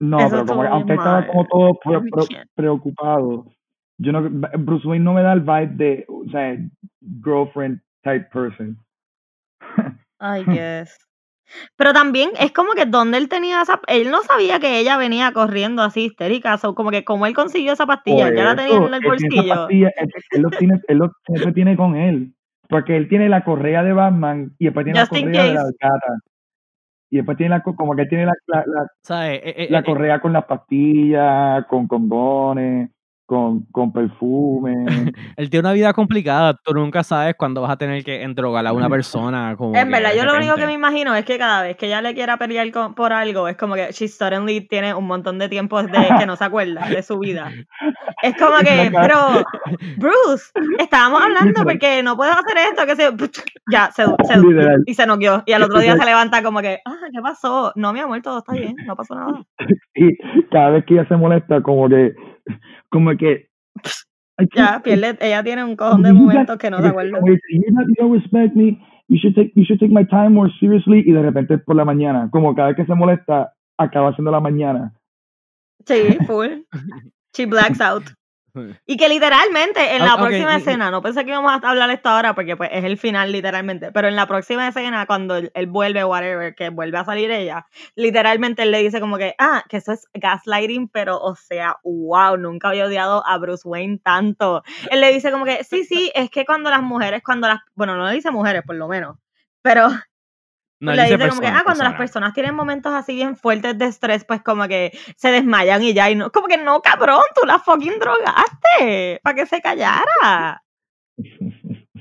No, 0.00 0.18
Eso 0.18 0.30
pero 0.30 0.46
como 0.46 0.62
que, 0.62 0.68
aunque 0.68 0.94
estaba 0.94 1.26
como 1.26 1.46
todo 1.46 1.78
pre- 1.82 2.10
pre- 2.10 2.44
preocupado, 2.54 3.46
yo 3.98 4.12
no, 4.12 4.22
Bruce 4.58 4.86
Wayne 4.86 5.04
no 5.04 5.14
me 5.14 5.22
da 5.22 5.32
el 5.32 5.40
vibe 5.40 5.66
de, 5.74 6.04
o 6.08 6.24
sea, 6.30 6.56
girlfriend 7.22 7.80
type 8.02 8.28
person. 8.32 8.76
I 10.20 10.44
guess. 10.44 10.96
Pero 11.76 11.92
también 11.92 12.30
es 12.40 12.52
como 12.52 12.72
que 12.72 12.86
donde 12.86 13.18
él 13.18 13.28
tenía 13.28 13.62
esa, 13.62 13.80
él 13.86 14.10
no 14.10 14.22
sabía 14.22 14.58
que 14.58 14.78
ella 14.78 14.96
venía 14.96 15.32
corriendo 15.32 15.82
así 15.82 16.06
histérica, 16.06 16.56
so, 16.58 16.74
como 16.74 16.90
que 16.90 17.04
como 17.04 17.26
él 17.26 17.34
consiguió 17.34 17.72
esa 17.72 17.86
pastilla, 17.86 18.26
Por 18.26 18.36
ya 18.36 18.44
la 18.44 18.56
tenía 18.56 18.76
eso, 18.76 18.88
en 18.88 18.94
el 18.94 19.00
bolsillo. 19.02 19.54
pastilla, 19.54 19.90
él, 19.96 20.08
él 20.32 20.42
lo 20.42 20.50
tiene, 20.50 20.80
él 20.88 20.98
lo 20.98 21.12
siempre 21.26 21.52
tiene 21.52 21.76
con 21.76 21.96
él. 21.96 22.34
Porque 22.68 22.96
él 22.96 23.08
tiene 23.08 23.28
la 23.28 23.44
correa 23.44 23.82
de 23.82 23.92
Batman 23.92 24.54
y 24.58 24.64
después 24.64 24.84
tiene 24.84 24.98
Just 25.00 25.12
la 25.12 25.20
correa 25.20 25.44
de 25.44 25.54
la 25.54 25.64
gata. 25.64 26.18
Y 27.14 27.18
después 27.18 27.38
tiene 27.38 27.50
la, 27.50 27.62
co- 27.62 27.76
como 27.76 27.94
que 27.94 28.06
tiene 28.06 28.26
la, 28.26 28.32
la, 28.48 28.64
la. 28.66 29.28
Eh, 29.28 29.40
eh, 29.44 29.66
la 29.70 29.78
eh, 29.78 29.84
correa 29.84 30.20
con 30.20 30.32
las 30.32 30.46
pastillas, 30.46 31.64
con 31.66 31.86
condones, 31.86 32.90
con, 33.26 33.64
con 33.72 33.92
perfume. 33.92 34.84
Él 35.36 35.50
tiene 35.50 35.68
una 35.68 35.72
vida 35.72 35.92
complicada. 35.92 36.54
Tú 36.62 36.74
nunca 36.74 37.02
sabes 37.02 37.34
cuándo 37.36 37.62
vas 37.62 37.70
a 37.72 37.76
tener 37.76 38.04
que 38.04 38.22
endrogar 38.22 38.66
a 38.66 38.72
una 38.72 38.88
persona. 38.88 39.54
Como 39.58 39.74
En 39.74 39.90
verdad, 39.90 40.14
yo 40.14 40.24
lo 40.24 40.36
único 40.36 40.56
que 40.56 40.66
me 40.66 40.72
imagino 40.72 41.14
es 41.14 41.24
que 41.24 41.38
cada 41.38 41.62
vez 41.62 41.76
que 41.76 41.86
ella 41.86 42.02
le 42.02 42.14
quiera 42.14 42.36
pelear 42.36 42.70
con- 42.70 42.94
por 42.94 43.12
algo, 43.12 43.48
es 43.48 43.56
como 43.56 43.74
que 43.74 43.88
she 43.92 44.08
suddenly 44.08 44.66
tiene 44.68 44.94
un 44.94 45.06
montón 45.06 45.38
de 45.38 45.48
tiempo 45.48 45.82
de 45.82 45.88
que 46.18 46.26
no 46.26 46.36
se 46.36 46.44
acuerda 46.44 46.88
de 46.88 47.02
su 47.02 47.18
vida. 47.18 47.50
Es 48.22 48.34
como 48.36 48.58
que, 48.58 48.90
pero, 48.92 49.44
Bruce, 49.96 50.50
estábamos 50.78 51.22
hablando 51.22 51.62
porque 51.62 52.02
no 52.02 52.16
puedo 52.16 52.32
hacer 52.32 52.56
esto, 52.70 52.86
que 52.86 52.96
se, 52.96 53.42
ya, 53.70 53.90
se, 53.92 54.04
se 54.04 54.40
y 54.86 54.94
se 54.94 55.06
noqueó. 55.06 55.42
Y 55.46 55.52
al 55.52 55.62
otro 55.62 55.80
día 55.80 55.96
se 55.96 56.04
levanta 56.04 56.42
como 56.42 56.60
que, 56.60 56.80
ah, 56.84 56.96
¿qué 57.12 57.20
pasó? 57.20 57.72
No, 57.74 57.92
mi 57.92 58.00
amor, 58.00 58.20
todo 58.22 58.38
está 58.38 58.52
bien, 58.52 58.74
no 58.86 58.96
pasó 58.96 59.14
nada. 59.14 59.42
Y 59.94 60.16
cada 60.50 60.70
vez 60.70 60.84
que 60.86 60.94
ella 60.94 61.06
se 61.08 61.16
molesta, 61.16 61.62
como 61.62 61.88
que, 61.88 62.12
como 62.90 63.16
que. 63.16 63.48
Ya, 64.54 64.80
pierde, 64.82 65.16
ella 65.20 65.42
tiene 65.44 65.64
un 65.64 65.76
cojón 65.76 66.02
de 66.02 66.12
momentos 66.12 66.58
que 66.58 66.70
no 66.70 66.78
se 66.80 66.88
acuerda. 66.88 67.20
como 67.20 67.26
que, 67.34 67.38
"You're 67.52 67.70
not- 67.72 67.86
you 67.88 67.94
don't 67.98 68.14
respect 68.20 68.54
me. 68.56 68.78
You 69.08 69.18
should 69.18 69.34
take, 69.34 69.52
you 69.54 69.64
should 69.64 69.78
take 69.78 69.92
my 69.92 70.04
time 70.06 70.30
more 70.30 70.50
seriously. 70.58 71.02
Y 71.06 71.12
de 71.12 71.22
repente 71.22 71.58
por 71.58 71.76
la 71.76 71.84
mañana. 71.84 72.28
Como 72.32 72.54
cada 72.54 72.68
vez 72.68 72.76
que 72.76 72.86
se 72.86 72.94
molesta, 72.94 73.52
acaba 73.78 74.12
siendo 74.14 74.30
la 74.30 74.40
mañana. 74.40 74.92
Sí, 75.86 76.18
full. 76.26 76.62
She 77.36 77.46
blacks 77.46 77.80
out. 77.80 78.04
Y 78.86 78.96
que 78.96 79.08
literalmente 79.08 79.96
en 79.96 80.04
la 80.04 80.16
próxima 80.16 80.56
escena, 80.56 80.90
no 80.90 81.02
pensé 81.02 81.24
que 81.24 81.30
íbamos 81.30 81.52
a 81.52 81.68
hablar 81.68 81.90
esto 81.90 82.08
ahora 82.08 82.34
porque 82.34 82.56
pues 82.56 82.70
es 82.72 82.84
el 82.84 82.98
final 82.98 83.32
literalmente, 83.32 83.92
pero 83.92 84.08
en 84.08 84.16
la 84.16 84.26
próxima 84.26 84.68
escena 84.68 85.06
cuando 85.06 85.36
él, 85.36 85.50
él 85.54 85.66
vuelve, 85.66 86.04
whatever, 86.04 86.54
que 86.54 86.70
vuelve 86.70 86.98
a 86.98 87.04
salir 87.04 87.30
ella, 87.30 87.66
literalmente 87.96 88.62
él 88.62 88.70
le 88.70 88.82
dice 88.82 89.00
como 89.00 89.16
que, 89.16 89.34
ah, 89.38 89.64
que 89.68 89.78
eso 89.78 89.92
es 89.92 90.06
gaslighting, 90.14 90.88
pero 90.88 91.18
o 91.20 91.34
sea, 91.34 91.78
wow, 91.84 92.36
nunca 92.36 92.68
había 92.68 92.86
odiado 92.86 93.26
a 93.26 93.38
Bruce 93.38 93.66
Wayne 93.66 93.98
tanto. 94.02 94.62
Él 94.90 95.00
le 95.00 95.12
dice 95.12 95.30
como 95.30 95.44
que, 95.44 95.64
sí, 95.64 95.84
sí, 95.84 96.12
es 96.14 96.30
que 96.30 96.44
cuando 96.44 96.70
las 96.70 96.82
mujeres, 96.82 97.22
cuando 97.24 97.48
las, 97.48 97.60
bueno, 97.74 97.96
no 97.96 98.06
le 98.06 98.14
dice 98.14 98.30
mujeres 98.30 98.62
por 98.64 98.76
lo 98.76 98.88
menos, 98.88 99.16
pero 99.62 99.88
No, 100.80 100.92
le 100.92 101.04
dice 101.04 101.28
como 101.28 101.40
que, 101.40 101.46
ah, 101.46 101.62
cuando 101.64 101.84
las 101.84 101.92
persona. 101.92 101.98
personas 101.98 102.34
tienen 102.34 102.54
momentos 102.54 102.92
así 102.92 103.14
bien 103.14 103.36
fuertes 103.36 103.78
de 103.78 103.86
estrés, 103.86 104.24
pues 104.24 104.42
como 104.42 104.66
que 104.68 104.96
se 105.16 105.30
desmayan 105.30 105.82
y 105.82 105.94
ya, 105.94 106.10
y 106.10 106.14
no, 106.14 106.30
como 106.30 106.46
que 106.46 106.58
no, 106.58 106.82
cabrón, 106.82 107.22
tú 107.34 107.46
la 107.46 107.58
fucking 107.58 107.98
drogaste, 107.98 109.20
para 109.22 109.34
que 109.34 109.46
se 109.46 109.62
callara. 109.62 110.62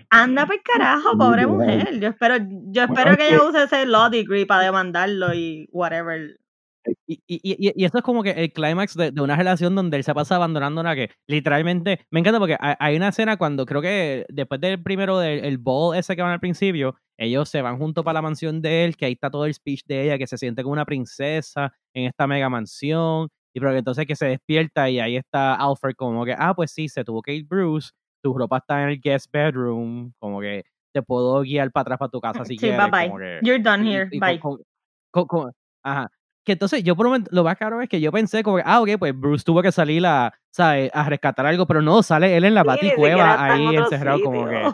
Anda 0.09 0.45
por 0.45 0.61
carajo, 0.61 1.17
pobre 1.17 1.47
mujer. 1.47 1.99
Yo 1.99 2.09
espero, 2.09 2.35
yo 2.39 2.83
espero 2.83 3.11
es 3.11 3.17
que 3.17 3.27
ella 3.29 3.43
use 3.43 3.63
ese 3.63 3.85
law 3.85 4.09
degree 4.09 4.45
para 4.45 4.63
demandarlo 4.63 5.33
y 5.33 5.67
whatever. 5.71 6.39
Y, 7.07 7.21
y, 7.27 7.39
y, 7.67 7.73
y 7.75 7.85
eso 7.85 7.97
es 7.99 8.03
como 8.03 8.23
que 8.23 8.31
el 8.31 8.51
clímax 8.51 8.95
de, 8.95 9.11
de 9.11 9.21
una 9.21 9.35
relación 9.37 9.73
donde 9.75 9.95
él 9.97 10.03
se 10.03 10.13
pasa 10.13 10.35
abandonando 10.35 10.81
una 10.81 10.95
que 10.95 11.09
literalmente 11.27 12.05
me 12.11 12.19
encanta 12.19 12.39
porque 12.39 12.57
hay, 12.59 12.75
hay 12.79 12.95
una 12.97 13.09
escena 13.09 13.37
cuando 13.37 13.65
creo 13.65 13.81
que 13.81 14.25
después 14.29 14.59
del 14.59 14.81
primero 14.83 15.17
del 15.19 15.45
el 15.45 15.57
ball 15.59 15.95
ese 15.97 16.15
que 16.15 16.21
van 16.21 16.31
al 16.31 16.39
principio 16.41 16.95
ellos 17.17 17.47
se 17.49 17.61
van 17.61 17.77
junto 17.77 18.03
para 18.03 18.15
la 18.15 18.21
mansión 18.21 18.61
de 18.61 18.83
él 18.85 18.97
que 18.97 19.05
ahí 19.05 19.13
está 19.13 19.29
todo 19.29 19.45
el 19.45 19.53
speech 19.53 19.83
de 19.85 20.03
ella 20.03 20.17
que 20.17 20.27
se 20.27 20.37
siente 20.37 20.61
como 20.63 20.73
una 20.73 20.85
princesa 20.85 21.73
en 21.93 22.05
esta 22.05 22.27
mega 22.27 22.49
mansión 22.49 23.29
y 23.55 23.59
pero 23.59 23.71
que 23.71 23.77
entonces 23.77 24.05
que 24.05 24.15
se 24.15 24.25
despierta 24.25 24.89
y 24.89 24.99
ahí 24.99 25.15
está 25.15 25.55
Alfred 25.55 25.93
como 25.95 26.25
que 26.25 26.35
ah 26.37 26.53
pues 26.53 26.71
sí 26.71 26.89
se 26.89 27.03
tuvo 27.05 27.21
que 27.21 27.33
ir 27.33 27.45
Bruce 27.45 27.91
tu 28.21 28.33
ropa 28.37 28.57
está 28.57 28.83
en 28.83 28.89
el 28.89 28.99
guest 28.99 29.31
bedroom 29.31 30.11
como 30.19 30.41
que 30.41 30.63
te 30.93 31.01
puedo 31.01 31.41
guiar 31.41 31.71
para 31.71 31.81
atrás 31.83 31.99
para 31.99 32.11
tu 32.11 32.19
casa 32.19 32.43
si 32.45 32.53
Sí, 32.55 32.57
quieres 32.59 32.77
bye 32.77 33.07
bye. 33.09 33.17
que- 33.17 33.39
You're 33.47 33.63
done 33.63 33.83
here. 33.89 34.09
Bye. 34.19 34.39
con- 34.39 34.59
con- 35.11 35.27
con- 35.27 35.51
ajá. 35.83 36.09
Que 36.45 36.53
entonces 36.53 36.83
yo 36.83 36.95
por 36.95 37.05
un 37.05 37.11
momento, 37.13 37.29
lo 37.33 37.43
más 37.43 37.57
caro 37.57 37.81
es 37.81 37.87
que 37.87 38.01
yo 38.01 38.11
pensé 38.11 38.43
como 38.43 38.57
que, 38.57 38.63
ah, 38.65 38.81
ok, 38.81 38.89
pues 38.99 39.17
Bruce 39.17 39.45
tuvo 39.45 39.61
que 39.61 39.71
salir 39.71 40.05
a, 40.05 40.33
¿sabes? 40.51 40.91
a 40.93 41.07
rescatar 41.07 41.45
algo, 41.45 41.65
pero 41.65 41.81
no, 41.81 42.03
sale 42.03 42.35
él 42.35 42.43
en 42.43 42.53
la 42.53 42.63
baticueva 42.63 43.43
ahí 43.43 43.75
encerrado 43.75 44.19
como 44.21 44.47
que... 44.47 44.73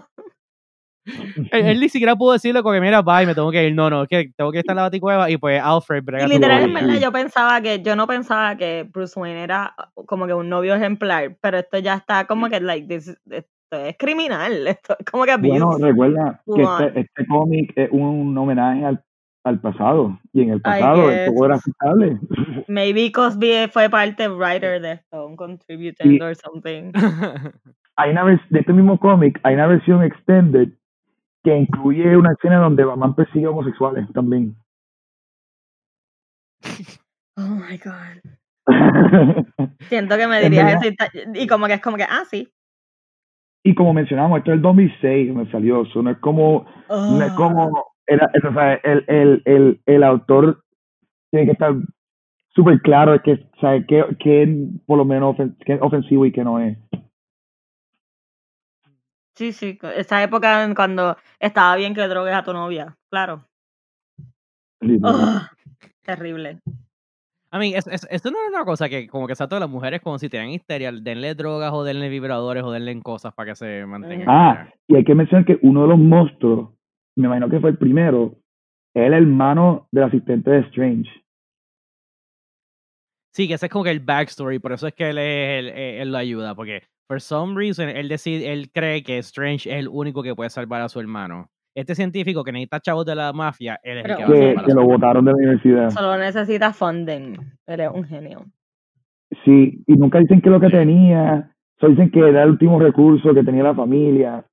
Él, 1.51 1.65
él 1.65 1.79
ni 1.79 1.89
siquiera 1.89 2.15
pudo 2.15 2.33
decirle 2.33 2.61
como 2.61 2.73
que, 2.73 2.81
mira, 2.81 3.01
bye, 3.01 3.25
me 3.25 3.33
tengo 3.33 3.51
que 3.51 3.67
ir. 3.67 3.73
No, 3.73 3.89
no, 3.89 4.03
es 4.03 4.09
que 4.09 4.31
tengo 4.35 4.51
que 4.51 4.59
estar 4.59 4.73
en 4.73 4.77
la 4.77 4.83
baticueva 4.83 5.29
y 5.29 5.37
pues 5.37 5.59
Alfred 5.59 6.03
brega 6.03 6.25
Y 6.25 6.27
tu 6.27 6.33
literal, 6.35 6.63
en 6.63 6.69
movida. 6.69 6.85
verdad, 6.85 7.01
yo 7.01 7.11
pensaba 7.11 7.61
que, 7.61 7.81
yo 7.81 7.95
no 7.95 8.05
pensaba 8.07 8.55
que 8.55 8.87
Bruce 8.91 9.19
Wayne 9.19 9.43
era 9.43 9.75
como 10.05 10.27
que 10.27 10.33
un 10.33 10.49
novio 10.49 10.75
ejemplar, 10.75 11.35
pero 11.41 11.59
esto 11.59 11.79
ya 11.79 11.95
está 11.95 12.25
como 12.25 12.47
que, 12.49 12.59
like, 12.59 12.87
this, 12.87 13.17
esto 13.31 13.47
es 13.71 13.95
criminal, 13.97 14.67
esto 14.67 14.95
es 14.99 15.05
como 15.09 15.25
que 15.25 15.35
Bueno, 15.37 15.71
abuse. 15.71 15.85
recuerda 15.87 16.41
que 16.55 16.61
este, 16.61 16.99
este 16.99 17.27
cómic 17.27 17.73
es 17.75 17.89
un 17.91 18.37
homenaje 18.37 18.85
al, 18.85 19.03
al 19.43 19.59
pasado. 19.59 20.19
Y 20.33 20.41
en 20.41 20.51
el 20.51 20.61
pasado 20.61 21.03
todo 21.03 21.45
era 21.45 21.55
aceptable. 21.55 22.19
Maybe 22.67 23.11
Cosby 23.11 23.67
fue 23.71 23.89
parte 23.89 24.27
writer 24.27 24.81
de 24.81 24.93
esto, 24.93 25.25
un 25.25 25.35
contributor 25.35 26.07
or 26.21 26.35
something. 26.35 26.91
Hay 27.95 28.11
una 28.11 28.23
vers- 28.23 28.47
de 28.49 28.59
este 28.59 28.71
mismo 28.71 28.97
cómic, 28.97 29.41
hay 29.43 29.55
una 29.55 29.67
versión 29.67 30.01
extended 30.03 30.69
que 31.43 31.53
incluye 31.53 32.15
una 32.15 32.31
escena 32.31 32.59
donde 32.59 32.85
Batman 32.85 33.13
persigue 33.13 33.47
homosexuales 33.47 34.07
también. 34.13 34.55
Oh 37.37 37.55
my 37.55 37.77
God. 37.77 38.19
Siento 39.87 40.17
que 40.17 40.27
me 40.27 40.41
dirías 40.41 40.83
eso 40.83 40.93
y, 41.33 41.47
como 41.47 41.67
que 41.67 41.73
es 41.75 41.81
como 41.81 41.95
que, 41.95 42.03
ah, 42.03 42.23
sí. 42.29 42.51
y 43.63 43.73
como 43.73 43.93
mencionamos, 43.93 44.39
esto 44.39 44.51
es 44.51 44.57
el 44.57 44.61
2006 44.61 45.33
me 45.33 45.49
salió, 45.49 45.83
eso 45.83 46.01
no 46.01 46.11
es 46.11 46.17
como, 46.17 46.65
no 46.89 47.23
es 47.23 47.31
como, 47.33 47.88
era, 48.09 48.29
o 48.49 48.53
sea, 48.53 48.73
el, 48.75 49.05
el, 49.07 49.41
el, 49.45 49.81
el 49.85 50.03
autor 50.03 50.63
tiene 51.31 51.45
que 51.45 51.51
estar 51.53 51.73
súper 52.49 52.81
claro 52.81 53.11
de 53.13 53.19
que, 53.21 53.47
sabe 53.61 53.85
qué, 53.85 54.03
qué 54.19 54.67
por 54.85 54.97
lo 54.97 55.05
menos 55.05 55.35
ofen- 55.35 55.55
es 55.65 55.81
ofensivo 55.81 56.25
y 56.25 56.31
qué 56.31 56.43
no 56.43 56.59
es. 56.59 56.77
Sí, 59.35 59.53
sí, 59.53 59.77
esa 59.95 60.21
época 60.21 60.65
en 60.65 60.75
cuando 60.75 61.15
estaba 61.39 61.75
bien 61.77 61.93
que 61.93 62.07
drogues 62.07 62.33
a 62.33 62.43
tu 62.43 62.51
novia, 62.51 62.97
claro. 63.09 63.45
Terrible. 66.03 66.59
A 67.51 67.57
mí, 67.57 67.73
es, 67.73 67.87
es- 67.87 68.07
esto 68.11 68.31
no 68.31 68.37
es 68.43 68.49
una 68.53 68.65
cosa 68.65 68.89
que 68.89 69.07
como 69.07 69.27
que 69.27 69.35
sea 69.35 69.47
todas 69.47 69.61
las 69.61 69.69
mujeres 69.69 70.01
como 70.01 70.19
si 70.19 70.29
tenían 70.29 70.49
histeria, 70.49 70.91
denle 70.91 71.35
drogas 71.35 71.71
o 71.73 71.83
denle 71.83 72.09
vibradores 72.09 72.63
o 72.63 72.71
denle 72.71 73.01
cosas 73.01 73.33
para 73.33 73.51
que 73.51 73.55
se 73.55 73.85
mantengan. 73.85 74.27
Ah, 74.29 74.69
y 74.87 74.95
hay 74.97 75.03
que 75.03 75.15
mencionar 75.15 75.45
que 75.45 75.57
uno 75.61 75.83
de 75.83 75.87
los 75.87 75.97
monstruos, 75.99 76.71
me 77.19 77.27
imagino 77.27 77.49
que 77.49 77.59
fue 77.59 77.69
el 77.71 77.77
primero, 77.77 78.35
es 78.95 79.05
el 79.07 79.13
hermano 79.13 79.87
del 79.91 80.03
asistente 80.05 80.51
de 80.51 80.59
Strange. 80.61 81.09
Sí, 83.33 83.47
que 83.47 83.53
ese 83.55 83.67
es 83.67 83.71
como 83.71 83.83
que 83.83 83.91
el 83.91 83.99
backstory, 83.99 84.59
por 84.59 84.71
eso 84.73 84.87
es 84.87 84.93
que 84.93 85.09
él, 85.09 85.17
es- 85.17 85.59
él, 85.59 85.67
él- 85.69 86.01
él 86.01 86.11
lo 86.11 86.17
ayuda, 86.17 86.55
porque 86.55 86.83
for 87.07 87.21
some 87.21 87.55
reason 87.55 87.87
él 87.89 88.09
decide, 88.09 88.51
él 88.51 88.71
cree 88.71 89.03
que 89.03 89.17
Strange 89.19 89.69
es 89.69 89.75
el 89.77 89.87
único 89.87 90.23
que 90.23 90.35
puede 90.35 90.49
salvar 90.49 90.81
a 90.81 90.89
su 90.89 90.99
hermano. 90.99 91.47
Este 91.75 91.93
científico 91.95 92.43
que 92.43 92.51
necesita 92.51 92.79
chavos 92.79 93.05
de 93.05 93.15
la 93.15 93.31
mafia, 93.31 93.79
él 93.83 93.99
es 93.99 94.03
Pero- 94.03 94.15
el 94.15 94.17
que 94.17 94.23
va 94.25 94.29
a 94.29 94.33
Que, 94.33 94.39
salvar 94.47 94.63
a 94.63 94.65
que 94.65 94.71
su 94.71 94.77
lo 94.77 94.85
botaron 94.85 95.25
de 95.25 95.31
la 95.31 95.37
universidad. 95.37 95.89
Solo 95.91 96.17
necesita 96.17 96.73
funding. 96.73 97.37
Eres 97.67 97.89
un 97.93 98.03
genio. 98.03 98.45
Sí, 99.45 99.83
y 99.85 99.93
nunca 99.95 100.19
dicen 100.19 100.41
que 100.41 100.49
lo 100.49 100.59
que 100.59 100.69
tenía, 100.69 101.55
solo 101.79 101.91
dicen 101.91 102.09
que 102.09 102.19
era 102.27 102.43
el 102.43 102.49
último 102.49 102.79
recurso 102.79 103.33
que 103.33 103.43
tenía 103.43 103.63
la 103.63 103.75
familia. 103.75 104.43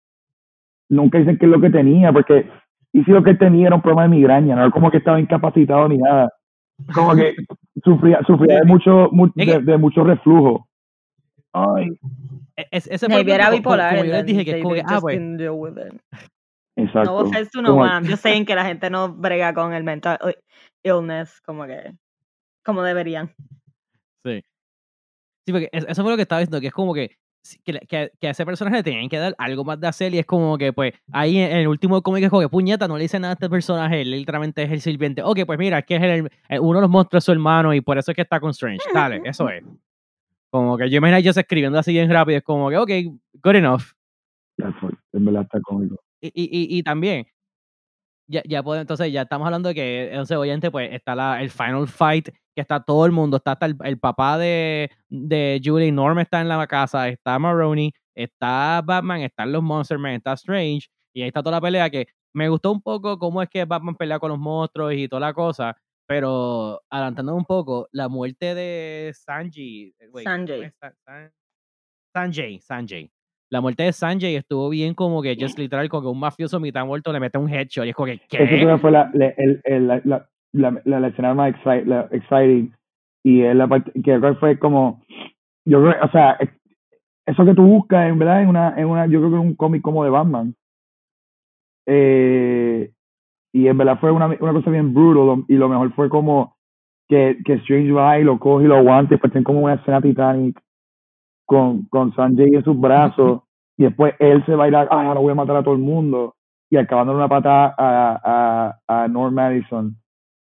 Nunca 0.89 1.18
dicen 1.18 1.39
qué 1.39 1.47
es 1.47 1.53
lo 1.53 1.61
que 1.61 1.70
tenía, 1.70 2.12
porque 2.12 2.49
y 2.93 3.03
si 3.05 3.11
lo 3.11 3.22
que 3.22 3.34
tenía 3.34 3.66
era 3.66 3.76
un 3.76 3.82
problema 3.82 4.03
de 4.05 4.09
migraña, 4.09 4.55
no 4.55 4.62
era 4.62 4.70
como 4.70 4.91
que 4.91 4.99
estaba 4.99 5.20
incapacitado 5.20 5.89
ni 5.89 5.99
nada. 5.99 6.30
Como 6.95 7.14
que 7.14 7.34
sufría, 7.84 8.20
sufría 8.26 8.61
de 8.61 8.64
mucho, 8.64 9.11
de, 9.34 9.61
de 9.61 9.76
mucho 9.78 10.05
reflujo. 10.05 10.68
Ay, 11.53 11.99
es- 12.70 12.87
ese 12.87 13.09
Maybe 13.09 13.32
era 13.32 13.51
bipolar. 13.51 13.95
Como, 13.95 14.05
yo 14.05 14.12
les 14.12 14.26
dije 14.26 14.45
que 14.45 14.51
es 14.59 14.62
como 14.62 14.74
que, 14.74 14.82
ah, 14.87 14.99
pues, 15.01 15.18
exacto. 16.76 17.11
No 17.11 17.16
offense 17.18 17.51
to 17.51 17.62
no 17.62 17.74
one. 17.74 18.09
Just 18.09 18.22
saying 18.22 18.45
que 18.45 18.55
la 18.55 18.64
gente 18.64 18.91
no 18.91 19.12
brega 19.12 19.53
con 19.55 19.72
el 19.72 19.82
mental 19.84 20.18
illness 20.84 21.41
como 21.43 21.64
que 21.66 21.93
como 22.64 22.82
deberían. 22.82 23.30
Sí. 24.24 24.43
Sí, 25.47 25.53
porque 25.53 25.68
es- 25.72 25.87
eso 25.89 26.03
fue 26.03 26.12
lo 26.12 26.16
que 26.16 26.22
estaba 26.22 26.41
diciendo, 26.41 26.61
que 26.61 26.66
es 26.68 26.72
como 26.74 26.93
que, 26.93 27.11
que, 27.65 27.73
que, 27.89 28.11
que 28.21 28.29
a 28.29 28.31
ese 28.31 28.45
personaje 28.45 28.77
le 28.79 28.83
tenían 28.83 29.09
que 29.09 29.19
dar 29.19 29.35
algo 29.39 29.65
más 29.65 29.81
de 29.81 29.87
hacer 29.87 30.15
y 30.15 30.19
es 30.19 30.27
como 30.27 30.57
que, 30.59 30.73
pues, 30.73 30.93
ahí 31.13 31.39
en, 31.39 31.53
el 31.53 31.69
último 31.69 32.03
cómic 32.03 32.25
es 32.25 32.31
como 32.31 32.43
que, 32.43 32.49
puñeta, 32.49 32.87
no 32.89 32.97
le 32.97 33.03
dice 33.05 33.19
nada 33.19 33.33
a 33.33 33.35
este 33.35 33.49
personaje, 33.49 34.01
él 34.03 34.11
literalmente 34.11 34.63
es 34.63 34.71
el 34.71 34.81
sirviente. 34.81 35.23
Ok, 35.23 35.41
pues 35.47 35.59
mira, 35.59 35.79
es 35.79 35.85
que 35.87 35.97
es 35.97 36.03
el, 36.03 36.31
el- 36.49 36.61
uno 36.61 36.79
de 36.79 36.83
los 36.83 36.91
monstruos 36.91 37.25
su 37.25 37.33
hermano 37.33 37.73
y 37.75 37.81
por 37.81 37.99
eso 37.99 38.11
es 38.11 38.15
que 38.17 38.23
está 38.23 38.41
con 38.41 38.51
Strange. 38.51 38.83
Dale, 38.93 39.21
eso 39.25 39.49
es. 39.49 39.65
Como 40.51 40.77
que 40.79 40.89
yo 40.89 40.99
imagino 40.99 41.19
ellos 41.19 41.37
escribiendo 41.37 41.79
así 41.79 41.93
bien 41.93 42.11
rápido, 42.11 42.39
es 42.39 42.45
como 42.45 42.71
que, 42.71 42.77
ok, 42.79 42.91
good 43.43 43.55
enough. 43.57 43.83
En 45.13 45.25
verdad 45.25 45.43
está 45.43 45.61
cómico. 45.61 45.97
Y, 46.21 46.29
y, 46.29 46.45
y, 46.45 46.79
y 46.79 46.83
también, 46.83 47.27
ya, 48.29 48.43
ya 48.47 48.62
puedo, 48.62 48.81
entonces 48.81 49.12
ya 49.12 49.22
estamos 49.22 49.47
hablando 49.47 49.68
de 49.68 49.74
que, 49.74 50.09
entonces, 50.11 50.37
obviamente, 50.37 50.70
pues 50.70 50.93
está 50.93 51.14
la, 51.14 51.43
el 51.43 51.51
final 51.51 51.87
fight, 51.89 52.29
que 52.55 52.61
está 52.61 52.83
todo 52.83 53.07
el 53.07 53.12
mundo, 53.12 53.37
está 53.37 53.53
hasta 53.53 53.66
el, 53.66 53.77
el 53.85 53.99
papá 53.99 54.39
de, 54.39 54.91
de 55.09 55.61
Julie, 55.64 55.93
Norm 55.93 56.18
está 56.18 56.41
en 56.41 56.49
la 56.49 56.66
casa, 56.66 57.09
está 57.09 57.39
Maroney, 57.39 57.93
está 58.14 58.83
Batman, 58.85 59.20
están 59.20 59.53
los 59.53 59.62
Monster 59.62 59.99
Men, 59.99 60.14
está 60.16 60.33
Strange, 60.35 60.89
y 61.14 61.22
ahí 61.22 61.29
está 61.29 61.43
toda 61.43 61.57
la 61.57 61.61
pelea 61.61 61.91
que 61.91 62.07
me 62.35 62.49
gustó 62.49 62.72
un 62.72 62.83
poco 62.83 63.18
cómo 63.18 63.43
es 63.43 63.49
que 63.49 63.64
Batman 63.64 63.97
pelea 63.97 64.18
con 64.18 64.31
los 64.31 64.39
monstruos 64.39 64.93
y 64.95 65.09
toda 65.09 65.20
la 65.20 65.33
cosa, 65.33 65.77
pero 66.07 66.83
adelantando 66.91 67.35
un 67.35 67.45
poco, 67.45 67.89
la 67.93 68.09
muerte 68.09 68.55
de 68.55 69.12
Sanji, 69.14 69.95
eh, 69.99 70.09
wait, 70.11 70.27
¿cómo 70.27 70.37
Sanjay. 70.47 70.72
Sanjay, 72.14 72.61
Sanjay. 72.61 73.16
La 73.51 73.61
muerte 73.61 73.85
de 73.85 73.93
Sanjay 73.93 74.35
estuvo 74.35 74.69
bien 74.69 74.95
como 74.95 75.23
que 75.23 75.37
just 75.39 75.59
literal 75.59 75.89
como 75.89 76.03
que 76.03 76.09
un 76.09 76.19
mafioso 76.21 76.59
mitad 76.59 76.85
muerto 76.85 77.13
le 77.13 77.21
mete 77.21 77.39
un 77.39 77.49
headshot 77.49 77.87
y 77.87 77.91
es 77.91 77.95
como 77.95 78.07
que 78.07 78.19
¿qué? 78.29 78.39
que 78.39 78.79
fue 78.79 78.91
la, 78.91 79.11
la, 79.15 79.27
el- 79.29 79.61
el- 79.65 79.87
la, 79.87 80.01
la, 80.53 80.83
la, 80.85 81.09
escena 81.09 81.35
más 81.35 81.55
exciting. 82.11 82.75
Y 83.23 83.43
es 83.43 83.55
la 83.55 83.67
parte 83.69 83.93
que 84.03 84.19
fue 84.41 84.59
como. 84.59 85.03
Yo 85.65 85.81
creo, 85.83 85.95
o 86.05 86.09
sea, 86.11 86.33
es- 86.41 86.51
eso 87.27 87.45
que 87.45 87.55
tú 87.55 87.63
buscas, 87.65 88.09
en 88.09 88.19
verdad, 88.19 88.43
en 88.43 88.49
una, 88.49 88.75
en 88.77 88.87
una, 88.87 89.07
yo 89.07 89.19
creo 89.21 89.31
que 89.31 89.37
es 89.37 89.43
un 89.43 89.55
cómic 89.57 89.83
como 89.83 90.05
de 90.05 90.11
Batman. 90.11 90.55
Eh, 91.87 92.91
y 93.53 93.69
en 93.69 93.79
verdad 93.79 93.99
fue 94.01 94.11
una, 94.11 94.27
una 94.27 94.53
cosa 94.53 94.71
bien 94.71 94.93
brutal. 94.95 95.45
Y 95.49 95.55
lo 95.55 95.69
mejor 95.69 95.93
fue 95.95 96.09
como 96.09 96.57
que, 97.09 97.39
que 97.45 97.55
Strange 97.55 97.93
va 97.93 98.19
y 98.19 98.25
lo 98.25 98.39
coge 98.39 98.65
y 98.65 98.69
lo 98.69 98.77
aguanta. 98.77 99.15
Y 99.15 99.19
pues 99.19 99.33
tiene 99.33 99.45
como 99.45 99.61
una 99.61 99.75
escena 99.75 100.01
Titanic 100.01 100.61
con, 101.47 101.85
con 101.85 102.15
Sanjay 102.15 102.55
en 102.55 102.65
sus 102.65 102.79
brazos. 102.79 103.43
y 103.79 103.85
después 103.85 104.15
él 104.19 104.45
se 104.47 104.55
va 104.55 104.65
a 104.65 104.69
ir 104.69 104.77
a, 104.77 104.83
ah, 104.83 105.07
ahora 105.07 105.21
voy 105.21 105.33
a 105.33 105.37
matar 105.37 105.57
a 105.57 105.63
todo 105.63 105.75
el 105.75 105.81
mundo. 105.81 106.35
Y 106.69 106.77
acabando 106.77 107.15
una 107.15 107.29
patada 107.29 107.75
a, 107.79 108.77
a, 108.89 109.05
a 109.05 109.09
Norm 109.09 109.33
Madison 109.35 109.97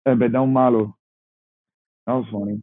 en 0.06 0.20
vez 0.20 0.32
de 0.32 0.38
a 0.38 0.42
un 0.42 0.54
malo. 0.54 0.98
That 2.06 2.16
was 2.16 2.30
funny. 2.30 2.62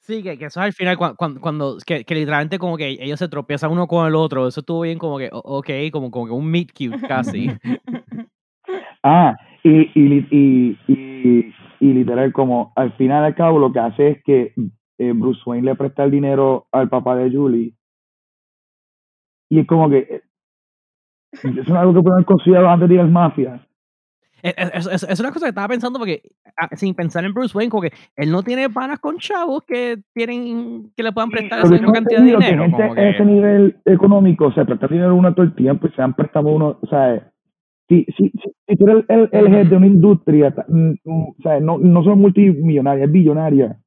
Sí, 0.00 0.22
que, 0.22 0.36
que 0.36 0.46
eso 0.46 0.60
es 0.60 0.66
al 0.66 0.72
final 0.72 0.96
cuando, 0.96 1.16
cuando, 1.16 1.40
cuando 1.40 1.76
que, 1.86 2.04
que 2.04 2.14
literalmente 2.14 2.58
como 2.58 2.76
que 2.76 2.88
ellos 2.88 3.20
se 3.20 3.28
tropiezan 3.28 3.70
uno 3.70 3.86
con 3.86 4.06
el 4.06 4.16
otro, 4.16 4.48
eso 4.48 4.60
estuvo 4.60 4.80
bien 4.80 4.98
como 4.98 5.16
que, 5.18 5.28
ok, 5.30 5.70
como, 5.92 6.10
como 6.10 6.26
que 6.26 6.32
un 6.32 6.50
meet 6.50 6.72
cute 6.72 7.06
casi. 7.06 7.48
Ah, 9.04 9.36
y, 9.64 9.80
y, 10.00 10.26
y, 10.30 10.78
y, 10.86 11.54
y 11.80 11.92
literal, 11.92 12.32
como 12.32 12.72
al 12.76 12.92
final 12.92 13.24
al 13.24 13.34
cabo 13.34 13.58
lo 13.58 13.72
que 13.72 13.80
hace 13.80 14.08
es 14.10 14.22
que 14.22 14.54
eh, 14.98 15.12
Bruce 15.12 15.40
Wayne 15.44 15.66
le 15.66 15.74
presta 15.74 16.04
el 16.04 16.12
dinero 16.12 16.66
al 16.70 16.88
papá 16.88 17.16
de 17.16 17.28
Julie. 17.28 17.74
Y 19.52 19.58
es 19.60 19.66
como 19.66 19.90
que 19.90 19.98
eh, 19.98 20.22
es 21.32 21.68
algo 21.70 21.92
que 21.92 22.00
pueden 22.00 22.14
haber 22.14 22.24
considerado 22.24 22.68
antes 22.70 22.88
de 22.88 22.94
ir 22.94 23.00
al 23.02 23.10
mafia. 23.10 23.60
Es, 24.42 24.86
es- 25.04 25.20
una 25.20 25.30
cosa 25.30 25.44
que 25.44 25.50
estaba 25.50 25.68
pensando 25.68 25.98
porque 25.98 26.22
ah, 26.56 26.68
sin 26.74 26.94
pensar 26.94 27.22
en 27.26 27.34
Bruce 27.34 27.56
Wayne, 27.56 27.70
como 27.70 27.82
que 27.82 27.92
él 28.16 28.30
no 28.32 28.42
tiene 28.42 28.70
panas 28.70 28.98
con 28.98 29.18
chavos 29.18 29.62
que 29.64 29.98
tienen 30.14 30.90
que 30.96 31.02
le 31.02 31.12
puedan 31.12 31.28
prestar 31.30 31.58
esa 31.58 31.68
Porque 31.68 31.82
misma 31.82 31.92
cantidad 31.92 32.22
de 32.22 32.30
entendido 32.30 32.38
que 32.40 32.44
dinero. 32.46 32.62
gente 32.62 32.88
Como 32.88 33.00
a 33.00 33.08
ese 33.10 33.18
que, 33.18 33.24
nivel 33.24 33.76
económico 33.84 34.50
se 34.52 34.64
presta 34.64 34.88
dinero 34.88 35.14
uno 35.14 35.34
todo 35.34 35.44
el 35.44 35.54
tiempo 35.54 35.86
y 35.86 35.90
se 35.92 36.00
han 36.02 36.14
prestado 36.14 36.48
uno, 36.48 36.78
o 36.80 36.86
sea, 36.86 37.30
si, 37.88 38.04
si, 38.16 38.30
si, 38.30 38.52
si 38.66 38.76
tú 38.76 38.88
eres 38.88 39.04
el, 39.10 39.28
el, 39.32 39.46
el 39.46 39.54
head 39.54 39.66
de 39.66 39.76
una 39.76 39.86
industria, 39.86 40.54
mm, 40.66 40.90
mm, 41.04 41.22
o 41.28 41.36
sea, 41.42 41.60
no, 41.60 41.76
no 41.78 42.02
son 42.02 42.18
multimillonarias, 42.20 43.06
es 43.06 43.12
billonaria. 43.12 43.78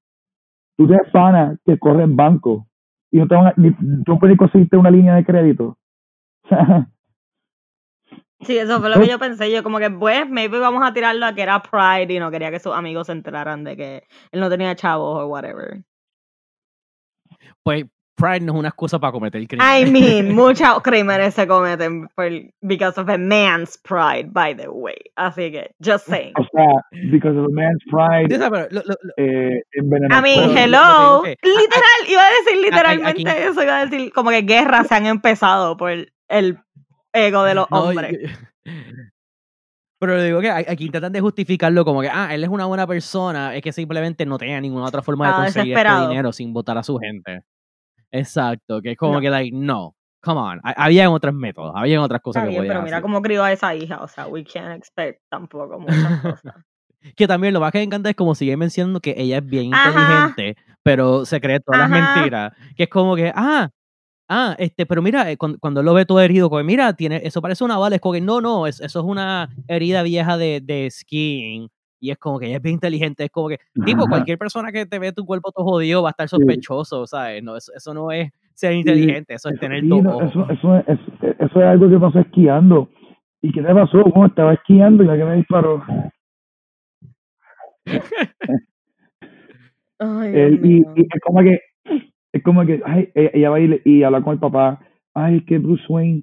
Tú 0.78 0.88
tienes 0.88 1.10
pana 1.12 1.58
que 1.66 1.78
corren 1.80 2.16
banco 2.16 2.68
y 3.16 3.20
no 3.20 3.28
te 3.28 3.36
van 3.36 3.48
a, 3.48 3.54
ni, 3.56 3.72
tú 3.72 4.12
no 4.12 4.20
puedes 4.20 4.38
conseguirte 4.38 4.76
una 4.76 4.92
línea 4.92 5.16
de 5.16 5.24
crédito. 5.24 5.78
Sí, 8.42 8.58
eso 8.58 8.80
fue 8.80 8.90
lo 8.90 9.00
que 9.00 9.08
yo 9.08 9.18
pensé. 9.18 9.50
Yo 9.50 9.64
como 9.64 9.80
que, 9.80 9.90
pues, 9.90 10.30
maybe 10.30 10.60
vamos 10.60 10.86
a 10.86 10.94
tirarlo 10.94 11.26
a 11.26 11.34
que 11.34 11.42
era 11.42 11.64
Pride 11.64 12.14
y 12.14 12.20
no 12.20 12.30
quería 12.30 12.52
que 12.52 12.60
sus 12.60 12.76
amigos 12.76 13.08
se 13.08 13.14
enteraran 13.14 13.64
de 13.64 13.78
que 13.78 14.04
él 14.32 14.42
no 14.42 14.50
tenía 14.50 14.76
chavos 14.76 15.24
o 15.24 15.28
whatever. 15.28 15.82
pues 17.64 17.86
Pride 18.18 18.40
no 18.42 18.54
es 18.54 18.60
una 18.60 18.70
excusa 18.70 18.98
para 18.98 19.12
cometer 19.12 19.42
I 19.42 19.48
crímenes. 19.48 19.92
mean, 19.92 20.34
muchos 20.36 20.82
crímenes 20.82 21.34
se 21.34 21.46
cometen 21.48 22.08
por, 22.16 22.30
because 22.62 22.98
of 23.00 23.10
a 23.10 23.18
man's 23.18 23.78
pride, 23.78 24.30
by 24.32 24.56
the 24.56 24.70
way. 24.70 24.96
Así 25.18 25.52
que, 25.52 25.72
just 25.84 26.08
saying. 26.08 26.34
o 26.40 26.44
sea, 26.54 26.82
because 27.12 27.38
of 27.38 27.46
a 27.46 27.50
man's 27.52 27.84
pride, 27.92 28.28
pero 28.30 28.68
lo- 28.72 28.84
lo- 28.86 28.96
eh, 29.18 29.62
I 29.76 29.82
mean, 30.22 30.58
hello. 30.58 31.24
Literal, 31.44 32.08
iba 32.08 32.22
a 32.22 32.30
decir 32.46 32.62
literalmente 32.62 33.44
eso, 33.48 33.62
iba 33.64 33.80
a 33.82 33.86
decir 33.86 34.14
como 34.14 34.30
que 34.30 34.42
guerras 34.44 34.88
se 34.88 34.96
han 34.96 35.06
empezado 35.08 35.76
por 35.76 35.92
el 35.92 36.12
ego 37.14 37.44
de 37.44 37.54
los 37.56 37.70
No, 37.70 37.84
hombres. 37.84 38.18
yo- 38.22 38.72
Pero 40.00 40.18
le 40.18 40.24
digo 40.26 40.42
que 40.42 40.50
a- 40.50 40.58
aquí 40.58 40.86
intentan 40.86 41.12
de 41.14 41.22
justificarlo 41.22 41.84
como 41.86 42.02
que, 42.02 42.10
ah, 42.12 42.34
él 42.34 42.44
es 42.44 42.50
una 42.50 42.66
buena 42.66 42.86
persona, 42.86 43.56
es 43.56 43.62
que 43.62 43.72
simplemente 43.72 44.26
no 44.26 44.38
tenía 44.38 44.60
ninguna 44.60 44.86
otra 44.86 45.02
forma 45.02 45.28
de 45.28 45.34
conseguir 45.44 45.78
este 45.78 46.00
dinero 46.08 46.32
sin 46.34 46.54
votar 46.54 46.78
a 46.78 46.84
su 46.84 46.98
gente. 46.98 47.44
Exacto, 48.18 48.82
que 48.82 48.92
es 48.92 48.98
como 48.98 49.14
No. 49.16 49.22
que, 49.22 49.30
like, 49.30 49.56
no, 49.56 49.96
come 50.22 50.40
on, 50.40 50.60
ha- 50.64 50.72
había 50.86 51.10
otros 51.10 51.34
métodos, 51.34 51.74
había 51.76 52.02
otras 52.02 52.22
cosas 52.22 52.42
Está 52.42 52.46
que 52.46 52.50
bien, 52.52 52.60
podían 52.62 52.74
pero 52.74 52.84
mira 52.84 52.98
hacer. 52.98 53.02
cómo 53.04 53.22
crió 53.22 53.44
a 53.44 53.52
esa 53.52 53.76
hija, 53.76 54.02
o 54.02 54.08
sea, 54.08 54.28
we 54.28 54.44
can't 54.44 54.76
expect 54.78 55.22
tampoco 55.30 55.80
muchas 55.80 55.88
cosas. 56.42 56.56
Que 57.16 57.28
también 57.28 57.54
lo 57.54 57.60
más 57.60 57.72
que 57.72 57.78
me 57.78 57.84
encanta 57.84 58.10
es 58.10 58.16
como 58.16 58.34
sigue 58.34 58.58
mencionando 58.58 59.00
que 59.00 59.14
ella 59.18 59.38
es 59.38 59.46
bien 59.46 59.74
Ajá. 59.74 59.90
inteligente, 59.92 60.56
pero 60.82 61.26
se 61.26 61.40
cree 61.40 61.60
todas 61.60 61.80
las 61.82 61.90
mentiras. 61.90 62.54
Que 62.76 62.84
es 62.84 62.90
como 62.90 63.16
que, 63.16 63.32
ah, 63.36 63.70
ah, 64.28 64.56
este, 64.58 64.88
pero 64.88 65.04
mira, 65.04 65.30
eh, 65.30 65.38
cuando, 65.38 65.60
cuando 65.60 65.84
lo 65.84 65.94
ve 65.94 66.06
todo 66.08 66.20
herido, 66.20 66.50
como, 66.50 66.64
mira, 66.64 66.94
tiene, 66.94 67.22
eso 67.24 67.44
parece 67.44 67.64
una 67.64 67.78
bala, 67.78 67.96
es 67.98 68.02
como 68.02 68.14
que, 68.14 68.22
no, 68.22 68.42
no, 68.42 68.66
es- 68.66 68.80
eso 68.82 69.00
es 69.02 69.06
una 69.06 69.50
herida 69.68 70.02
vieja 70.02 70.36
de, 70.38 70.62
de 70.64 70.90
skiing. 70.90 71.70
Y 72.06 72.12
es 72.12 72.20
como 72.20 72.38
que 72.38 72.46
ella 72.46 72.58
es 72.58 72.62
bien 72.62 72.76
inteligente, 72.76 73.24
es 73.24 73.32
como 73.32 73.48
que, 73.50 73.58
tipo, 73.84 74.06
cualquier 74.06 74.38
persona 74.38 74.72
que 74.72 74.86
te 74.86 75.00
ve 75.00 75.12
tu 75.12 75.26
cuerpo 75.26 75.52
todo 75.52 75.66
jodido 75.66 76.04
va 76.04 76.10
a 76.10 76.12
estar 76.12 76.30
sospechoso, 76.30 77.08
¿sabes? 77.08 77.42
No, 77.42 77.58
eso, 77.58 77.72
eso 77.76 77.96
no 77.96 78.12
es 78.12 78.32
ser 78.54 78.74
inteligente, 78.74 79.34
eso 79.34 79.50
es 79.50 79.60
tener 79.60 79.84
no, 79.84 79.98
ojos. 79.98 80.30
eso, 80.30 80.48
eso, 80.52 80.78
es, 80.78 81.00
eso 81.40 81.60
es 81.60 81.66
algo 81.66 81.90
que 81.90 81.98
pasó 81.98 82.20
esquiando. 82.20 82.90
¿Y 83.42 83.52
qué 83.52 83.64
te 83.64 83.74
pasó? 83.74 84.04
Bueno, 84.04 84.28
estaba 84.28 84.54
esquiando 84.54 85.04
y 85.04 85.08
la 85.08 85.18
que 85.18 85.26
me 85.26 85.36
disparó. 85.38 85.84
Ay, 89.98 90.32
Dios 90.32 90.42
Él- 90.48 90.60
y, 90.64 90.78
y 90.96 91.08
es 91.12 91.22
como 91.26 91.40
que, 91.42 91.60
es 92.34 92.44
como 92.44 92.66
que, 92.68 92.84
ay, 92.86 93.10
e- 93.16 93.32
ella 93.34 93.50
va 93.50 93.56
a 93.56 93.62
ir 93.62 93.82
y 93.84 94.04
habla 94.04 94.22
con 94.22 94.34
el 94.34 94.40
papá. 94.40 94.80
Ay, 95.16 95.42
que 95.42 95.58
Bruce 95.58 95.86
Wayne 95.90 96.22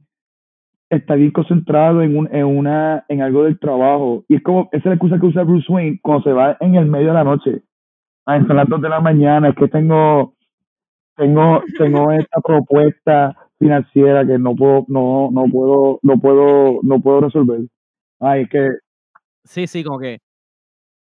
está 0.96 1.14
bien 1.14 1.30
concentrado 1.30 2.02
en, 2.02 2.16
un, 2.16 2.28
en, 2.34 2.44
una, 2.44 3.04
en 3.08 3.22
algo 3.22 3.44
del 3.44 3.58
trabajo. 3.58 4.24
Y 4.28 4.36
es 4.36 4.42
como, 4.42 4.68
esa 4.72 4.78
es 4.78 4.84
la 4.86 4.92
excusa 4.94 5.18
que 5.18 5.26
usa 5.26 5.42
Bruce 5.44 5.70
Wayne 5.72 5.98
cuando 6.02 6.24
se 6.24 6.32
va 6.32 6.56
en 6.60 6.74
el 6.74 6.86
medio 6.86 7.08
de 7.08 7.14
la 7.14 7.24
noche. 7.24 7.62
Ay, 8.26 8.44
son 8.46 8.56
las 8.56 8.68
2 8.68 8.80
de 8.82 8.88
la 8.88 9.00
mañana, 9.00 9.48
es 9.48 9.56
que 9.56 9.68
tengo, 9.68 10.34
tengo, 11.16 11.62
tengo 11.78 12.12
esta 12.12 12.40
propuesta 12.40 13.36
financiera 13.58 14.24
que 14.26 14.38
no 14.38 14.54
puedo, 14.54 14.84
no, 14.88 15.30
no 15.32 15.44
puedo, 15.50 15.98
no 16.02 16.18
puedo, 16.18 16.78
no 16.82 17.00
puedo 17.00 17.20
resolver. 17.22 17.60
Ay, 18.20 18.42
es 18.42 18.48
que, 18.50 18.68
Sí, 19.44 19.66
sí, 19.66 19.82
como 19.82 19.98
que. 19.98 20.18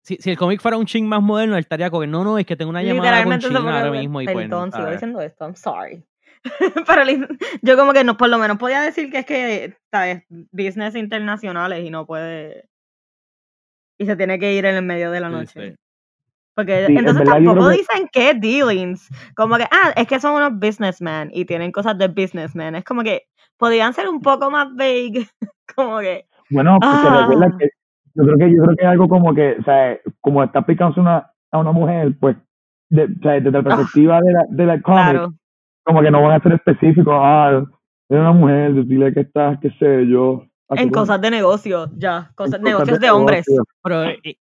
Si, 0.04 0.16
si 0.16 0.32
el 0.32 0.38
cómic 0.38 0.60
fuera 0.62 0.78
un 0.78 0.86
ching 0.86 1.08
más 1.08 1.22
moderno, 1.22 1.56
él 1.56 1.60
estaría 1.60 1.92
como 1.92 2.02
que 2.02 2.08
no, 2.08 2.24
no, 2.24 2.40
es 2.40 2.46
que 2.48 2.56
tengo 2.56 2.72
una 2.72 2.82
llamada 2.82 3.24
con 3.24 3.38
Ching 3.38 3.56
ahora 3.56 3.84
de- 3.84 4.00
mismo 4.00 4.20
y 4.22 4.26
pues. 4.26 4.36
perdón, 4.50 4.72
sigo 4.72 4.90
diciendo 4.90 5.22
esto, 5.22 5.46
I'm 5.46 5.54
sorry. 5.56 6.04
Yo 7.62 7.78
como 7.78 7.94
que 7.94 8.04
no, 8.04 8.18
por 8.18 8.30
lo 8.30 8.38
menos 8.38 8.58
podía 8.58 8.82
decir 8.82 9.12
que 9.12 9.20
es 9.20 9.26
que 9.26 9.76
¿sabes? 9.92 10.24
business 10.52 10.96
internacionales 10.96 11.84
y 11.86 11.90
no 11.90 12.06
puede 12.06 12.66
y 14.00 14.06
se 14.06 14.16
tiene 14.16 14.40
que 14.40 14.54
ir 14.54 14.66
en 14.66 14.76
el 14.76 14.84
medio 14.86 15.12
de 15.12 15.20
la 15.20 15.28
Sí, 15.30 15.34
noche. 15.34 15.70
sí. 15.72 15.76
Porque 16.56 16.86
Sí, 16.88 16.92
en 16.94 16.98
entonces 17.00 17.24
yo 17.26 17.32
tampoco 17.34 17.70
que- 17.70 17.78
dicen 17.78 18.10
qué 18.12 18.34
dealings. 18.34 19.08
Como 19.36 19.58
que, 19.58 19.64
ah, 19.66 19.94
es 19.96 20.08
que 20.08 20.20
son 20.20 20.34
unos 20.36 20.60
businessmen 20.60 21.30
y 21.34 21.46
tienen 21.46 21.72
cosas 21.72 21.98
de 21.98 22.08
businessmen. 22.08 22.76
Es 22.76 22.84
como 22.84 23.04
que 23.04 23.24
podrían 23.58 23.94
ser 23.94 24.10
un 24.10 24.20
poco 24.22 24.50
más 24.52 24.68
vague. 24.76 25.28
como 25.76 26.00
que, 26.00 26.26
bueno, 26.50 26.78
porque 26.82 26.96
Ah. 27.08 27.28
recuerda 27.30 27.58
que 27.58 27.70
yo 28.16 28.24
creo 28.24 28.38
que, 28.38 28.56
yo 28.56 28.64
creo 28.64 28.76
que 28.76 28.84
es 28.84 28.90
algo 28.90 29.08
como 29.08 29.34
que, 29.34 29.56
o 29.60 29.64
sea, 29.64 29.98
como 30.20 30.44
está 30.44 30.60
aplicándose 30.60 31.00
una, 31.00 31.32
a 31.52 31.58
una 31.60 31.72
mujer, 31.72 32.14
pues, 32.20 32.36
de, 32.90 33.04
o 33.06 33.22
sea, 33.22 33.32
desde 33.34 33.52
la 33.52 33.64
perspectiva 33.64 34.20
de 34.20 34.34
la, 34.34 34.46
de 34.50 34.66
la 34.66 34.82
cómic, 34.82 35.00
Ah. 35.00 35.10
claro. 35.12 35.34
Como 35.92 36.02
que 36.04 36.12
no 36.12 36.22
van 36.22 36.40
a 36.40 36.44
ser 36.44 36.54
específicos, 36.54 37.14
ah, 37.16 37.64
es 38.10 38.18
una 38.18 38.32
mujer, 38.32 38.74
decirle 38.74 39.14
que 39.14 39.22
está, 39.22 39.58
qué 39.62 39.70
sé 39.80 40.08
yo. 40.08 40.46
En 40.70 40.90
cosas 40.90 41.20
de 41.22 41.30
negocio, 41.32 41.90
ya. 41.98 42.32
Cosas, 42.36 42.62
negocios 42.62 43.00
de, 43.00 43.12
hombres. 43.12 43.46
negocio. 43.48 43.64
Pero 43.84 44.04
eh, 44.06 44.20
i- 44.24 44.38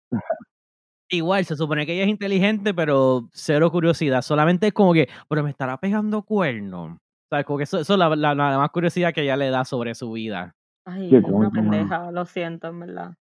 igual, 1.11 1.45
se 1.45 1.57
supone 1.57 1.87
que 1.87 1.95
ella 1.95 2.03
es 2.05 2.09
inteligente, 2.11 2.75
pero 2.75 3.29
cero 3.33 3.71
curiosidad. 3.71 4.21
Solamente 4.23 4.67
es 4.69 4.73
como 4.75 4.93
que, 4.93 5.09
pero 5.29 5.43
me 5.43 5.51
estará 5.51 5.77
pegando 5.79 6.23
cuerno. 6.23 6.85
O 7.31 7.35
sea, 7.35 7.45
como 7.45 7.57
que 7.59 7.65
eso, 7.65 7.79
eso 7.79 7.93
es 7.95 7.99
la, 7.99 8.15
la- 8.15 8.35
la 8.35 8.59
más 8.59 8.71
curiosidad 8.71 9.13
que 9.15 9.23
ella 9.23 9.37
le 9.37 9.51
da 9.51 9.65
sobre 9.65 9.95
su 9.95 10.13
vida. 10.13 10.55
Ay, 10.85 11.09
Qué 11.11 11.17
es 11.19 11.25
una 11.25 11.51
pendeja, 11.51 12.11
lo 12.11 12.25
siento, 12.27 12.69
en 12.69 12.81
verdad. 12.81 13.15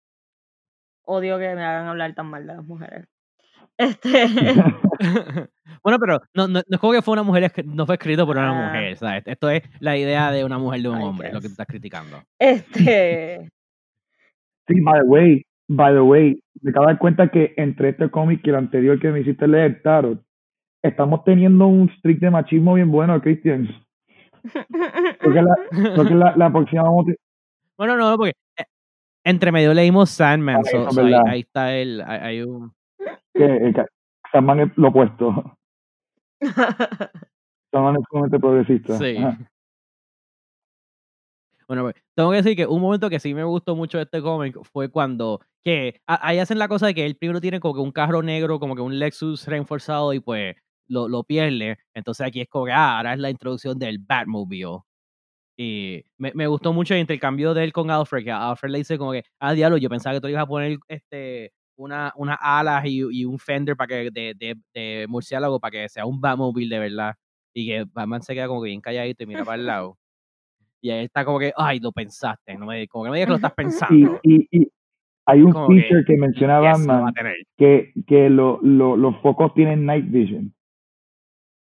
Odio 1.05 1.39
que 1.39 1.55
me 1.55 1.65
hagan 1.65 1.87
hablar 1.87 2.15
tan 2.15 2.27
mal 2.27 2.47
de 2.47 2.55
las 2.55 2.65
mujeres. 2.65 3.07
Este, 3.79 4.27
bueno, 5.83 5.99
pero 5.99 6.21
no, 6.35 6.47
no, 6.49 6.55
no 6.55 6.63
es 6.71 6.79
como 6.79 6.93
que 6.93 7.03
fue 7.03 7.13
una 7.13 7.23
mujer, 7.23 7.53
no 7.67 7.87
fue 7.87 7.95
escrito 7.97 8.27
por 8.27 8.37
una 8.37 8.51
Ah. 8.51 8.67
mujer, 8.69 8.97
¿sabes? 8.97 9.23
Esto 9.27 9.51
es 9.51 9.63
la 9.81 9.97
idea 9.97 10.31
de 10.31 10.45
una 10.45 10.59
mujer 10.59 10.83
de 10.83 10.89
un 10.89 11.01
I 11.01 11.05
hombre, 11.05 11.33
lo 11.33 11.41
que 11.41 11.49
tú 11.49 11.53
estás 11.53 11.67
criticando. 11.67 12.23
este, 12.39 13.51
Sí, 14.69 14.81
by 14.81 15.01
the 15.01 15.07
way, 15.07 15.47
by 15.69 15.93
the 15.95 16.01
way, 16.01 16.41
me 16.63 16.71
acabo 16.71 16.87
de 16.87 16.93
dar 16.95 16.99
cuenta 16.99 17.29
que 17.29 17.55
entre 17.57 17.91
este 17.91 18.11
cómic 18.11 18.41
y 18.45 18.51
el 18.51 18.57
anterior 18.57 18.99
que 18.99 19.11
me 19.13 19.21
hiciste 19.21 19.47
leer, 19.47 19.81
Tarot, 19.83 20.21
estamos 20.83 21.23
teniendo 21.25 21.67
un 21.69 21.89
streak 21.99 22.19
de 22.19 22.31
machismo 22.31 22.75
bien 22.75 22.91
bueno, 22.91 23.21
Christian. 23.21 23.69
Creo 25.19 25.33
que 25.35 25.43
la, 25.43 25.55
creo 25.71 26.05
que 26.09 26.15
la, 26.15 26.37
la 26.37 26.51
próxima 26.51 26.83
vamos 26.83 27.07
a- 27.09 27.13
bueno, 27.79 27.97
no, 27.97 28.17
porque 28.17 28.33
eh, 28.59 28.65
entre 29.25 29.53
medio 29.53 29.73
leímos 29.75 30.11
Sandman, 30.11 30.57
Ah, 30.57 30.89
so- 30.91 31.27
ahí, 31.29 31.41
está 31.41 31.75
el, 31.77 32.01
hay, 32.07 32.19
hay 32.21 32.43
un... 32.43 32.73
Sandman 34.33 34.61
es 34.61 34.69
lo 34.77 34.89
opuesto. 34.89 35.57
Sandman 37.73 37.97
es 37.97 38.03
sumamente 38.11 38.39
progresista. 38.39 38.99
Sí. 38.99 39.17
Ajá. 39.17 39.39
Bueno, 41.69 41.83
pues, 41.83 41.97
tengo 42.15 42.31
que 42.31 42.37
decir 42.37 42.57
que 42.57 42.67
un 42.67 42.81
momento 42.81 43.11
que 43.11 43.19
sí 43.19 43.35
me 43.35 43.43
gustó 43.43 43.75
mucho 43.75 43.99
de 43.99 44.05
este 44.05 44.23
cómic 44.23 44.57
fue 44.73 44.89
cuando 44.89 45.41
que 45.65 46.01
a- 46.07 46.25
ahí 46.29 46.39
hacen 46.39 46.61
la 46.61 46.69
cosa 46.69 46.87
de 46.87 46.95
que 46.95 47.05
él 47.05 47.17
primero 47.17 47.41
tiene 47.41 47.59
como 47.59 47.75
que 47.75 47.81
un 47.81 47.91
carro 47.91 48.23
negro, 48.23 48.61
como 48.61 48.77
que 48.77 48.83
un 48.83 48.99
Lexus 49.01 49.47
reforzado 49.49 50.13
y 50.13 50.21
pues 50.21 50.55
lo, 50.87 51.09
lo 51.09 51.25
pierde. 51.25 51.79
Entonces 51.93 52.25
aquí 52.25 52.41
es 52.43 52.49
como 52.49 52.67
que, 52.67 52.73
ah, 52.73 52.99
ahora 52.99 53.15
es 53.15 53.19
la 53.19 53.31
introducción 53.31 53.77
del 53.81 53.99
Batmobile. 53.99 54.79
Y 55.59 56.05
me, 56.19 56.33
me 56.35 56.47
gustó 56.47 56.73
mucho 56.73 56.95
el 56.95 57.01
intercambio 57.01 57.55
de 57.55 57.65
él 57.65 57.73
con 57.73 57.91
Alfred, 57.91 58.25
que 58.25 58.31
Alfred 58.33 58.71
le 58.71 58.79
dice 58.79 58.99
como 58.99 59.13
que, 59.13 59.25
ah, 59.41 59.53
diablo, 59.55 59.77
yo 59.79 59.89
pensaba 59.89 60.15
que 60.15 60.21
tú 60.21 60.29
ibas 60.29 60.45
a 60.45 60.47
poner 60.47 60.79
este, 60.89 61.53
una, 61.77 62.13
unas 62.17 62.39
alas 62.41 62.85
y, 62.87 63.03
y 63.11 63.25
un 63.25 63.39
fender 63.39 63.77
para 63.77 63.89
que, 63.89 64.11
de, 64.11 64.35
de, 64.35 64.57
de 64.75 65.07
murciélago 65.09 65.61
para 65.61 65.73
que 65.73 65.89
sea 65.89 66.07
un 66.07 66.21
Batmobile 66.21 66.75
de 66.75 66.81
verdad. 66.81 67.15
Y 67.55 67.67
que 67.67 67.85
Batman 67.93 68.23
se 68.23 68.35
queda 68.35 68.49
como 68.49 68.63
que 68.63 68.69
bien 68.69 68.81
calladito 68.81 69.23
y 69.25 69.27
mira 69.27 69.45
para 69.45 69.61
el 69.61 69.67
lado. 69.67 69.99
Y 70.81 70.91
ahí 70.91 71.05
está 71.05 71.25
como 71.25 71.39
que, 71.39 71.53
ay, 71.57 71.81
lo 71.81 71.93
pensaste. 71.93 72.55
No 72.57 72.67
me, 72.67 72.87
como 72.87 73.05
que 73.05 73.09
no 73.09 73.13
me 73.13 73.19
digas 73.19 73.27
que 73.27 73.31
lo 73.31 73.37
estás 73.37 73.55
pensando. 73.55 74.21
y, 74.23 74.47
y 74.51 74.69
hay 75.27 75.43
un 75.43 75.53
Como 75.53 75.69
que, 75.69 75.81
feature 75.81 76.05
que 76.05 76.17
menciona 76.17 76.61
Yes, 76.61 76.87
lo 76.87 76.93
va 76.93 76.99
a 76.99 77.03
Batman 77.03 77.35
que, 77.57 77.93
que 78.07 78.31
lo, 78.31 78.61
lo, 78.63 78.97
los 78.97 79.17
focos 79.23 79.53
tienen 79.55 79.85
night 79.85 80.09
vision. 80.09 80.55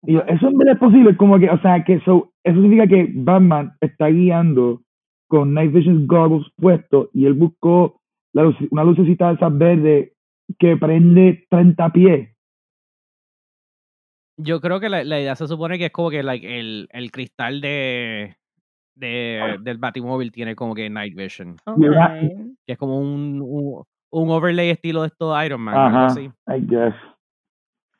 Y 0.02 0.12
yo, 0.12 0.20
eso 0.26 0.50
verdad 0.52 0.74
es 0.74 0.80
posible, 0.80 1.16
como 1.16 1.38
que, 1.38 1.50
o 1.50 1.60
sea, 1.60 1.82
que 1.84 1.94
eso, 1.94 2.32
eso 2.44 2.60
significa 2.60 2.86
que 2.86 3.10
Batman 3.14 3.72
está 3.80 4.08
guiando 4.08 4.82
con 5.28 5.54
night 5.54 5.72
vision 5.72 6.06
goggles 6.06 6.46
puestos 6.56 7.08
y 7.12 7.26
él 7.26 7.34
buscó 7.34 7.97
la 8.38 8.44
luz- 8.44 8.68
una 8.70 8.84
lucecita 8.84 9.28
de 9.28 9.34
esas 9.34 9.58
verdes 9.58 10.12
que 10.58 10.76
prende 10.76 11.46
30 11.50 11.92
pies. 11.92 12.34
Yo 14.40 14.60
creo 14.60 14.78
que 14.78 14.88
la, 14.88 15.02
la 15.02 15.20
idea 15.20 15.34
se 15.34 15.48
supone 15.48 15.78
que 15.78 15.86
es 15.86 15.90
como 15.92 16.10
que 16.10 16.22
like, 16.22 16.60
el, 16.60 16.88
el 16.92 17.10
cristal 17.10 17.60
de, 17.60 18.36
de, 18.94 19.56
del 19.60 19.78
Batimóvil 19.78 20.30
tiene 20.30 20.54
como 20.54 20.74
que 20.74 20.88
night 20.88 21.16
vision. 21.16 21.56
Que 22.64 22.72
es 22.72 22.78
como 22.78 23.00
un, 23.00 23.42
un, 23.42 23.82
un 24.12 24.30
overlay 24.30 24.70
estilo 24.70 25.02
de 25.02 25.08
esto 25.08 25.34
de 25.34 25.46
Iron 25.46 25.60
Man, 25.60 25.74
algo 25.74 25.98
Ajá, 25.98 26.06
así. 26.06 26.30
I 26.46 26.60
guess. 26.66 26.94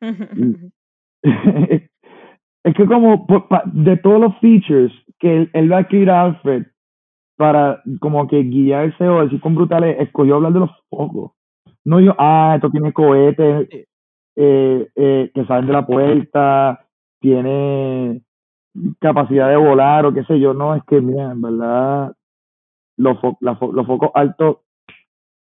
es 2.65 2.75
que 2.77 2.87
como 2.87 3.27
de 3.73 3.97
todos 3.97 4.21
los 4.21 4.39
features 4.39 4.93
que 5.19 5.39
él, 5.39 5.51
él 5.53 5.73
va 5.73 5.79
a 5.79 5.81
escribir 5.81 6.11
a 6.11 6.23
Alfred 6.23 6.67
para 7.39 7.83
como 8.01 8.27
que 8.27 8.39
guiarse 8.43 9.09
o 9.09 9.23
decir 9.23 9.41
con 9.41 9.55
brutales, 9.55 9.97
escogió 10.01 10.35
hablar 10.35 10.53
de 10.53 10.61
los 10.61 10.71
focos. 10.91 11.33
No 11.85 12.01
yo, 12.01 12.15
ah, 12.19 12.53
esto 12.57 12.69
tiene 12.71 12.93
cohetes 12.93 13.69
eh, 14.37 14.89
eh, 14.95 15.31
que 15.33 15.45
salen 15.47 15.67
de 15.69 15.73
la 15.73 15.87
puerta, 15.87 16.85
tiene 17.21 18.21
capacidad 19.01 19.49
de 19.49 19.57
volar 19.57 20.05
o 20.05 20.13
qué 20.13 20.25
sé 20.25 20.39
yo. 20.41 20.53
No, 20.53 20.75
es 20.75 20.83
que, 20.85 21.01
mira, 21.01 21.31
en 21.31 21.41
verdad, 21.41 22.13
los, 22.97 23.17
fo- 23.19 23.39
la 23.41 23.59
fo- 23.59 23.73
los 23.73 23.87
focos 23.87 24.11
altos 24.15 24.59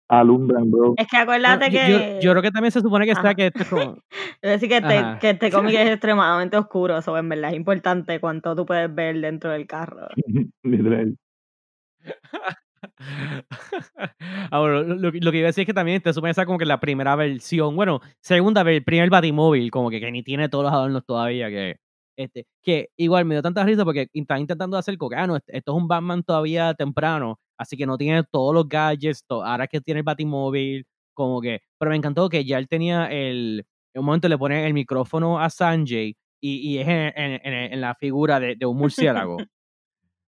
alumbran, 0.08 0.70
bro. 0.72 0.94
Es 0.98 1.08
que 1.08 1.18
Bueno, 1.26 1.48
acuérdate 1.50 1.72
yo, 1.72 1.80
que. 1.80 1.92
yo, 1.92 2.20
yo 2.22 2.32
creo 2.32 2.42
que 2.44 2.52
también 2.52 2.72
se 2.72 2.82
supone 2.82 3.06
que 3.06 3.12
está 3.12 3.34
que 3.36 3.48
esto 3.48 3.64
es 3.64 3.70
como... 3.70 3.98
Es 4.42 4.52
decir, 4.52 4.70
que 4.70 4.78
este, 4.78 4.98
Ajá. 5.00 5.20
que 5.20 5.30
este 5.32 5.52
cómic 5.52 5.74
es 5.76 5.90
extremadamente 5.90 6.58
oscuro, 6.58 6.98
eso 7.00 7.18
en 7.18 7.28
verdad 7.28 7.50
es 7.50 7.58
importante 7.58 8.20
cuánto 8.20 8.56
tú 8.56 8.66
puedes 8.68 8.94
ver 8.94 9.20
dentro 9.20 9.50
del 9.52 9.66
carro. 9.66 10.08
Literal. 10.64 11.18
Ah, 14.52 14.60
bueno, 14.60 14.84
lo, 14.84 15.12
lo 15.12 15.32
que 15.32 15.38
iba 15.38 15.46
a 15.46 15.50
decir 15.50 15.64
es 15.64 15.66
que 15.66 15.74
también 15.74 16.02
te 16.02 16.14
supone 16.14 16.32
esa 16.32 16.46
como 16.46 16.58
que 16.58 16.66
la 16.66 16.80
primera 16.80 17.16
versión, 17.16 17.76
bueno, 17.76 18.00
segunda 18.22 18.62
el 18.62 18.84
primer 18.84 19.10
Batimóvil, 19.10 19.72
como 19.72 19.90
que, 19.90 20.00
que 20.00 20.12
ni 20.12 20.24
tiene 20.24 20.50
todos 20.50 20.66
los 20.66 20.74
adornos 20.74 21.06
todavía, 21.06 21.50
que 21.50 21.76
este, 22.18 22.46
que 22.64 22.90
igual 22.98 23.26
me 23.26 23.36
dio 23.36 23.42
tanta 23.42 23.64
risa 23.64 23.84
porque 23.86 24.08
están 24.14 24.40
intentando 24.40 24.78
hacer 24.78 24.98
como 24.98 25.10
que, 25.10 25.16
ah, 25.18 25.28
no, 25.28 25.36
esto 25.36 25.52
es 25.52 25.68
un 25.78 25.88
Batman 25.88 26.24
todavía 26.24 26.74
temprano, 26.74 27.40
así 27.60 27.78
que 27.78 27.86
no 27.86 27.98
tiene 27.98 28.24
todos 28.32 28.54
los 28.54 28.68
gadgets, 28.68 29.24
to- 29.28 29.44
ahora 29.46 29.68
que 29.68 29.82
tiene 29.82 30.00
el 30.00 30.04
Batimóvil, 30.04 30.86
como 31.14 31.42
que, 31.42 31.60
pero 31.78 31.90
me 31.92 31.98
encantó 31.98 32.30
que 32.30 32.44
ya 32.46 32.58
él 32.58 32.68
tenía 32.68 33.08
el, 33.08 33.66
en 33.94 34.00
un 34.00 34.06
momento 34.06 34.28
le 34.30 34.38
pone 34.38 34.66
el 34.66 34.74
micrófono 34.74 35.40
a 35.40 35.50
Sanjay 35.50 36.16
y, 36.42 36.56
y 36.72 36.78
es 36.80 36.88
en, 36.88 37.14
en- 37.16 37.42
en- 37.44 37.74
en 37.74 37.82
la 37.82 37.96
figura 37.96 38.40
de, 38.40 38.56
de 38.56 38.66
un 38.66 38.78
murciélago. 39.26 39.38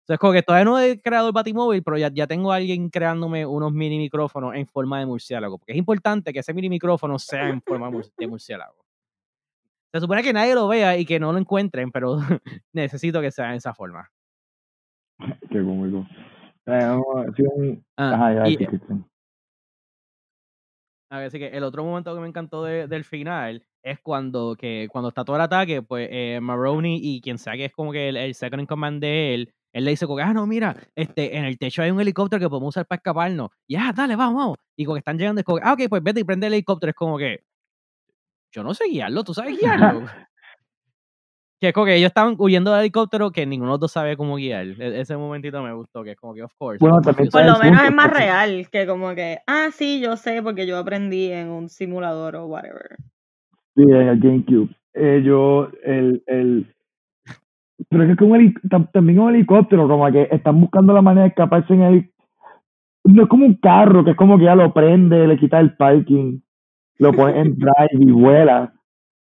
Entonces, 0.06 0.20
como 0.20 0.32
que 0.34 0.42
todavía 0.42 0.64
no 0.64 0.78
he 0.78 1.00
creado 1.00 1.26
el 1.26 1.32
Batimóvil, 1.32 1.82
pero 1.82 1.98
ya, 1.98 2.08
ya 2.12 2.28
tengo 2.28 2.52
a 2.52 2.56
alguien 2.56 2.90
creándome 2.90 3.44
unos 3.44 3.72
mini 3.72 3.98
micrófonos 3.98 4.54
en 4.54 4.64
forma 4.68 5.00
de 5.00 5.06
murciélago. 5.06 5.58
Porque 5.58 5.72
es 5.72 5.78
importante 5.78 6.32
que 6.32 6.38
ese 6.38 6.54
mini 6.54 6.68
micrófono 6.68 7.18
sea 7.18 7.48
en 7.48 7.60
forma 7.60 7.90
de 8.16 8.26
murciélago. 8.28 8.84
Se 9.92 10.00
supone 10.00 10.22
que 10.22 10.32
nadie 10.32 10.54
lo 10.54 10.68
vea 10.68 10.96
y 10.96 11.04
que 11.04 11.18
no 11.18 11.32
lo 11.32 11.38
encuentren, 11.38 11.90
pero 11.90 12.18
necesito 12.72 13.20
que 13.20 13.32
sea 13.32 13.48
en 13.50 13.54
esa 13.56 13.74
forma. 13.74 14.08
Qué 15.50 15.60
cómico. 15.64 16.06
Así 21.10 21.38
que 21.38 21.48
el 21.48 21.62
otro 21.64 21.84
momento 21.84 22.14
que 22.14 22.20
me 22.20 22.28
encantó 22.28 22.62
de- 22.64 22.86
del 22.88 23.04
final 23.04 23.64
es 23.82 24.00
cuando, 24.00 24.56
que, 24.56 24.88
cuando 24.90 25.08
está 25.08 25.24
todo 25.24 25.36
el 25.36 25.42
ataque, 25.42 25.82
pues 25.82 26.08
eh, 26.10 26.38
Maroney 26.40 26.98
y 27.00 27.20
quien 27.20 27.38
sea 27.38 27.54
que 27.54 27.66
es 27.66 27.72
como 27.72 27.92
que 27.92 28.08
el, 28.08 28.16
el 28.16 28.34
second 28.34 28.60
in 28.60 28.66
command 28.66 29.00
de 29.00 29.34
él, 29.34 29.54
él 29.76 29.84
le 29.84 29.90
dice 29.90 30.06
como 30.06 30.20
ah, 30.20 30.32
no, 30.32 30.46
mira, 30.46 30.74
este, 30.94 31.36
en 31.36 31.44
el 31.44 31.58
techo 31.58 31.82
hay 31.82 31.90
un 31.90 32.00
helicóptero 32.00 32.40
que 32.40 32.48
podemos 32.48 32.70
usar 32.70 32.86
para 32.86 32.96
escaparnos. 32.96 33.50
Ya, 33.68 33.92
dale, 33.94 34.16
vamos, 34.16 34.36
vamos. 34.36 34.58
Y 34.74 34.86
como 34.86 34.94
que 34.94 35.00
están 35.00 35.18
llegando, 35.18 35.40
es 35.40 35.44
como, 35.44 35.58
que, 35.58 35.64
ah, 35.66 35.74
ok, 35.74 35.80
pues 35.90 36.02
vete 36.02 36.20
y 36.20 36.24
prende 36.24 36.46
el 36.46 36.54
helicóptero. 36.54 36.90
Es 36.90 36.96
como 36.96 37.18
que, 37.18 37.44
yo 38.52 38.62
no 38.62 38.72
sé 38.72 38.86
guiarlo, 38.88 39.22
tú 39.22 39.34
sabes 39.34 39.58
guiarlo. 39.60 40.06
que 41.60 41.68
es 41.68 41.74
como 41.74 41.84
que 41.84 41.96
ellos 41.96 42.06
estaban 42.06 42.36
huyendo 42.38 42.70
del 42.70 42.80
helicóptero 42.80 43.30
que 43.30 43.44
ninguno 43.44 43.72
de 43.72 43.74
los 43.74 43.80
dos 43.80 43.92
sabe 43.92 44.16
cómo 44.16 44.36
guiar. 44.36 44.66
E- 44.66 44.98
ese 44.98 45.14
momentito 45.14 45.62
me 45.62 45.74
gustó, 45.74 46.02
que 46.02 46.12
es 46.12 46.16
como 46.16 46.32
que, 46.32 46.42
of 46.42 46.54
course. 46.56 46.78
Bueno, 46.80 47.02
también 47.02 47.28
Por 47.28 47.44
lo 47.44 47.58
menos 47.58 47.82
es 47.82 47.92
más 47.92 48.10
real 48.10 48.66
que 48.72 48.86
como 48.86 49.14
que, 49.14 49.40
ah, 49.46 49.68
sí, 49.72 50.00
yo 50.00 50.16
sé 50.16 50.42
porque 50.42 50.66
yo 50.66 50.78
aprendí 50.78 51.30
en 51.30 51.50
un 51.50 51.68
simulador 51.68 52.36
o 52.36 52.46
whatever. 52.46 52.96
Sí, 53.74 53.82
en 53.82 54.08
el 54.08 54.18
GameCube. 54.20 54.74
Eh, 54.94 55.20
yo, 55.22 55.70
el, 55.84 56.22
el, 56.26 56.74
pero 57.88 58.04
es 58.04 58.16
que 58.16 58.24
heli- 58.24 58.54
tam- 58.68 58.90
también 58.92 59.18
un 59.20 59.34
helicóptero, 59.34 59.86
como 59.88 60.10
que 60.10 60.28
están 60.30 60.60
buscando 60.60 60.92
la 60.92 61.02
manera 61.02 61.22
de 61.24 61.28
escaparse 61.28 61.74
en 61.74 61.82
el, 61.82 62.10
no 63.04 63.22
es 63.22 63.28
como 63.28 63.46
un 63.46 63.54
carro, 63.54 64.04
que 64.04 64.10
es 64.12 64.16
como 64.16 64.38
que 64.38 64.44
ya 64.44 64.54
lo 64.54 64.72
prende, 64.72 65.26
le 65.26 65.36
quita 65.38 65.60
el 65.60 65.76
parking, 65.76 66.40
lo 66.98 67.12
pone 67.12 67.38
en 67.40 67.54
drive 67.58 67.90
y 68.04 68.10
vuela. 68.10 68.72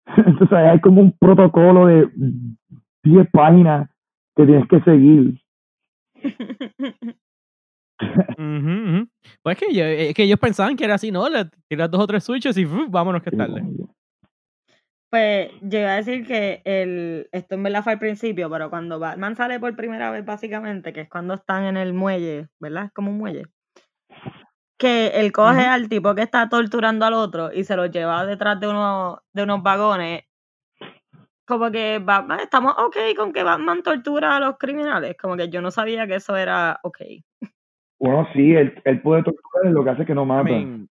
Entonces 0.16 0.52
hay 0.58 0.80
como 0.80 1.00
un 1.00 1.12
protocolo 1.12 1.86
de 1.86 2.08
10 3.04 3.28
páginas 3.32 3.88
que 4.36 4.44
tienes 4.46 4.68
que 4.68 4.80
seguir. 4.80 5.40
Pues 9.42 9.58
que, 9.58 9.74
yo- 9.74 9.84
es 9.84 10.14
que 10.14 10.24
ellos 10.24 10.38
pensaban 10.38 10.76
que 10.76 10.84
era 10.84 10.94
así, 10.94 11.10
¿no? 11.10 11.28
Le 11.28 11.46
tiras 11.68 11.90
dos 11.90 12.00
o 12.02 12.06
tres 12.06 12.24
switches 12.24 12.56
y 12.58 12.64
vámonos 12.64 13.22
que 13.22 13.30
tarde. 13.30 13.62
Pues 15.12 15.50
yo 15.60 15.78
iba 15.78 15.92
a 15.92 15.96
decir 15.96 16.26
que 16.26 16.62
el, 16.64 17.28
esto 17.32 17.56
en 17.56 17.62
verdad 17.62 17.84
fue 17.84 17.92
al 17.92 17.98
principio, 17.98 18.48
pero 18.48 18.70
cuando 18.70 18.98
Batman 18.98 19.36
sale 19.36 19.60
por 19.60 19.76
primera 19.76 20.10
vez, 20.10 20.24
básicamente, 20.24 20.94
que 20.94 21.02
es 21.02 21.10
cuando 21.10 21.34
están 21.34 21.64
en 21.64 21.76
el 21.76 21.92
muelle, 21.92 22.48
¿verdad? 22.58 22.86
Es 22.86 22.92
como 22.92 23.10
un 23.10 23.18
muelle. 23.18 23.42
Que 24.78 25.08
él 25.08 25.30
coge 25.30 25.66
al 25.66 25.90
tipo 25.90 26.14
que 26.14 26.22
está 26.22 26.48
torturando 26.48 27.04
al 27.04 27.12
otro 27.12 27.52
y 27.52 27.64
se 27.64 27.76
lo 27.76 27.84
lleva 27.84 28.24
detrás 28.24 28.58
de 28.58 28.68
unos, 28.68 29.18
de 29.34 29.42
unos 29.42 29.62
vagones. 29.62 30.22
Como 31.44 31.70
que 31.70 32.00
Batman, 32.02 32.40
estamos 32.40 32.72
ok 32.78 32.96
con 33.14 33.34
que 33.34 33.42
Batman 33.42 33.82
tortura 33.82 34.38
a 34.38 34.40
los 34.40 34.56
criminales. 34.56 35.14
Como 35.20 35.36
que 35.36 35.50
yo 35.50 35.60
no 35.60 35.70
sabía 35.70 36.06
que 36.06 36.14
eso 36.14 36.38
era 36.38 36.80
ok. 36.82 37.00
Bueno, 37.98 38.26
sí, 38.32 38.54
él, 38.54 38.80
él 38.86 39.02
puede 39.02 39.24
torturar, 39.24 39.72
lo 39.72 39.84
que 39.84 39.90
hace 39.90 40.00
es 40.02 40.06
que 40.06 40.14
no 40.14 40.22
I 40.22 40.26
mata. 40.26 40.44
mean, 40.44 40.88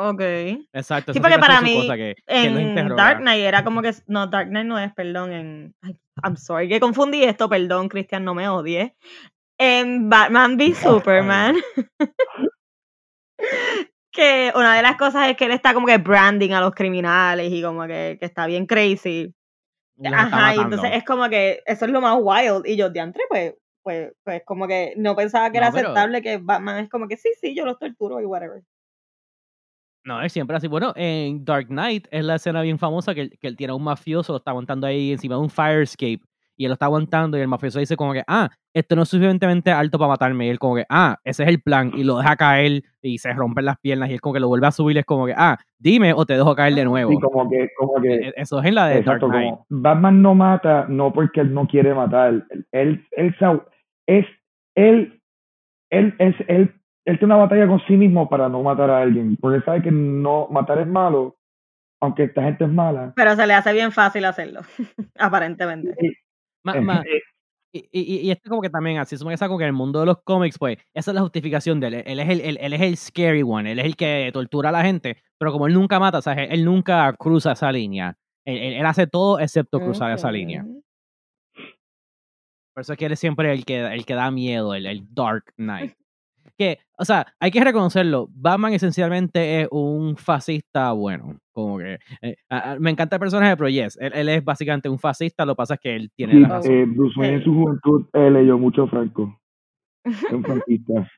Ok. 0.00 0.20
exacto. 0.72 1.12
Sí, 1.12 1.18
porque 1.18 1.38
para 1.38 1.60
mí, 1.60 1.88
que, 1.88 2.14
En. 2.26 2.94
Dark 2.94 3.18
Knight 3.18 3.44
era 3.44 3.64
como 3.64 3.82
que. 3.82 3.92
No, 4.06 4.28
Dark 4.28 4.48
Knight 4.48 4.66
no 4.66 4.78
es, 4.78 4.92
perdón. 4.94 5.32
En. 5.32 5.74
I'm 6.24 6.36
sorry 6.36 6.68
que 6.68 6.78
confundí 6.80 7.24
esto, 7.24 7.48
perdón, 7.48 7.88
Cristian, 7.88 8.24
no 8.24 8.34
me 8.34 8.48
odie. 8.48 8.96
En 9.58 10.08
Batman 10.08 10.56
v 10.56 10.72
Superman. 10.74 11.56
que 14.12 14.52
una 14.54 14.76
de 14.76 14.82
las 14.82 14.96
cosas 14.96 15.28
es 15.30 15.36
que 15.36 15.44
él 15.46 15.52
está 15.52 15.74
como 15.74 15.86
que 15.86 15.98
branding 15.98 16.50
a 16.52 16.60
los 16.60 16.74
criminales 16.74 17.52
y 17.52 17.62
como 17.62 17.86
que, 17.86 18.16
que 18.18 18.26
está 18.26 18.46
bien 18.46 18.66
crazy. 18.66 19.34
los 19.96 20.12
Ajá, 20.12 20.54
y 20.54 20.58
entonces 20.60 20.90
es 20.94 21.04
como 21.04 21.28
que 21.28 21.60
eso 21.66 21.84
es 21.84 21.90
lo 21.90 22.00
más 22.00 22.16
wild. 22.20 22.66
Y 22.66 22.76
yo, 22.76 22.88
diantre, 22.90 23.24
pues, 23.28 23.54
pues, 23.82 24.12
pues 24.24 24.42
como 24.44 24.66
que 24.68 24.94
no 24.96 25.16
pensaba 25.16 25.50
que 25.50 25.58
No, 25.58 25.64
era 25.66 25.72
pero- 25.72 25.88
aceptable 25.88 26.22
que 26.22 26.38
Batman 26.38 26.84
es 26.84 26.88
como 26.88 27.08
que 27.08 27.16
sí, 27.16 27.30
sí, 27.40 27.54
yo 27.56 27.64
los 27.64 27.78
torturo 27.78 28.20
y 28.20 28.24
whatever. 28.24 28.62
No, 30.08 30.22
es 30.22 30.32
siempre 30.32 30.56
así. 30.56 30.66
Bueno, 30.68 30.92
en 30.96 31.44
Dark 31.44 31.66
Knight 31.68 32.08
es 32.10 32.24
la 32.24 32.36
escena 32.36 32.62
bien 32.62 32.78
famosa 32.78 33.14
que, 33.14 33.20
él- 33.22 33.38
que 33.40 33.46
él 33.46 33.56
tiene 33.56 33.72
a 33.72 33.76
un 33.76 33.84
mafioso, 33.84 34.32
lo 34.32 34.38
está 34.38 34.50
aguantando 34.52 34.86
ahí 34.86 35.12
encima 35.12 35.34
de 35.36 35.42
un 35.42 35.50
fire 35.50 35.82
escape. 35.82 36.20
Y 36.56 36.64
él 36.64 36.70
lo 36.70 36.72
está 36.72 36.86
aguantando 36.86 37.38
y 37.38 37.40
el 37.40 37.46
mafioso 37.46 37.78
dice 37.78 37.94
como 37.96 38.12
que, 38.12 38.22
ah, 38.26 38.48
esto 38.74 38.96
no 38.96 39.02
es 39.02 39.08
suficientemente 39.10 39.70
alto 39.70 39.96
para 39.96 40.08
matarme. 40.08 40.46
Y 40.46 40.48
él 40.48 40.58
como 40.58 40.74
que, 40.74 40.84
ah, 40.88 41.16
ese 41.22 41.44
es 41.44 41.48
el 41.50 41.60
plan. 41.62 41.92
Y 41.94 42.02
lo 42.02 42.18
deja 42.18 42.34
caer 42.36 42.82
y 43.00 43.18
se 43.18 43.32
rompen 43.32 43.64
las 43.66 43.78
piernas 43.78 44.10
y 44.10 44.14
él 44.14 44.20
como 44.20 44.32
que 44.34 44.40
lo 44.40 44.48
vuelve 44.48 44.66
a 44.66 44.72
subir. 44.72 44.96
y 44.96 45.00
es 45.00 45.04
como 45.06 45.26
que, 45.26 45.34
ah, 45.36 45.56
dime 45.78 46.12
o 46.14 46.26
te 46.26 46.34
dejo 46.34 46.56
caer 46.56 46.74
de 46.74 46.84
nuevo. 46.84 47.12
Sí, 47.12 47.18
como 47.20 47.48
que, 47.48 47.68
como 47.78 48.00
que, 48.02 48.14
E- 48.14 48.32
Eso 48.36 48.58
es 48.58 48.66
en 48.66 48.74
la 48.74 48.88
de 48.88 48.98
exacto, 48.98 49.28
Dark 49.28 49.38
Knight. 49.38 49.54
como 49.54 49.66
Batman 49.82 50.20
no 50.22 50.34
mata, 50.34 50.86
no 50.88 51.12
porque 51.12 51.42
él 51.42 51.54
no 51.54 51.66
quiere 51.68 51.94
matar, 51.94 52.44
él, 52.72 53.06
él, 53.12 53.36
sa- 53.38 53.64
es, 54.08 54.26
él, 54.74 55.20
él, 55.90 56.14
es, 56.18 56.34
él, 56.48 56.74
él 57.08 57.18
tiene 57.18 57.34
una 57.34 57.42
batalla 57.44 57.66
con 57.66 57.80
sí 57.86 57.96
mismo 57.96 58.28
para 58.28 58.48
no 58.50 58.62
matar 58.62 58.90
a 58.90 59.00
alguien, 59.00 59.36
porque 59.40 59.56
él 59.58 59.64
sabe 59.64 59.82
que 59.82 59.90
no, 59.90 60.46
matar 60.50 60.78
es 60.78 60.86
malo, 60.86 61.38
aunque 62.00 62.24
esta 62.24 62.42
gente 62.42 62.64
es 62.64 62.70
mala. 62.70 63.12
Pero 63.16 63.34
se 63.34 63.46
le 63.46 63.54
hace 63.54 63.72
bien 63.72 63.92
fácil 63.92 64.24
hacerlo, 64.26 64.60
aparentemente. 65.18 65.96
Ma- 66.64 66.74
Eh, 66.76 66.80
ma- 66.80 67.02
eh, 67.06 67.22
y, 67.72 67.88
y, 67.92 68.20
y 68.26 68.30
esto 68.30 68.50
como 68.50 68.60
que 68.62 68.70
también 68.70 68.98
así, 68.98 69.16
supongo 69.16 69.36
que 69.36 69.46
como 69.46 69.58
que 69.58 69.64
en 69.64 69.68
el 69.68 69.72
mundo 69.74 70.00
de 70.00 70.06
los 70.06 70.22
cómics, 70.22 70.58
pues, 70.58 70.76
esa 70.94 71.10
es 71.10 71.14
la 71.14 71.20
justificación 71.22 71.80
de 71.80 71.86
él. 71.88 71.94
Él 72.06 72.20
es 72.20 72.28
el, 72.28 72.40
él, 72.40 72.58
él 72.60 72.72
es 72.74 72.80
el 72.82 72.96
scary 72.96 73.42
one, 73.42 73.72
él 73.72 73.78
es 73.78 73.84
el 73.86 73.96
que 73.96 74.30
tortura 74.32 74.68
a 74.68 74.72
la 74.72 74.82
gente, 74.82 75.16
pero 75.38 75.50
como 75.52 75.66
él 75.66 75.74
nunca 75.74 75.98
mata, 75.98 76.18
o 76.18 76.22
sea, 76.22 76.34
él, 76.34 76.64
nunca 76.64 77.12
cruza 77.18 77.52
esa 77.52 77.72
línea. 77.72 78.16
Él, 78.46 78.58
él- 78.58 78.72
él 78.74 78.86
hace 78.86 79.06
todo 79.06 79.38
excepto 79.40 79.78
cruzar 79.80 80.12
esa 80.12 80.30
línea. 80.32 80.62
Por 82.74 82.82
eso 82.82 82.92
es 82.92 82.98
que 82.98 83.06
él 83.06 83.12
es 83.12 83.18
siempre 83.20 83.52
el 83.52 83.64
que, 83.64 83.80
el 83.80 84.04
que 84.06 84.14
da 84.14 84.30
miedo, 84.30 84.74
el, 84.74 84.86
el 84.86 85.02
Dark 85.14 85.44
Knight. 85.56 85.94
Que, 86.58 86.80
o 86.98 87.04
sea, 87.04 87.24
hay 87.38 87.52
que 87.52 87.62
reconocerlo. 87.62 88.28
Batman 88.32 88.72
esencialmente 88.74 89.60
es 89.62 89.68
un 89.70 90.16
fascista 90.16 90.90
bueno. 90.92 91.38
Como 91.52 91.78
que. 91.78 91.98
eh, 92.20 92.36
a- 92.50 92.72
a- 92.72 92.78
me 92.80 92.90
encanta 92.90 93.14
el 93.16 93.20
personaje, 93.20 93.56
pero 93.56 93.68
yes, 93.68 93.96
él, 94.00 94.12
él 94.12 94.28
es 94.28 94.44
básicamente 94.44 94.88
un 94.88 94.98
fascista. 94.98 95.46
Lo 95.46 95.52
que 95.54 95.58
pasa 95.58 95.74
es 95.74 95.80
que 95.80 95.94
él 95.94 96.10
tiene 96.16 96.32
sí, 96.34 96.40
la 96.40 96.48
razón. 96.48 96.72
eh, 96.72 96.84
Bruce 96.84 97.18
Wayne 97.20 97.34
en 97.36 97.44
su 97.44 97.54
juventud 97.54 98.06
eh, 98.12 98.30
leyó 98.30 98.58
mucho 98.58 98.88
Franco, 98.88 99.40
es 100.04 100.14
un 100.32 100.42
franquista. 100.44 101.08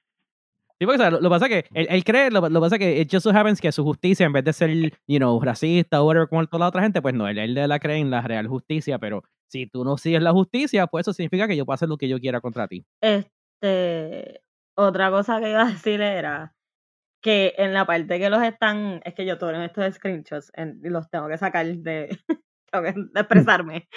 Sí, 0.78 0.86
porque 0.86 0.96
o 0.96 0.98
sea, 0.98 1.10
lo, 1.10 1.20
lo 1.20 1.28
que 1.28 1.34
pasa 1.34 1.46
es 1.46 1.52
que 1.64 1.68
él, 1.78 1.86
él 1.90 2.04
cree, 2.04 2.30
lo, 2.30 2.40
lo 2.40 2.48
que 2.48 2.60
pasa 2.60 2.76
es 2.76 2.78
que 2.78 3.00
it 3.00 3.08
just 3.10 3.24
so 3.24 3.30
happens 3.30 3.60
que 3.60 3.70
su 3.72 3.82
justicia, 3.84 4.24
en 4.26 4.32
vez 4.32 4.44
de 4.44 4.52
ser, 4.54 4.70
you 5.06 5.18
know, 5.18 5.38
racista 5.40 6.00
o 6.02 6.06
whatever 6.06 6.28
como 6.28 6.46
toda 6.46 6.60
la 6.60 6.68
otra 6.68 6.82
gente, 6.82 7.00
pues 7.02 7.14
no, 7.14 7.28
él, 7.28 7.38
él 7.38 7.54
de 7.54 7.66
la 7.68 7.78
cree 7.78 7.96
en 7.98 8.10
la 8.10 8.20
real 8.22 8.46
justicia, 8.46 8.98
pero 8.98 9.22
si 9.50 9.66
tú 9.66 9.84
no 9.84 9.96
sigues 9.98 10.22
la 10.22 10.32
justicia, 10.32 10.86
pues 10.86 11.04
eso 11.04 11.12
significa 11.12 11.46
que 11.48 11.56
yo 11.56 11.64
puedo 11.66 11.74
hacer 11.74 11.88
lo 11.88 11.96
que 11.98 12.08
yo 12.08 12.18
quiera 12.18 12.40
contra 12.40 12.66
ti. 12.68 12.84
Este, 13.02 14.40
otra 14.76 15.10
cosa 15.10 15.40
que 15.40 15.50
iba 15.50 15.62
a 15.62 15.66
decir 15.70 16.00
era 16.00 16.54
que 17.22 17.54
en 17.58 17.74
la 17.74 17.84
parte 17.84 18.18
que 18.18 18.30
los 18.30 18.42
están, 18.42 19.00
es 19.04 19.14
que 19.14 19.26
yo 19.26 19.36
tomo 19.38 19.52
estos 19.62 19.94
screenshots 19.94 20.50
en- 20.54 20.80
y 20.82 20.88
los 20.88 21.10
tengo 21.10 21.28
que 21.28 21.36
sacar 21.38 21.66
de, 21.66 22.08
tengo 22.72 22.84
que 22.84 22.92
de 22.96 23.20
expresarme. 23.20 23.88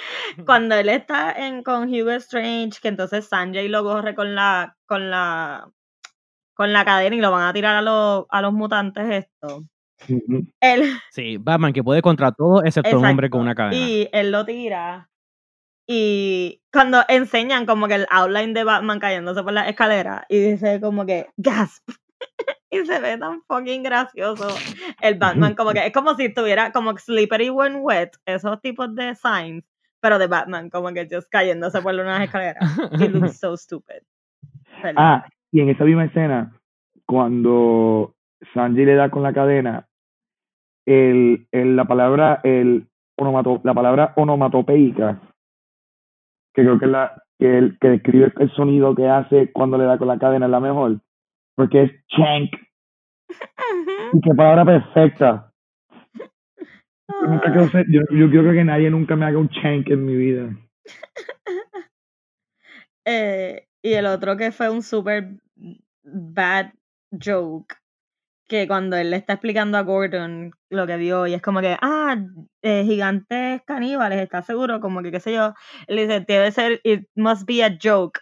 Cuando 0.46 0.76
él 0.76 0.90
está 0.90 1.32
en 1.32 1.64
con 1.64 1.88
Hugo 1.94 2.12
Strange, 2.12 2.80
que 2.82 2.90
entonces 2.90 3.28
Sanjay 3.28 3.70
lo 3.70 3.84
corre 3.84 4.14
con 4.16 4.36
la, 4.36 4.76
con 4.86 5.10
la, 5.10 5.70
con 6.54 6.74
la 6.74 6.84
cadena 6.86 7.16
y 7.16 7.22
lo 7.22 7.32
van 7.32 7.48
a 7.48 7.54
tirar 7.54 7.76
a 7.78 7.82
los, 7.82 8.26
a 8.30 8.42
los 8.42 8.52
mutantes 8.54 9.26
esto. 9.26 9.62
Él, 10.60 10.84
Sí, 11.12 11.38
Batman 11.38 11.72
que 11.72 11.82
puede 11.82 12.02
contra 12.02 12.34
todo 12.34 12.62
excepto 12.64 13.00
un 13.00 13.06
hombre 13.06 13.30
con 13.30 13.40
una 13.42 13.56
cadena. 13.56 13.86
Y 13.86 14.10
él 14.12 14.32
lo 14.32 14.44
tira. 14.46 15.10
Y 15.88 16.62
cuando 16.72 17.02
enseñan 17.10 17.66
como 17.66 17.88
que 17.88 17.96
el 17.96 18.08
outline 18.10 18.54
de 18.54 18.64
Batman 18.64 19.00
cayéndose 19.00 19.44
por 19.44 19.52
la 19.54 19.68
escalera 19.68 20.26
y 20.30 20.40
dice 20.40 20.80
como 20.80 21.06
que 21.06 21.28
gasp. 21.38 21.90
y 22.72 22.86
se 22.86 23.00
ve 23.00 23.18
tan 23.18 23.42
fucking 23.44 23.84
gracioso. 23.84 24.48
El 25.02 25.16
Batman 25.16 25.56
como 25.56 25.72
que 25.72 25.86
es 25.86 25.94
como 25.94 26.16
si 26.16 26.26
estuviera 26.26 26.72
como 26.72 26.98
slippery 26.98 27.50
when 27.50 27.78
wet, 27.82 28.12
esos 28.26 28.62
tipos 28.62 28.96
de 28.96 29.14
signs, 29.16 29.64
pero 30.00 30.18
de 30.20 30.28
Batman 30.28 30.70
como 30.70 30.92
que 30.94 31.08
just 31.12 31.30
cayéndose 31.30 31.82
por 31.82 31.94
unas 31.94 32.22
escaleras. 32.24 32.64
It 32.94 33.12
looks 33.12 33.38
so 33.40 33.58
stupid. 33.58 34.04
Ah, 34.96 35.26
y 35.52 35.62
en 35.62 35.70
esa 35.70 35.84
misma 35.86 36.06
escena, 36.06 36.60
cuando 37.06 38.16
Sanji 38.54 38.86
le 38.86 38.96
da 38.96 39.10
con 39.10 39.24
la 39.24 39.34
cadena, 39.34 39.88
el, 40.86 41.48
el- 41.52 41.76
la 41.76 41.86
palabra 41.86 42.42
el 42.44 42.88
onomato, 43.18 43.62
la 43.64 43.74
palabra 43.74 44.14
onomatopeica, 44.16 45.22
que 46.54 46.62
creo 46.64 46.80
que 46.80 46.86
es 46.86 46.92
la 46.92 47.24
que, 47.40 47.58
el, 47.58 47.78
que 47.80 47.90
describe 47.90 48.34
el 48.40 48.52
sonido 48.52 48.96
que 48.96 49.08
hace 49.08 49.52
cuando 49.52 49.78
le 49.78 49.86
da 49.86 49.98
con 49.98 50.08
la 50.08 50.20
cadena 50.20 50.46
es 50.46 50.52
la 50.52 50.60
mejor, 50.60 51.00
porque 51.56 51.84
es 51.84 51.92
chank, 52.08 52.52
y 54.14 54.22
qué 54.22 54.34
palabra 54.36 54.66
perfecta. 54.66 55.52
Yo, 57.10 57.28
nunca 57.28 57.52
quiero 57.52 57.68
ser- 57.70 57.86
yo, 57.90 58.02
yo 58.12 58.30
creo 58.30 58.54
que 58.54 58.64
nadie 58.64 58.90
nunca 58.90 59.16
me 59.16 59.26
haga 59.26 59.38
un 59.38 59.50
chank 59.50 59.90
en 59.90 60.06
mi 60.06 60.16
vida. 60.16 60.50
Eh, 63.06 63.68
y 63.82 63.94
el 63.94 64.06
otro 64.06 64.38
que 64.38 64.52
fue 64.52 64.70
un 64.70 64.82
super 64.82 65.28
bad 66.04 66.74
joke, 67.12 67.76
que 68.48 68.68
cuando 68.68 68.98
él 68.98 69.12
le 69.12 69.18
está 69.18 69.34
explicando 69.34 69.78
a 69.78 69.82
Gordon 69.82 70.52
lo 70.70 70.88
que 70.88 70.98
vio, 70.98 71.28
y 71.28 71.34
es 71.34 71.42
como 71.42 71.62
que, 71.62 71.78
ah, 71.82 72.18
eh, 72.62 72.84
gigantes 72.86 73.62
caníbales, 73.66 74.20
¿estás 74.20 74.46
seguro? 74.46 74.80
Como 74.80 75.02
que, 75.02 75.12
qué 75.12 75.20
sé 75.20 75.34
yo. 75.34 75.54
Él 75.88 75.98
dice, 75.98 76.22
debe 76.28 76.52
ser, 76.52 76.82
it 76.84 77.08
must 77.16 77.46
be 77.48 77.64
a 77.64 77.78
joke. 77.82 78.20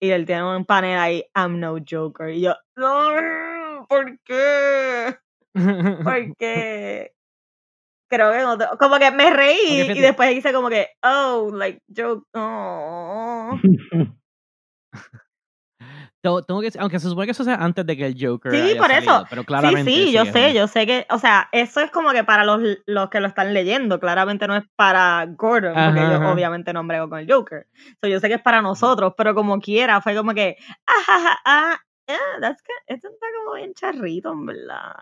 Y 0.00 0.10
él 0.10 0.26
tiene 0.26 0.44
un 0.56 0.66
panel 0.66 0.98
ahí, 0.98 1.24
I'm 1.34 1.60
no 1.60 1.76
joker. 1.88 2.30
Y 2.30 2.42
yo, 2.42 2.54
no, 2.76 3.86
¿por 3.88 4.18
qué? 4.24 5.16
Porque 6.04 7.12
creo 8.10 8.32
que 8.32 8.38
no 8.40 8.58
como 8.78 8.98
que 8.98 9.10
me 9.10 9.30
reí 9.30 9.80
y 9.90 10.00
después 10.00 10.32
hice 10.36 10.52
como 10.52 10.68
que, 10.70 10.88
oh, 11.02 11.50
like 11.54 11.80
joke, 11.94 12.26
oh. 12.34 13.58
Tengo- 16.46 16.60
que 16.60 16.70
aunque 16.78 16.98
se 16.98 17.08
supone 17.08 17.26
que 17.26 17.32
eso 17.32 17.44
sea 17.44 17.56
antes 17.56 17.86
de 17.86 17.96
que 17.96 18.06
el 18.06 18.16
Joker. 18.18 18.52
Sí, 18.52 18.58
haya 18.58 18.80
por 18.80 18.90
eso. 18.90 19.04
salido, 19.04 19.26
pero 19.30 19.44
claramente. 19.44 19.90
sí, 19.90 20.06
sí, 20.06 20.12
yo 20.12 20.24
sé, 20.26 20.52
yo 20.54 20.66
sé 20.66 20.86
que, 20.86 21.06
o 21.10 21.18
sea, 21.18 21.48
eso 21.52 21.80
es 21.80 21.90
como 21.90 22.10
que 22.10 22.24
para 22.24 22.44
los, 22.44 22.60
los 22.86 23.10
que 23.10 23.20
lo 23.20 23.28
están 23.28 23.54
leyendo, 23.54 24.00
claramente 24.00 24.46
no 24.46 24.56
es 24.56 24.64
para 24.76 25.24
Gordon, 25.26 25.72
porque 25.74 26.00
Ajá, 26.00 26.18
yo 26.24 26.32
obviamente 26.32 26.72
no 26.72 26.84
brego 26.84 27.08
con 27.08 27.20
el 27.20 27.32
Joker. 27.32 27.66
So, 28.00 28.08
yo 28.08 28.20
sé 28.20 28.28
que 28.28 28.34
es 28.34 28.42
para 28.42 28.60
nosotros, 28.62 29.14
pero 29.16 29.34
como 29.34 29.60
quiera, 29.60 30.00
fue 30.00 30.14
como 30.16 30.34
que, 30.34 30.56
ah, 30.86 31.02
ah, 31.08 31.38
ah, 31.44 31.76
yeah. 32.08 32.56
Esto 32.86 33.08
está 33.08 33.26
como 33.44 33.56
bien 33.56 33.74
charrito, 33.74 34.32
en 34.32 34.46
verdad. 34.46 34.94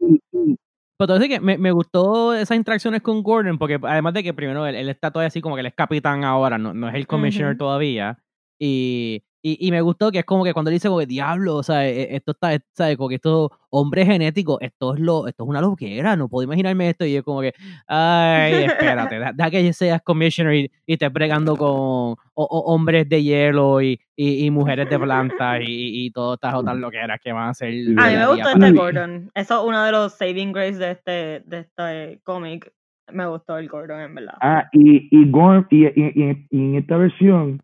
Pero 0.00 1.14
entonces 1.14 1.28
que 1.28 1.40
me, 1.40 1.58
me 1.58 1.70
gustó 1.70 2.34
esas 2.34 2.56
interacciones 2.56 3.02
con 3.02 3.22
Gordon, 3.22 3.56
porque 3.58 3.78
además 3.82 4.14
de 4.14 4.22
que 4.24 4.34
primero 4.34 4.66
él, 4.66 4.74
él 4.74 4.88
está 4.88 5.10
todavía 5.10 5.28
así 5.28 5.40
como 5.40 5.54
que 5.54 5.60
él 5.60 5.66
es 5.66 5.74
capitán 5.74 6.24
ahora, 6.24 6.58
no, 6.58 6.74
no 6.74 6.88
es 6.88 6.94
el 6.94 7.06
commissioner 7.06 7.56
todavía. 7.56 8.18
Y, 8.60 9.22
y, 9.42 9.66
y 9.66 9.70
me 9.70 9.80
gustó 9.80 10.10
que 10.10 10.18
es 10.20 10.24
como 10.24 10.42
que 10.44 10.52
cuando 10.52 10.70
él 10.70 10.74
dice 10.76 10.88
como 10.88 11.00
que 11.00 11.06
diablo, 11.06 11.56
o 11.56 11.62
sea, 11.62 11.86
e- 11.88 12.16
esto 12.16 12.32
está, 12.32 12.58
¿sabes? 12.72 12.96
Como 12.96 13.08
que 13.08 13.14
estos 13.16 13.50
hombres 13.70 14.06
genéticos, 14.06 14.58
esto 14.60 14.94
es 14.94 15.00
lo, 15.00 15.28
esto 15.28 15.44
es 15.44 15.48
una 15.48 15.60
loquera, 15.60 16.16
no 16.16 16.28
puedo 16.28 16.44
imaginarme 16.44 16.90
esto. 16.90 17.04
Y 17.04 17.16
es 17.16 17.22
como 17.22 17.40
que, 17.40 17.52
ay, 17.86 18.64
espérate, 18.64 19.18
deja, 19.18 19.32
deja 19.36 19.50
que 19.50 19.72
seas 19.72 20.02
commissioner 20.02 20.54
y, 20.54 20.70
y 20.86 20.92
estés 20.94 21.12
bregando 21.12 21.56
con 21.56 21.68
o- 21.70 22.16
o- 22.34 22.72
hombres 22.74 23.08
de 23.08 23.22
hielo 23.22 23.80
y, 23.82 24.00
y, 24.16 24.44
y 24.46 24.50
mujeres 24.50 24.88
de 24.90 24.98
planta 24.98 25.60
y, 25.62 26.10
todas 26.10 26.36
estas 26.36 26.54
otras 26.54 26.76
loqueras 26.76 27.20
que 27.22 27.32
van 27.32 27.48
a 27.50 27.54
ser. 27.54 27.68
A 27.68 27.70
mí 27.72 28.16
me 28.16 28.26
gustó 28.28 28.48
este. 28.66 28.72
Gordon. 28.72 29.30
Eso 29.34 29.60
es 29.62 29.68
uno 29.68 29.84
de 29.84 29.92
los 29.92 30.12
saving 30.14 30.52
grace 30.52 30.78
de 30.78 30.90
este, 30.92 31.10
de 31.46 31.58
este 31.60 32.20
cómic. 32.24 32.72
Me 33.12 33.26
gustó 33.26 33.56
el 33.56 33.68
Gordon, 33.68 34.00
en 34.00 34.14
verdad. 34.14 34.34
Ah, 34.40 34.64
y, 34.72 35.08
y, 35.10 35.30
Gor- 35.30 35.66
y, 35.70 35.86
y- 35.86 36.12
y- 36.14 36.46
y 36.50 36.58
en 36.58 36.74
esta 36.76 36.96
versión, 36.98 37.62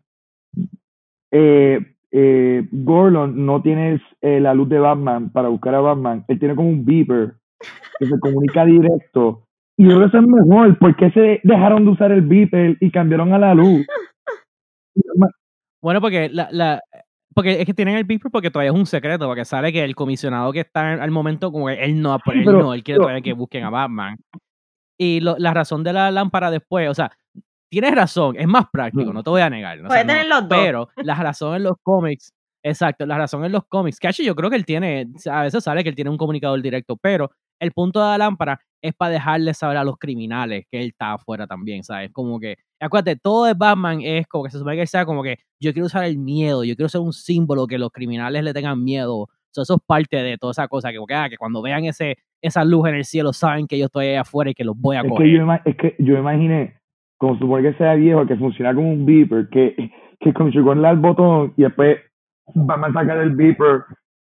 eh, 1.31 1.79
eh, 2.11 2.67
Gordon 2.71 3.45
no 3.45 3.61
tiene 3.61 4.01
eh, 4.21 4.39
la 4.39 4.53
luz 4.53 4.69
de 4.69 4.79
Batman 4.79 5.29
para 5.31 5.49
buscar 5.49 5.75
a 5.75 5.81
Batman. 5.81 6.23
Él 6.27 6.39
tiene 6.39 6.55
como 6.55 6.69
un 6.69 6.85
beeper 6.85 7.33
que 7.99 8.05
se 8.05 8.19
comunica 8.19 8.63
directo. 8.65 9.43
Y 9.77 9.83
yo 9.83 9.89
creo 9.97 9.99
que 10.01 10.05
eso 10.07 10.19
es 10.19 10.27
mejor. 10.27 10.77
¿Por 10.79 10.95
qué 10.95 11.11
se 11.11 11.41
dejaron 11.43 11.83
de 11.85 11.91
usar 11.91 12.11
el 12.11 12.21
beeper 12.21 12.77
y 12.79 12.89
cambiaron 12.91 13.33
a 13.33 13.39
la 13.39 13.53
luz? 13.53 13.85
Bueno, 15.81 16.01
porque 16.01 16.29
la, 16.29 16.47
la 16.51 16.81
porque 17.33 17.59
es 17.59 17.65
que 17.65 17.73
tienen 17.73 17.97
el 17.97 18.05
beeper 18.05 18.31
porque 18.31 18.49
todavía 18.49 18.71
es 18.71 18.77
un 18.77 18.85
secreto, 18.85 19.27
porque 19.27 19.43
sale 19.45 19.73
que 19.73 19.83
el 19.83 19.93
comisionado 19.95 20.53
que 20.53 20.61
está 20.61 20.93
al 20.93 21.11
momento, 21.11 21.51
como 21.51 21.67
que 21.67 21.83
él 21.83 22.01
no, 22.01 22.15
él 22.15 22.21
pero- 22.45 22.59
no, 22.59 22.73
él 22.73 22.83
quiere 22.83 22.99
todavía 22.99 23.21
que 23.21 23.33
busquen 23.33 23.65
a 23.65 23.69
Batman. 23.69 24.17
Y 24.97 25.19
lo- 25.19 25.35
la 25.37 25.53
razón 25.53 25.83
de 25.83 25.91
la 25.91 26.09
lámpara 26.11 26.49
después, 26.49 26.89
o 26.89 26.93
sea, 26.93 27.11
tienes 27.69 27.93
razón, 27.95 28.35
es 28.37 28.47
más 28.47 28.65
práctico, 28.71 29.11
no 29.13 29.23
te 29.23 29.29
voy 29.29 29.41
a 29.41 29.49
negar. 29.49 29.77
o 29.77 29.81
sea, 29.81 29.87
Puede 29.87 30.03
no, 30.05 30.07
tener 30.13 30.27
los 30.27 30.47
dos. 30.49 30.57
Pero 30.59 30.89
la 30.97 31.15
razón 31.15 31.55
en 31.55 31.63
los 31.63 31.75
cómics, 31.81 32.33
exacto, 32.63 33.05
la 33.05 33.17
razón 33.17 33.43
en 33.45 33.51
los 33.51 33.65
cómics, 33.67 33.99
que 33.99 34.07
actually 34.07 34.27
yo 34.27 34.35
creo 34.35 34.49
que 34.49 34.55
él 34.55 34.65
tiene, 34.65 35.07
a 35.29 35.41
veces 35.43 35.63
sale 35.63 35.83
que 35.83 35.89
él 35.89 35.95
tiene 35.95 36.09
un 36.09 36.17
comunicador 36.17 36.61
directo, 36.61 36.95
pero 36.97 37.31
el 37.59 37.71
punto 37.71 37.99
de 38.01 38.07
la 38.07 38.17
lámpara 38.17 38.59
es 38.81 38.93
para 38.93 39.11
dejarle 39.11 39.53
saber 39.53 39.77
a 39.77 39.83
los 39.83 39.97
criminales 39.97 40.65
que 40.69 40.81
él 40.81 40.87
está 40.89 41.13
afuera 41.13 41.47
también, 41.47 41.83
¿sabes? 41.83 42.11
Como 42.11 42.39
que, 42.39 42.57
acuérdate, 42.79 43.15
todo 43.17 43.45
de 43.45 43.53
Batman 43.53 44.01
es 44.01 44.27
como 44.27 44.43
que 44.43 44.51
se 44.51 44.57
supone 44.59 44.75
que 44.75 44.81
él 44.83 44.87
sea 44.87 45.05
como 45.05 45.23
que 45.23 45.37
yo 45.59 45.71
quiero 45.73 45.85
usar 45.87 46.03
el 46.03 46.17
miedo, 46.17 46.63
yo 46.63 46.75
quiero 46.75 46.89
ser 46.89 47.01
un 47.01 47.13
símbolo 47.13 47.65
que 47.65 47.77
los 47.79 47.89
criminales 47.91 48.43
le 48.43 48.53
tengan 48.53 48.83
miedo. 48.83 49.27
So, 49.51 49.61
eso 49.61 49.75
es 49.75 49.81
parte 49.87 50.17
de 50.17 50.37
toda 50.37 50.51
esa 50.51 50.67
cosa, 50.67 50.91
que, 50.91 50.97
que, 51.07 51.13
ah, 51.15 51.29
que 51.29 51.37
cuando 51.37 51.61
vean 51.61 51.85
ese, 51.85 52.17
esa 52.41 52.65
luz 52.65 52.89
en 52.89 52.95
el 52.95 53.05
cielo 53.05 53.31
saben 53.31 53.67
que 53.67 53.77
yo 53.79 53.85
estoy 53.85 54.07
ahí 54.07 54.15
afuera 54.15 54.51
y 54.51 54.53
que 54.53 54.65
los 54.65 54.75
voy 54.77 54.97
a 54.97 54.99
Es 54.99 55.03
que, 55.05 55.09
coger. 55.09 55.27
yo, 55.29 55.37
ima- 55.43 55.61
es 55.63 55.77
que 55.77 55.95
yo 55.97 56.17
imaginé, 56.17 56.75
como 57.25 57.39
supone 57.39 57.63
que 57.71 57.77
sea 57.77 57.95
viejo, 57.95 58.27
que 58.27 58.35
funciona 58.35 58.75
como 58.75 58.91
un 58.91 59.03
beeper, 59.03 59.49
que, 59.49 59.91
que 60.19 60.33
con 60.33 60.51
Gordon 60.51 60.77
le 60.77 60.83
da 60.83 60.91
el 60.91 60.99
botón 60.99 61.53
y 61.57 61.63
después 61.63 61.97
Batman 62.53 62.93
saca 62.93 63.19
el 63.19 63.35
beeper 63.35 63.83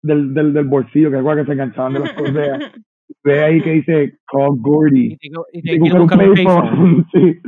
del, 0.02 0.32
del, 0.32 0.54
del 0.54 0.64
bolsillo, 0.64 1.10
que 1.10 1.16
es 1.16 1.20
igual 1.20 1.36
que 1.38 1.44
se 1.44 1.52
enganchaban 1.52 1.92
de 1.92 2.00
las 2.00 2.12
correas. 2.14 2.72
Ve 3.24 3.44
ahí 3.44 3.62
que 3.62 3.72
dice 3.72 4.18
Call 4.26 4.56
Gordy. 4.58 5.12
Y 5.12 5.16
te, 5.18 5.28
y 5.52 5.58
Y 5.58 5.62
te 5.62 5.72
te 5.72 5.80
quiero 5.80 6.00
buscar 6.00 6.18
un 6.28 6.34
payphone. 6.34 7.04
payphone. 7.04 7.06
sí. 7.12 7.40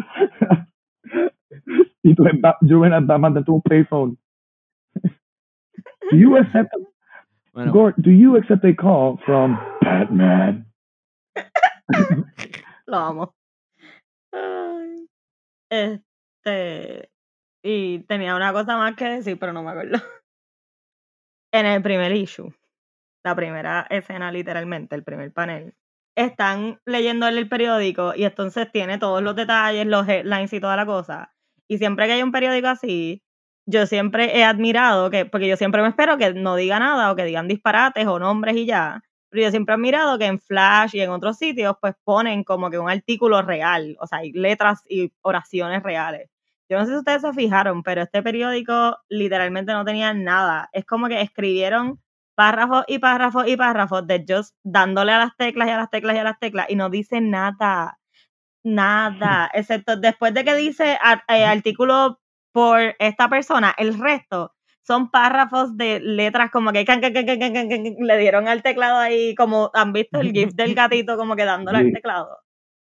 y 2.03 2.15
tú 2.15 2.25
Juvenal 2.61 3.07
tuvo 3.45 3.57
un 3.57 3.63
payphone. 3.63 4.19
Do 6.11 6.17
you 6.17 6.37
accept 6.37 6.75
Bueno, 7.55 7.73
Gord, 7.73 7.95
do 7.97 8.11
you 8.11 8.37
accept 8.37 8.65
a 8.65 8.75
call 8.75 9.19
from 9.25 9.59
Batman? 9.81 10.67
Lo 12.87 12.97
amo. 12.99 13.35
Este. 15.71 17.11
Y 17.63 18.01
tenía 18.01 18.35
una 18.35 18.53
cosa 18.53 18.77
más 18.77 18.97
que 18.97 19.05
decir, 19.05 19.39
pero 19.39 19.53
no 19.53 19.63
me 19.63 19.71
acuerdo. 19.71 19.99
En 21.53 21.67
el 21.67 21.83
primer 21.83 22.13
issue, 22.13 22.55
la 23.25 23.35
primera 23.35 23.87
escena, 23.91 24.31
literalmente, 24.31 24.95
el 24.95 25.03
primer 25.03 25.33
panel, 25.33 25.75
están 26.17 26.81
leyendo 26.87 27.27
el 27.27 27.49
periódico 27.49 28.15
y 28.15 28.25
entonces 28.25 28.71
tiene 28.71 28.99
todos 28.99 29.23
los 29.23 29.35
detalles, 29.35 29.87
los 29.87 30.09
headlines 30.09 30.53
y 30.53 30.61
toda 30.61 30.77
la 30.77 30.87
cosa. 30.87 31.33
Y 31.69 31.79
siempre 31.79 32.07
que 32.07 32.13
hay 32.13 32.23
un 32.23 32.33
periódico 32.33 32.69
así, 32.69 33.25
yo 33.67 33.87
siempre 33.87 34.39
he 34.39 34.45
admirado 34.45 35.11
que, 35.11 35.27
porque 35.27 35.49
yo 35.49 35.57
siempre 35.57 35.83
me 35.83 35.89
espero 35.89 36.19
que 36.19 36.33
no 36.35 36.57
diga 36.57 36.79
nada 36.79 37.11
o 37.11 37.17
que 37.17 37.25
digan 37.25 37.49
disparates 37.49 38.07
o 38.07 38.19
nombres 38.19 38.57
y 38.57 38.67
ya. 38.67 39.03
Pero 39.31 39.45
yo 39.45 39.51
siempre 39.51 39.73
he 39.73 39.77
admirado 39.77 40.19
que 40.19 40.27
en 40.27 40.41
Flash 40.41 40.95
y 40.95 41.01
en 41.01 41.11
otros 41.11 41.39
sitios, 41.39 41.77
pues 41.81 41.95
ponen 42.05 42.45
como 42.45 42.71
que 42.71 42.79
un 42.79 42.91
artículo 42.91 43.43
real, 43.43 43.97
o 44.01 44.07
sea, 44.07 44.19
hay 44.19 44.33
letras 44.33 44.83
y 44.89 45.13
oraciones 45.23 45.83
reales. 45.83 46.29
Yo 46.69 46.79
no 46.79 46.85
sé 46.85 46.93
si 46.93 46.99
ustedes 46.99 47.23
se 47.23 47.33
fijaron, 47.33 47.83
pero 47.83 48.03
este 48.03 48.23
periódico 48.23 48.99
literalmente 49.09 49.73
no 49.73 49.85
tenía 49.85 50.15
nada. 50.15 50.69
Es 50.73 50.85
como 50.85 51.09
que 51.09 51.21
escribieron 51.21 52.01
párrafos 52.37 52.85
y 52.89 52.99
párrafos 52.99 53.49
y 53.49 53.57
párrafos 53.57 54.07
de 54.07 54.25
just 54.27 54.55
dándole 54.63 55.13
a 55.13 55.19
las 55.19 55.37
teclas 55.37 55.69
y 55.69 55.73
a 55.73 55.77
las 55.79 55.91
teclas 55.91 56.17
y 56.17 56.19
a 56.21 56.25
las 56.25 56.39
teclas 56.39 56.67
y 56.71 56.77
no 56.77 56.89
dice 56.89 57.21
nada. 57.21 57.99
Nada. 58.63 59.51
Excepto 59.53 59.97
después 59.97 60.33
de 60.35 60.45
que 60.45 60.55
dice 60.55 60.99
eh, 61.29 61.45
artículo 61.45 62.21
por 62.53 62.95
esta 62.99 63.29
persona, 63.29 63.75
el 63.77 63.99
resto 63.99 64.55
son 64.83 65.11
párrafos 65.11 65.77
de 65.77 66.01
letras 66.01 66.51
como 66.51 66.73
que 66.73 66.85
can, 66.85 67.01
can, 67.01 67.13
can, 67.13 67.69
le 67.99 68.19
dieron 68.19 68.49
al 68.49 68.63
teclado 68.63 68.99
ahí, 68.99 69.35
como 69.35 69.71
han 69.75 69.93
visto 69.93 70.21
el 70.21 70.33
gif 70.33 70.53
del 70.55 70.75
gatito 70.75 71.17
como 71.17 71.37
que 71.37 71.45
dándole 71.45 71.79
al 71.79 71.93
teclado. 71.93 72.39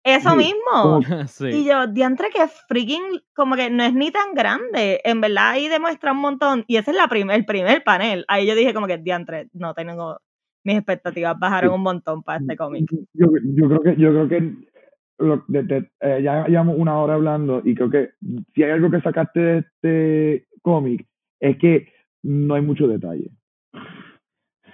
Eso 0.03 0.31
Sí, 0.31 0.37
mismo. 0.37 0.99
Y 1.61 1.65
yo, 1.65 1.87
diantre 1.87 2.29
que 2.29 2.47
freaking, 2.67 3.21
como 3.33 3.55
que 3.55 3.69
no 3.69 3.83
es 3.83 3.93
ni 3.93 4.11
tan 4.11 4.33
grande. 4.33 5.01
En 5.03 5.21
verdad 5.21 5.51
ahí 5.51 5.67
demuestra 5.67 6.11
un 6.11 6.19
montón. 6.19 6.65
Y 6.67 6.77
ese 6.77 6.91
es 6.91 6.97
la 6.97 7.07
primer, 7.07 7.37
el 7.37 7.45
primer 7.45 7.83
panel. 7.83 8.25
Ahí 8.27 8.45
yo 8.47 8.55
dije 8.55 8.73
como 8.73 8.87
que, 8.87 8.97
diantre, 8.97 9.49
no 9.53 9.73
tengo, 9.73 10.19
mis 10.63 10.77
expectativas 10.77 11.37
bajaron 11.39 11.73
un 11.73 11.81
montón 11.81 12.23
para 12.23 12.39
este 12.39 12.57
cómic. 12.57 12.89
Yo, 13.13 13.27
yo 13.43 13.67
creo 13.67 13.81
que 13.81 13.95
yo 14.01 14.09
creo 14.11 14.29
que 14.29 14.53
lo- 15.19 15.43
de- 15.47 15.63
de- 15.63 15.91
eh, 16.01 16.21
ya 16.23 16.45
llevamos 16.47 16.75
una 16.77 16.97
hora 16.99 17.13
hablando 17.13 17.61
y 17.63 17.75
creo 17.75 17.89
que 17.89 18.09
si 18.53 18.63
hay 18.63 18.71
algo 18.71 18.89
que 18.89 19.01
sacaste 19.01 19.39
de 19.39 19.57
este 19.59 20.47
cómic 20.61 21.05
es 21.43 21.57
que 21.57 21.93
no 22.23 22.55
hay 22.55 22.61
mucho 22.61 22.87
detalle. 22.87 23.29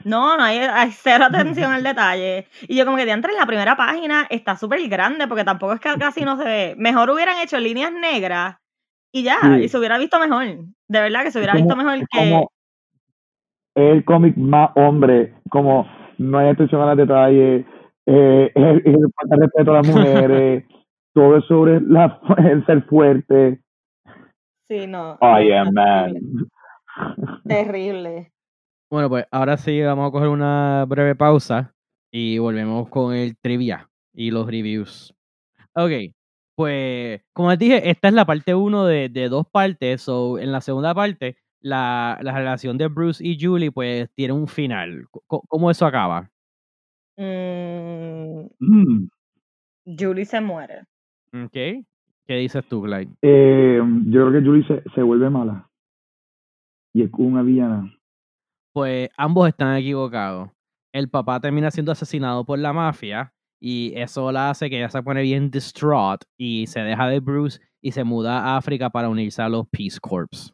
No, 0.06 0.38
no 0.38 0.44
hay, 0.44 0.60
hay 0.60 0.92
cero 0.92 1.26
atención 1.26 1.72
al 1.72 1.84
detalle. 1.84 2.48
Y 2.68 2.78
yo 2.78 2.86
como 2.86 2.96
que 2.96 3.06
diantre 3.06 3.32
en 3.32 3.40
la 3.40 3.46
primera 3.46 3.76
página 3.76 4.28
está 4.30 4.56
súper 4.56 4.88
grande 4.88 5.28
porque 5.28 5.44
tampoco 5.44 5.74
es 5.74 5.80
que 5.80 5.90
casi 6.00 6.22
no 6.22 6.38
se 6.38 6.46
ve. 6.46 6.76
Mejor 6.78 7.10
hubieran 7.10 7.40
hecho 7.40 7.60
líneas 7.60 7.92
negras 7.92 8.58
y 9.12 9.24
ya, 9.24 9.40
Sí. 9.42 9.64
y 9.64 9.70
se 9.70 9.78
hubiera 9.78 9.98
visto 9.98 10.20
mejor. 10.20 10.46
De 10.88 11.02
verdad 11.02 11.24
que 11.24 11.32
se 11.32 11.40
hubiera 11.40 11.56
visto 11.56 11.76
mejor 11.76 12.00
que... 12.12 12.44
el 13.76 14.06
cómic 14.06 14.38
más 14.38 14.70
hombre, 14.76 15.34
como 15.50 15.88
no 16.20 16.38
hay 16.38 16.50
atención 16.50 16.82
a 16.82 16.94
los 16.94 16.98
detalles, 16.98 17.66
eh, 18.06 18.52
el 18.56 19.12
falta 19.16 19.36
de 19.36 19.42
respeto 19.42 19.72
a 19.72 19.76
las 19.76 19.88
mujeres, 19.88 20.66
todo 21.14 21.38
es 21.38 21.46
sobre 21.46 21.82
la, 21.82 22.20
el 22.38 22.66
ser 22.68 22.84
fuerte. 22.84 23.60
Sí, 24.68 24.86
no. 24.86 25.18
I 25.22 25.50
no, 25.50 25.58
am 25.58 25.74
man. 25.74 26.14
Terrible. 27.48 28.32
Bueno, 28.92 29.10
pues 29.10 29.26
ahora 29.32 29.58
sí 29.58 29.82
vamos 29.82 30.08
a 30.08 30.12
coger 30.12 30.30
una 30.30 30.86
breve 30.88 31.16
pausa 31.16 31.74
y 32.12 32.38
volvemos 32.40 32.90
con 32.90 33.14
el 33.14 33.38
trivia 33.38 33.90
y 34.14 34.32
los 34.32 34.48
reviews. 34.48 35.14
Ok, 35.74 35.92
pues 36.56 37.22
como 37.34 37.50
les 37.52 37.60
dije, 37.60 37.90
esta 37.90 38.08
es 38.08 38.14
la 38.14 38.26
parte 38.26 38.56
1 38.56 38.86
de, 38.86 39.10
de 39.10 39.30
dos 39.30 39.46
partes. 39.48 40.02
So, 40.02 40.40
en 40.40 40.52
la 40.52 40.62
segunda 40.62 40.96
parte, 40.96 41.38
la, 41.62 42.18
la 42.22 42.34
relación 42.36 42.78
de 42.78 42.88
Bruce 42.88 43.26
y 43.26 43.38
Julie, 43.40 43.72
pues 43.72 44.10
tiene 44.16 44.34
un 44.34 44.48
final. 44.48 45.06
Co- 45.28 45.44
¿Cómo 45.48 45.70
eso 45.70 45.86
acaba? 45.86 46.30
Mm, 47.18 48.48
Mm. 48.60 49.08
Julie 49.98 50.26
se 50.26 50.42
muere. 50.42 50.82
Ok, 51.34 51.52
¿qué 51.54 52.36
dices 52.36 52.64
tú, 52.68 52.82
Clyde? 52.84 53.12
Eh, 53.22 53.80
yo 54.08 54.28
creo 54.28 54.32
que 54.42 54.48
Julie 54.48 54.66
se, 54.68 54.84
se 54.96 55.02
vuelve 55.04 55.30
mala. 55.30 55.69
Y 56.94 57.04
es 57.04 57.10
una 57.18 57.42
villana. 57.42 57.94
Pues 58.74 59.10
ambos 59.18 59.48
están 59.48 59.76
equivocados. 59.78 60.50
El 60.94 61.10
papá 61.10 61.40
termina 61.40 61.70
siendo 61.72 61.92
asesinado 61.92 62.46
por 62.46 62.58
la 62.60 62.74
mafia 62.74 63.34
y 63.62 63.94
eso 63.96 64.32
la 64.32 64.50
hace 64.50 64.70
que 64.70 64.78
ella 64.78 64.90
se 64.90 65.04
pone 65.04 65.22
bien 65.22 65.52
distraught 65.52 66.24
y 66.38 66.66
se 66.68 66.80
deja 66.80 67.08
de 67.08 67.20
Bruce 67.20 67.60
y 67.82 67.92
se 67.92 68.04
muda 68.04 68.40
a 68.40 68.58
África 68.58 68.90
para 68.90 69.10
unirse 69.10 69.42
a 69.42 69.50
los 69.50 69.68
Peace 69.70 70.00
Corps. 70.00 70.54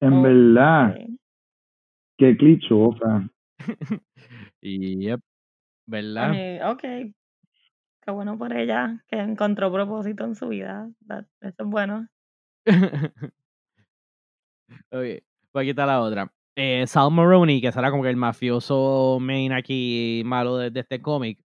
En 0.00 0.22
verdad, 0.22 0.96
qué 2.16 2.36
clichosa. 2.36 3.28
y 4.60 4.98
yep, 4.98 5.20
¿verdad? 5.86 6.30
Ay, 6.30 6.60
ok. 6.60 7.14
Qué 8.02 8.10
bueno 8.12 8.38
por 8.38 8.52
ella 8.52 9.04
que 9.08 9.18
encontró 9.18 9.72
propósito 9.72 10.24
en 10.24 10.34
su 10.34 10.48
vida. 10.48 10.90
That- 11.06 11.26
eso 11.40 11.62
es 11.62 11.68
bueno. 11.68 12.08
ok, 14.90 15.22
pues 15.58 15.64
aquí 15.64 15.70
está 15.70 15.86
la 15.86 16.00
otra. 16.00 16.30
Eh, 16.56 16.86
Sal 16.86 17.10
Maroney, 17.10 17.60
que 17.60 17.72
será 17.72 17.90
como 17.90 18.04
que 18.04 18.10
el 18.10 18.16
mafioso 18.16 19.18
main 19.20 19.52
aquí 19.52 20.22
malo 20.24 20.56
de, 20.56 20.70
de 20.70 20.80
este 20.80 21.02
cómic, 21.02 21.38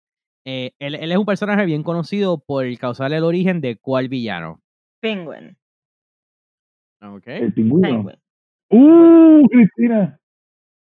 Eh, 0.45 0.71
él, 0.77 0.95
él 0.95 1.11
es 1.11 1.17
un 1.17 1.25
personaje 1.25 1.65
bien 1.65 1.83
conocido 1.83 2.37
por 2.37 2.65
causar 2.77 3.13
el 3.13 3.23
origen 3.23 3.61
de 3.61 3.77
cuál 3.77 4.09
villano. 4.09 4.59
Penguin. 4.99 5.55
Ok. 7.01 7.27
El 7.27 7.53
pingüino. 7.53 7.87
Penguin. 7.87 8.15
¡Uh, 8.69 9.47
Cristina! 9.47 10.19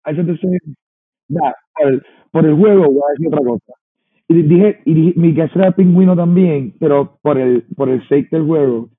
I 0.05 0.15
said 0.15 0.27
the 0.27 0.37
same. 0.37 0.59
Nah, 1.29 1.51
por, 1.73 1.87
el, 1.87 2.03
por 2.31 2.45
el 2.45 2.55
juego 2.55 2.85
voy 2.85 3.01
a 3.01 3.11
decir 3.13 3.27
otra 3.27 3.43
cosa. 3.43 3.73
Y 4.29 4.41
dije, 4.43 4.81
y 4.85 4.93
dije, 4.93 5.13
mi 5.15 5.33
guess 5.33 5.55
era 5.55 5.71
pingüino 5.71 6.15
también, 6.15 6.75
pero 6.79 7.17
por 7.21 7.37
el, 7.37 7.63
por 7.75 7.89
el 7.89 8.01
sake 8.07 8.29
del 8.29 8.45
juego, 8.45 8.89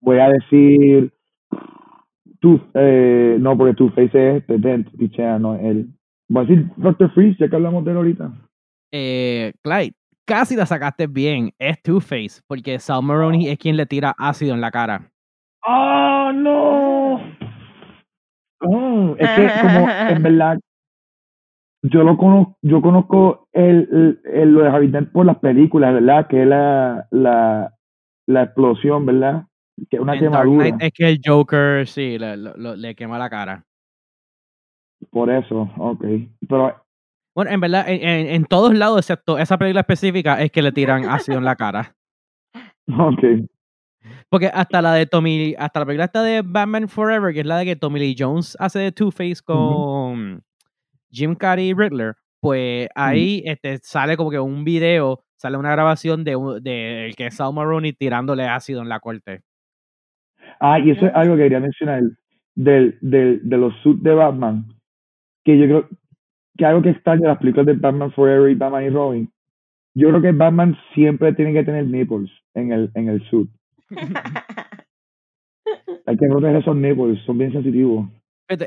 voy 0.00 0.18
a 0.18 0.28
decir 0.28 1.12
Tooth, 2.44 2.60
eh, 2.74 3.38
no, 3.40 3.56
porque 3.56 3.72
Two-Face 3.72 4.10
es 4.12 4.42
este, 4.42 4.58
Dent, 4.58 4.88
pichea, 4.98 5.38
no 5.38 5.54
él. 5.54 5.88
Voy 6.28 6.44
a 6.44 6.46
decir 6.46 6.66
Doctor 6.76 7.10
Freeze, 7.14 7.38
ya 7.40 7.48
que 7.48 7.56
hablamos 7.56 7.82
de 7.86 7.90
él 7.92 7.96
ahorita. 7.96 8.32
Eh, 8.92 9.52
Clyde, 9.62 9.94
casi 10.26 10.54
la 10.54 10.66
sacaste 10.66 11.06
bien. 11.06 11.52
Es 11.58 11.80
Two-Face, 11.82 12.42
porque 12.46 12.78
Sal 12.78 13.02
Maroney 13.02 13.48
es 13.48 13.56
quien 13.58 13.78
le 13.78 13.86
tira 13.86 14.14
ácido 14.18 14.52
en 14.54 14.60
la 14.60 14.70
cara. 14.70 15.10
¡Oh, 15.66 16.32
no! 16.34 17.14
Oh, 18.60 19.14
es 19.18 19.28
que 19.30 19.48
como 19.62 19.88
en 20.10 20.22
verdad 20.22 20.58
yo 21.82 22.02
lo 22.02 22.16
conozco, 22.18 22.56
yo 22.62 22.80
conozco 22.82 23.48
el, 23.52 23.88
el, 23.92 24.20
el- 24.32 24.52
lo 24.52 24.62
de 24.64 24.68
Harry 24.68 24.88
Dent 24.88 25.12
por 25.12 25.24
las 25.26 25.38
películas, 25.38 25.92
¿verdad? 25.94 26.26
Que 26.28 26.42
es 26.42 26.46
la, 26.48 27.06
la, 27.10 27.72
la 28.26 28.42
explosión, 28.42 29.04
¿verdad? 29.06 29.44
Que 29.90 29.98
una 29.98 30.14
En 30.14 30.20
Dark 30.30 30.44
quemadura. 30.44 30.64
Knight 30.70 30.82
es 30.82 30.92
que 30.92 31.08
el 31.08 31.20
Joker, 31.24 31.86
sí, 31.88 32.18
le, 32.18 32.36
lo- 32.36 32.76
le 32.76 32.94
quema 32.94 33.18
la 33.18 33.28
cara. 33.30 33.64
Por 35.10 35.30
eso, 35.30 35.70
ok. 35.76 36.04
Pero 36.48 36.84
Bueno, 37.34 37.50
en 37.50 37.60
verdad, 37.60 37.84
en, 37.88 38.02
en- 38.08 38.26
en 38.28 38.44
todos 38.44 38.74
lados, 38.74 38.98
excepto 39.00 39.38
esa 39.38 39.58
película 39.58 39.80
específica, 39.80 40.40
es 40.40 40.50
que 40.52 40.62
le 40.62 40.72
tiran 40.72 41.04
ácido 41.06 41.38
en 41.38 41.44
la 41.44 41.56
cara. 41.56 41.94
Ok. 42.98 43.20
Porque 44.28 44.48
hasta 44.52 44.82
la 44.82 44.92
de 44.92 45.06
Tommy, 45.06 45.54
hasta 45.58 45.80
la 45.80 45.86
película 45.86 46.04
esta 46.04 46.22
de 46.22 46.42
Batman 46.42 46.86
Forever, 46.88 47.32
que 47.32 47.40
es 47.40 47.46
la 47.46 47.56
de 47.56 47.64
que 47.64 47.76
Tommy 47.76 47.98
Lee 47.98 48.14
Jones 48.18 48.54
hace 48.60 48.78
de 48.80 48.92
Two-Face 48.92 49.36
con 49.42 50.42
Jim 51.10 51.34
Carrey 51.34 51.70
y 51.70 51.74
Riddler, 51.74 52.14
pues 52.40 52.88
ahí 52.94 53.42
este, 53.46 53.78
sale 53.78 54.18
como 54.18 54.30
que 54.30 54.38
un 54.38 54.64
video, 54.64 55.24
sale 55.38 55.56
una 55.56 55.70
grabación 55.72 56.22
de, 56.24 56.36
de 56.60 57.06
el 57.06 57.16
que 57.16 57.28
es 57.28 57.36
Sal 57.36 57.54
Maroney 57.54 57.94
tirándole 57.94 58.44
ácido 58.46 58.82
en 58.82 58.90
la 58.90 59.00
corte. 59.00 59.40
Ah, 60.60 60.78
y 60.78 60.90
eso 60.90 61.06
es 61.06 61.12
algo 61.14 61.36
que 61.36 61.42
quería 61.44 61.60
mencionar 61.60 62.02
del, 62.54 62.98
del, 63.00 63.40
de 63.48 63.56
los 63.58 63.74
suits 63.82 64.02
de 64.02 64.14
Batman. 64.14 64.64
Que 65.44 65.58
yo 65.58 65.64
creo 65.66 65.88
que 66.56 66.64
algo 66.64 66.82
que 66.82 66.90
extraño 66.90 67.22
de 67.22 67.28
las 67.28 67.38
películas 67.38 67.66
de 67.66 67.72
Batman 67.74 68.12
Forever 68.12 68.50
y 68.50 68.54
Batman 68.54 68.84
y 68.84 68.90
Robin. 68.90 69.30
Yo 69.94 70.08
creo 70.08 70.22
que 70.22 70.32
Batman 70.32 70.76
siempre 70.94 71.32
tiene 71.34 71.52
que 71.52 71.64
tener 71.64 71.86
nipples 71.86 72.30
en 72.54 72.72
el, 72.72 72.90
en 72.94 73.08
el 73.08 73.22
suit. 73.28 73.48
Hay 76.06 76.16
que 76.16 76.26
proteger 76.26 76.56
esos 76.56 76.76
nipples, 76.76 77.18
son 77.24 77.38
bien 77.38 77.52
sensitivos. 77.52 78.08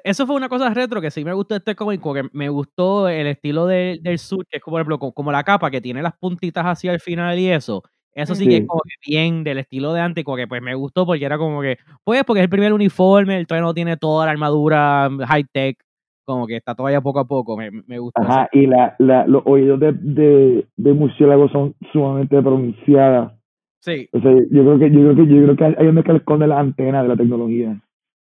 Eso 0.04 0.26
fue 0.26 0.36
una 0.36 0.50
cosa 0.50 0.74
retro 0.74 1.00
que 1.00 1.12
sí 1.12 1.24
me 1.24 1.34
gustó 1.34 1.56
este 1.56 1.76
cómic, 1.76 2.02
porque 2.02 2.28
me 2.34 2.50
gustó 2.50 3.08
el 3.08 3.28
estilo 3.28 3.68
de- 3.68 4.00
del 4.02 4.18
suit, 4.18 4.48
que 4.50 4.58
es 4.58 4.64
como, 4.64 4.74
por 4.74 4.82
ejemplo, 4.82 4.98
co- 5.00 5.14
como 5.14 5.32
la 5.32 5.44
capa 5.44 5.70
que 5.70 5.80
tiene 5.82 6.02
las 6.02 6.18
puntitas 6.18 6.66
hacia 6.66 6.92
el 6.94 7.00
final 7.00 7.38
y 7.38 7.50
eso. 7.50 7.84
Eso 8.18 8.34
sí, 8.34 8.48
que 8.48 8.58
es 8.58 8.68
como 8.68 8.82
que 8.82 8.96
bien 9.12 9.44
del 9.44 9.60
estilo 9.60 9.94
de 9.94 10.02
antes, 10.02 10.24
como 10.24 10.38
que 10.38 10.48
pues 10.48 10.60
me 10.60 10.74
gustó 10.74 11.06
porque 11.06 11.24
era 11.24 11.38
como 11.38 11.62
que, 11.62 11.78
pues 12.04 12.24
porque 12.24 12.40
es 12.40 12.46
el 12.46 12.50
primer 12.50 12.74
uniforme, 12.74 13.38
él 13.38 13.46
todavía 13.46 13.68
no 13.68 13.76
tiene 13.76 13.96
toda 13.96 14.26
la 14.26 14.32
armadura 14.32 15.08
high 15.28 15.46
tech, 15.54 15.78
como 16.26 16.48
que 16.48 16.56
está 16.56 16.74
todavía 16.74 17.00
poco 17.00 17.20
a 17.20 17.28
poco, 17.28 17.56
me, 17.56 17.70
me 17.70 18.00
gustó. 18.00 18.20
eso. 18.24 18.32
Ajá, 18.32 18.50
y 18.54 18.66
la, 18.66 18.96
la, 18.98 19.28
los 19.28 19.44
oídos 19.46 19.80
de, 19.80 19.92
de, 19.94 20.68
de 20.76 20.94
murciélago 20.94 21.48
son 21.50 21.76
sumamente 21.94 22.42
pronunciadas. 22.42 23.34
Sí, 23.82 24.10
O 24.12 24.20
sea, 24.20 24.32
yo 24.32 24.64
creo 24.64 24.80
que, 24.80 24.92
yo 24.92 25.00
creo 25.00 25.16
que, 25.16 25.28
yo 25.28 25.44
creo 25.44 25.56
que 25.56 25.66
hay 25.80 25.86
donde 25.86 26.04
que 26.04 26.16
esconde 26.16 26.48
la 26.48 26.60
antena 26.60 27.04
de 27.04 27.10
la 27.10 27.16
tecnología. 27.16 27.80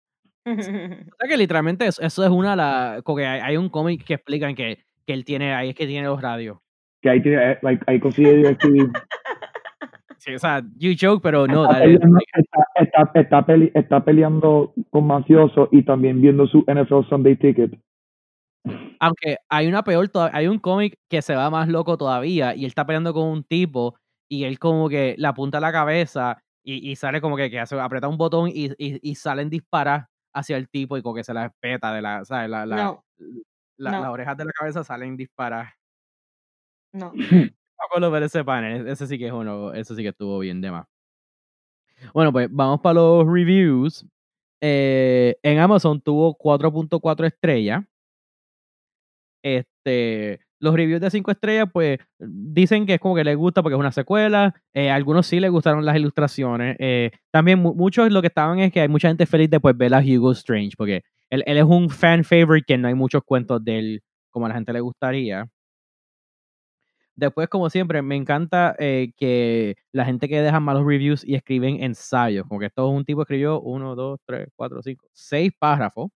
o 0.45 0.61
sea 0.61 1.29
que 1.29 1.37
literalmente 1.37 1.87
eso, 1.87 2.01
eso 2.01 2.25
es 2.25 2.29
una 2.29 2.51
de 2.51 2.57
las, 2.57 3.03
como 3.03 3.19
que 3.19 3.25
hay, 3.25 3.39
hay 3.39 3.55
un 3.55 3.69
cómic 3.69 4.03
que 4.03 4.15
explican 4.15 4.53
que, 4.53 4.79
que 5.05 5.13
él 5.13 5.23
tiene, 5.23 5.53
ahí 5.53 5.69
es 5.69 5.75
que 5.75 5.87
tiene 5.87 6.07
los 6.07 6.21
radios. 6.21 6.57
Que 7.01 7.09
ahí 7.09 7.21
tiene, 7.21 7.51
eh, 7.51 7.57
like, 7.61 7.81
ahí 7.87 8.01
consigue 8.01 8.35
DirecTV. 8.35 8.91
O 10.35 10.39
sea, 10.39 10.61
you 10.77 10.91
joke, 10.99 11.21
pero 11.23 11.47
no, 11.47 11.63
está, 11.69 11.79
peleando, 11.83 12.19
está, 12.33 12.83
está, 12.83 13.19
está, 13.19 13.45
pele- 13.45 13.71
está 13.73 14.03
peleando 14.03 14.73
con 14.89 15.07
mafiosos 15.07 15.69
y 15.71 15.83
también 15.83 16.21
viendo 16.21 16.45
su 16.47 16.63
NFL 16.67 17.07
Sunday 17.09 17.35
Ticket. 17.37 17.79
Aunque 18.99 19.37
hay 19.49 19.67
una 19.67 19.83
peor, 19.83 20.09
hay 20.33 20.47
un 20.47 20.59
cómic 20.59 20.97
que 21.09 21.21
se 21.21 21.35
va 21.35 21.49
más 21.49 21.67
loco 21.69 21.97
todavía 21.97 22.55
y 22.55 22.61
él 22.61 22.67
está 22.67 22.85
peleando 22.85 23.13
con 23.13 23.23
un 23.29 23.43
tipo 23.43 23.95
y 24.29 24.43
él 24.43 24.59
como 24.59 24.89
que 24.89 25.15
le 25.17 25.27
apunta 25.27 25.59
la 25.61 25.71
cabeza 25.71 26.41
y, 26.63 26.91
y 26.91 26.95
sale 26.97 27.21
como 27.21 27.37
que, 27.37 27.49
que 27.49 27.59
hace, 27.59 27.79
aprieta 27.79 28.09
un 28.09 28.17
botón 28.17 28.49
y, 28.49 28.65
y, 28.77 28.99
y 29.01 29.15
salen 29.15 29.49
disparas 29.49 30.07
hacia 30.33 30.57
el 30.57 30.67
tipo 30.67 30.97
y 30.97 31.01
como 31.01 31.15
que 31.15 31.23
se 31.23 31.33
la 31.33 31.45
espeta 31.45 31.93
de 31.93 32.01
la, 32.01 32.25
¿sabes? 32.25 32.49
La, 32.49 32.65
la, 32.65 32.75
No, 32.75 33.03
la- 33.77 33.91
no. 33.91 34.01
las 34.01 34.09
orejas 34.09 34.35
de 34.37 34.45
la 34.45 34.51
cabeza 34.51 34.83
salen 34.83 35.15
disparas. 35.15 35.71
no. 36.93 37.13
Acuerdo 37.79 38.11
ver 38.11 38.23
ese 38.23 38.43
panel, 38.43 38.87
ese 38.87 39.07
sí 39.07 39.17
que 39.17 39.27
es 39.27 39.33
uno, 39.33 39.73
eso 39.73 39.95
sí 39.95 40.01
que 40.03 40.09
estuvo 40.09 40.39
bien 40.39 40.61
de 40.61 40.71
más. 40.71 40.85
Bueno, 42.13 42.31
pues 42.31 42.47
vamos 42.51 42.79
para 42.81 42.95
los 42.95 43.25
reviews. 43.27 44.05
Eh, 44.61 45.37
en 45.43 45.59
Amazon 45.59 46.01
tuvo 46.01 46.35
4.4 46.35 47.27
estrellas. 47.27 47.83
Este, 49.43 50.39
los 50.59 50.73
reviews 50.75 50.99
de 51.01 51.09
5 51.11 51.31
estrellas, 51.31 51.67
pues 51.71 51.99
dicen 52.19 52.85
que 52.85 52.95
es 52.95 52.99
como 52.99 53.15
que 53.15 53.23
les 53.23 53.37
gusta 53.37 53.61
porque 53.61 53.75
es 53.75 53.79
una 53.79 53.91
secuela. 53.91 54.53
Eh, 54.73 54.89
algunos 54.89 55.27
sí 55.27 55.39
les 55.39 55.51
gustaron 55.51 55.85
las 55.85 55.95
ilustraciones. 55.95 56.75
Eh, 56.79 57.11
también 57.31 57.59
mu- 57.59 57.73
muchos 57.75 58.11
lo 58.11 58.21
que 58.21 58.27
estaban 58.27 58.59
es 58.59 58.71
que 58.71 58.81
hay 58.81 58.87
mucha 58.89 59.07
gente 59.09 59.25
feliz 59.25 59.49
de 59.49 59.59
pues, 59.59 59.77
ver 59.77 59.93
a 59.93 59.99
Hugo 60.01 60.31
Strange 60.31 60.71
porque 60.77 61.03
él, 61.29 61.43
él 61.45 61.57
es 61.57 61.63
un 61.63 61.89
fan 61.89 62.23
favorite 62.23 62.65
que 62.67 62.77
no 62.77 62.87
hay 62.87 62.95
muchos 62.95 63.23
cuentos 63.23 63.63
de 63.63 63.79
él 63.79 64.01
como 64.31 64.45
a 64.45 64.49
la 64.49 64.55
gente 64.55 64.73
le 64.73 64.81
gustaría. 64.81 65.47
Después, 67.17 67.49
como 67.49 67.67
siempre, 67.71 68.03
me 68.03 68.15
encanta 68.15 68.75
eh, 68.77 69.11
que 69.17 69.75
la 69.91 70.05
gente 70.05 70.29
que 70.29 70.39
deja 70.39 70.59
malos 70.59 70.85
reviews 70.85 71.25
y 71.27 71.33
escriben 71.33 71.81
ensayos. 71.83 72.45
Como 72.47 72.59
que 72.59 72.67
esto 72.67 72.87
es 72.87 72.95
un 72.95 73.03
tipo 73.05 73.19
que 73.21 73.33
escribió 73.33 73.59
uno, 73.59 73.95
dos, 73.95 74.19
tres, 74.23 74.47
cuatro, 74.55 74.83
cinco, 74.83 75.07
seis 75.13 75.51
párrafos. 75.57 76.11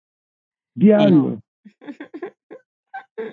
Diablo. 0.76 1.42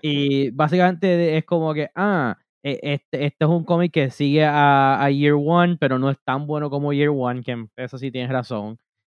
Y 0.00 0.50
básicamente 0.50 1.36
es 1.36 1.44
como 1.44 1.74
que, 1.74 1.90
ah, 1.94 2.38
e- 2.62 2.80
este, 2.82 3.26
este 3.26 3.44
es 3.44 3.50
un 3.50 3.64
cómic 3.64 3.92
que 3.92 4.10
sigue 4.10 4.44
a, 4.46 5.02
a 5.02 5.10
Year 5.10 5.34
One, 5.34 5.76
pero 5.78 5.98
no 5.98 6.08
es 6.10 6.16
tan 6.24 6.46
bueno 6.46 6.70
como 6.70 6.94
Year 6.94 7.10
One, 7.10 7.42
que 7.42 7.66
eso 7.76 7.98
sí 7.98 8.10
tienes 8.10 8.30
razón. 8.30 8.78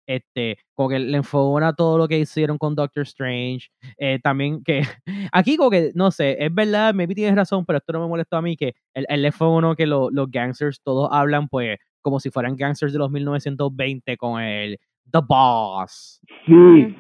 Este, 0.09 0.57
como 0.73 0.89
que 0.89 0.99
le 0.99 1.19
enfogona 1.19 1.75
todo 1.75 1.99
lo 1.99 2.09
que 2.09 2.19
hicieron 2.19 2.57
con 2.57 2.75
Doctor 2.75 3.03
Strange. 3.03 3.69
Eh, 3.99 4.19
también 4.23 4.65
que 4.65 4.81
aquí 5.33 5.57
como 5.59 5.69
que, 5.71 5.93
no 5.95 6.11
sé, 6.11 6.43
es 6.43 6.53
verdad, 6.55 6.95
maybe 6.95 7.15
tienes 7.15 7.37
razón, 7.37 7.67
pero 7.67 7.77
esto 7.77 7.93
no 7.93 8.01
me 8.01 8.09
molestó 8.09 8.39
a 8.39 8.43
mí, 8.43 8.57
que 8.57 8.75
él, 8.95 9.05
él 9.09 9.21
le 9.23 9.29
enfogonó 9.29 9.77
que 9.77 9.87
lo- 9.87 10.11
los 10.11 10.31
gangsters 10.31 10.81
todos 10.83 11.09
hablan 11.13 11.49
pues 11.49 11.79
como 12.01 12.21
si 12.21 12.31
fueran 12.31 12.57
gangsters 12.57 12.93
de 12.95 12.99
los 12.99 13.11
1920 13.11 14.17
con 14.17 14.41
el 14.41 14.79
The 15.13 15.21
Boss. 15.29 16.21
Sí. 16.47 16.53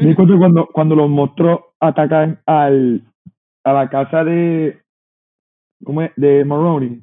Me 0.00 0.14
cuando, 0.14 0.68
cuando 0.72 0.94
los 0.94 1.10
monstruos 1.10 1.60
atacan 1.80 2.40
al, 2.46 3.02
a 3.64 3.72
la 3.72 3.90
casa 3.90 4.22
de, 4.22 4.80
¿cómo 5.84 6.02
es? 6.02 6.12
de 6.16 6.44
Maroney 6.44 7.02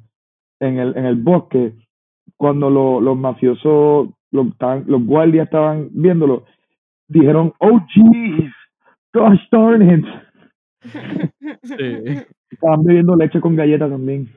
en 0.60 0.78
el, 0.78 0.96
en 0.96 1.04
el 1.04 1.16
bosque, 1.16 1.74
cuando 2.38 2.70
lo- 2.70 3.00
los 3.00 3.16
mafiosos, 3.16 4.08
los, 4.32 4.48
estaban- 4.48 4.84
los 4.86 5.04
guardias 5.04 5.46
estaban 5.46 5.88
viéndolo, 5.92 6.44
dijeron, 7.08 7.52
oh 7.60 7.80
jeez, 7.94 8.52
gosh 9.14 9.40
darn 9.52 9.90
it. 9.90 10.06
Sí. 11.62 11.76
Estaban 12.50 12.84
bebiendo 12.84 13.16
leche 13.16 13.40
con 13.40 13.56
galletas 13.56 13.90
también. 13.90 14.28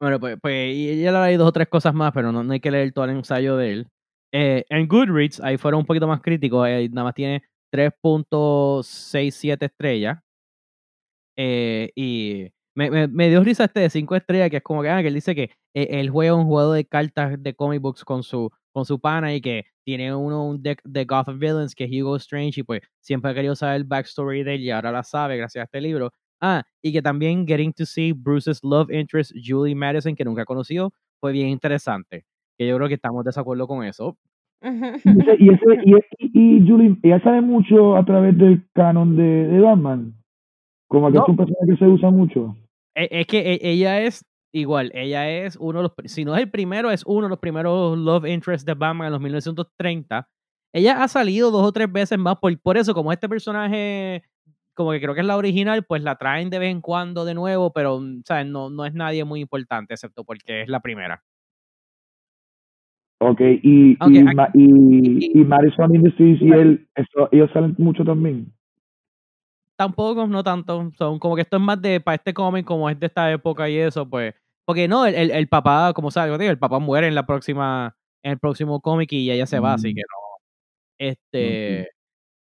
Bueno, 0.00 0.20
pues, 0.20 0.36
pues 0.42 0.74
y 0.74 1.00
ya 1.02 1.10
le 1.12 1.20
leí 1.26 1.36
dos 1.36 1.48
o 1.48 1.52
tres 1.52 1.68
cosas 1.68 1.94
más, 1.94 2.12
pero 2.12 2.30
no, 2.32 2.42
no 2.44 2.52
hay 2.52 2.60
que 2.60 2.70
leer 2.70 2.92
todo 2.92 3.06
el 3.06 3.12
ensayo 3.12 3.56
de 3.56 3.72
él. 3.72 3.88
Eh, 4.32 4.64
en 4.68 4.86
Goodreads, 4.88 5.40
ahí 5.40 5.56
fueron 5.56 5.80
un 5.80 5.86
poquito 5.86 6.06
más 6.06 6.20
críticos, 6.20 6.68
eh, 6.68 6.88
nada 6.92 7.04
más 7.06 7.14
tiene 7.14 7.42
3.67 7.70 9.66
estrellas. 9.66 10.18
Eh, 11.38 11.90
y 11.94 12.50
me, 12.76 12.90
me, 12.90 13.08
me 13.08 13.28
dio 13.30 13.42
risa 13.42 13.64
este 13.64 13.80
de 13.80 13.90
5 13.90 14.16
estrellas, 14.16 14.50
que 14.50 14.58
es 14.58 14.62
como 14.62 14.82
que, 14.82 14.90
ah, 14.90 15.00
que 15.00 15.08
él 15.08 15.14
dice 15.14 15.34
que 15.34 15.50
eh, 15.74 15.88
él 15.90 16.10
juega 16.10 16.34
un 16.34 16.46
juego 16.46 16.72
de 16.72 16.84
cartas 16.84 17.42
de 17.42 17.54
comic 17.54 17.80
books 17.80 18.04
con 18.04 18.22
su, 18.22 18.50
con 18.70 18.84
su 18.84 19.00
pana 19.00 19.34
y 19.34 19.40
que 19.40 19.64
tiene 19.82 20.14
uno 20.14 20.44
un 20.46 20.62
deck 20.62 20.82
de 20.84 21.04
Gotham 21.06 21.38
Villains 21.38 21.74
que 21.74 21.84
es 21.84 21.90
Hugo 21.90 22.16
Strange 22.16 22.60
y 22.60 22.62
pues 22.62 22.82
siempre 23.00 23.30
ha 23.30 23.34
querido 23.34 23.56
saber 23.56 23.76
el 23.76 23.84
backstory 23.84 24.42
de 24.42 24.56
él 24.56 24.60
y 24.60 24.70
ahora 24.70 24.92
la 24.92 25.02
sabe 25.02 25.38
gracias 25.38 25.62
a 25.62 25.64
este 25.64 25.80
libro. 25.80 26.12
Ah, 26.40 26.62
y 26.82 26.92
que 26.92 27.00
también 27.00 27.46
getting 27.46 27.72
to 27.72 27.86
see 27.86 28.12
Bruce's 28.12 28.60
love 28.62 28.90
interest, 28.90 29.32
Julie 29.42 29.74
Madison, 29.74 30.14
que 30.14 30.24
nunca 30.24 30.42
ha 30.42 30.44
conocido, 30.44 30.92
fue 31.18 31.32
bien 31.32 31.48
interesante. 31.48 32.26
Que 32.58 32.66
yo 32.66 32.76
creo 32.76 32.88
que 32.88 32.94
estamos 32.94 33.24
de 33.24 33.32
acuerdo 33.34 33.66
con 33.66 33.84
eso. 33.84 34.18
Y, 34.62 34.68
ese, 35.50 35.76
y, 35.84 35.94
ese, 35.94 36.06
y, 36.18 36.56
y, 36.58 36.68
Julie, 36.68 36.96
ella 37.02 37.20
sabe 37.22 37.40
mucho 37.40 37.96
a 37.96 38.04
través 38.04 38.36
del 38.36 38.66
canon 38.74 39.16
de, 39.16 39.48
de 39.48 39.60
Batman. 39.60 40.14
Como 40.88 41.10
que 41.10 41.18
es 41.18 41.24
un 41.26 41.36
personaje 41.36 41.66
que 41.68 41.76
se 41.76 41.86
usa 41.86 42.10
mucho. 42.10 42.56
Es, 42.96 43.08
es 43.10 43.26
que 43.26 43.38
e, 43.38 43.58
ella 43.62 44.00
es 44.00 44.24
igual, 44.52 44.90
ella 44.94 45.28
es 45.28 45.56
uno 45.56 45.78
de 45.78 45.82
los, 45.84 46.10
si 46.10 46.24
no 46.24 46.34
es 46.34 46.42
el 46.42 46.50
primero, 46.50 46.90
es 46.90 47.04
uno 47.04 47.24
de 47.24 47.28
los 47.28 47.38
primeros 47.38 47.96
love 47.98 48.26
interests 48.26 48.64
de 48.64 48.74
Batman 48.74 49.06
en 49.06 49.12
los 49.12 49.20
1930. 49.20 50.26
Ella 50.72 51.02
ha 51.02 51.08
salido 51.08 51.50
dos 51.50 51.66
o 51.66 51.72
tres 51.72 51.92
veces 51.92 52.18
más, 52.18 52.36
por, 52.36 52.58
por 52.60 52.76
eso, 52.76 52.94
como 52.94 53.12
este 53.12 53.28
personaje, 53.28 54.24
como 54.74 54.92
que 54.92 55.00
creo 55.00 55.14
que 55.14 55.20
es 55.20 55.26
la 55.26 55.36
original, 55.36 55.84
pues 55.84 56.02
la 56.02 56.16
traen 56.16 56.50
de 56.50 56.58
vez 56.58 56.70
en 56.70 56.80
cuando 56.80 57.24
de 57.24 57.34
nuevo, 57.34 57.72
pero 57.72 58.00
¿sabes? 58.24 58.46
No, 58.46 58.70
no 58.70 58.84
es 58.86 58.94
nadie 58.94 59.24
muy 59.24 59.40
importante, 59.40 59.94
excepto 59.94 60.24
porque 60.24 60.62
es 60.62 60.68
la 60.68 60.80
primera. 60.80 61.22
Ok, 63.18 63.40
y, 63.40 63.92
y, 63.92 63.96
y, 64.54 65.40
y, 65.40 65.44
Madison 65.44 65.94
Industries 65.94 66.42
y 66.42 66.50
él, 66.50 66.86
eso, 66.94 67.30
ellos 67.32 67.50
salen 67.54 67.74
mucho 67.78 68.04
también. 68.04 68.52
Tampoco, 69.76 70.26
no 70.26 70.42
tanto. 70.42 70.90
Son 70.96 71.18
como 71.18 71.36
que 71.36 71.42
esto 71.42 71.58
es 71.58 71.62
más 71.62 71.80
de 71.80 72.00
para 72.00 72.16
este 72.16 72.32
cómic, 72.32 72.64
como 72.64 72.88
es 72.88 72.98
de 72.98 73.06
esta 73.06 73.30
época 73.30 73.68
y 73.68 73.76
eso, 73.76 74.08
pues. 74.08 74.34
Porque 74.64 74.88
no, 74.88 75.06
el, 75.06 75.30
el, 75.30 75.48
papá, 75.48 75.92
como 75.94 76.10
sabes, 76.10 76.40
el 76.40 76.58
papá 76.58 76.78
muere 76.78 77.06
en 77.06 77.14
la 77.14 77.26
próxima, 77.26 77.96
en 78.22 78.32
el 78.32 78.38
próximo 78.38 78.80
cómic 78.80 79.12
y 79.12 79.30
ella 79.30 79.46
se 79.46 79.60
va, 79.60 79.74
así 79.74 79.92
mm. 79.92 79.94
que 79.94 80.00
no. 80.00 80.26
Este. 80.98 81.90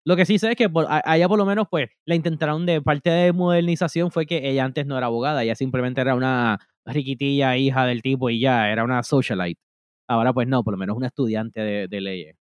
Lo 0.07 0.15
que 0.15 0.25
sí 0.25 0.37
sé 0.37 0.51
es 0.51 0.55
que 0.55 0.69
por, 0.69 0.85
allá 0.87 1.27
por 1.27 1.37
lo 1.39 1.45
menos, 1.45 1.67
pues, 1.69 1.89
la 2.05 2.13
intentaron 2.13 2.65
de 2.67 2.79
parte 2.79 3.09
de 3.09 3.33
modernización 3.33 4.11
fue 4.11 4.27
que 4.27 4.47
ella 4.47 4.63
antes 4.63 4.85
no 4.85 4.97
era 4.97 5.07
abogada, 5.07 5.43
ella 5.43 5.55
simplemente 5.55 5.99
era 5.99 6.13
una 6.13 6.59
riquitilla 6.85 7.57
hija 7.57 7.85
del 7.85 8.03
tipo 8.03 8.29
y 8.29 8.39
ya, 8.39 8.69
era 8.69 8.83
una 8.83 9.01
socialite. 9.01 9.59
Ahora 10.07 10.31
pues 10.31 10.47
no, 10.47 10.63
por 10.63 10.73
lo 10.73 10.77
menos 10.77 10.95
una 10.95 11.07
estudiante 11.07 11.59
de, 11.61 11.87
de 11.87 12.01
leyes. 12.01 12.35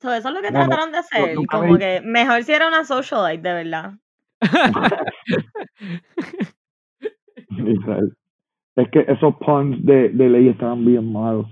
eso 0.00 0.12
es 0.16 0.24
lo 0.24 0.42
que 0.42 0.50
trataron 0.50 0.90
de 0.90 0.98
hacer, 0.98 1.36
como 1.48 1.78
que 1.78 2.00
mejor 2.04 2.42
si 2.42 2.52
era 2.52 2.66
una 2.66 2.84
socialite, 2.84 3.48
de 3.48 3.54
verdad. 3.54 3.92
es 8.76 8.88
que 8.90 9.00
esos 9.00 9.34
puns 9.36 9.84
de, 9.84 10.10
de 10.10 10.28
ley 10.28 10.48
estaban 10.48 10.84
bien 10.84 11.10
malos. 11.12 11.46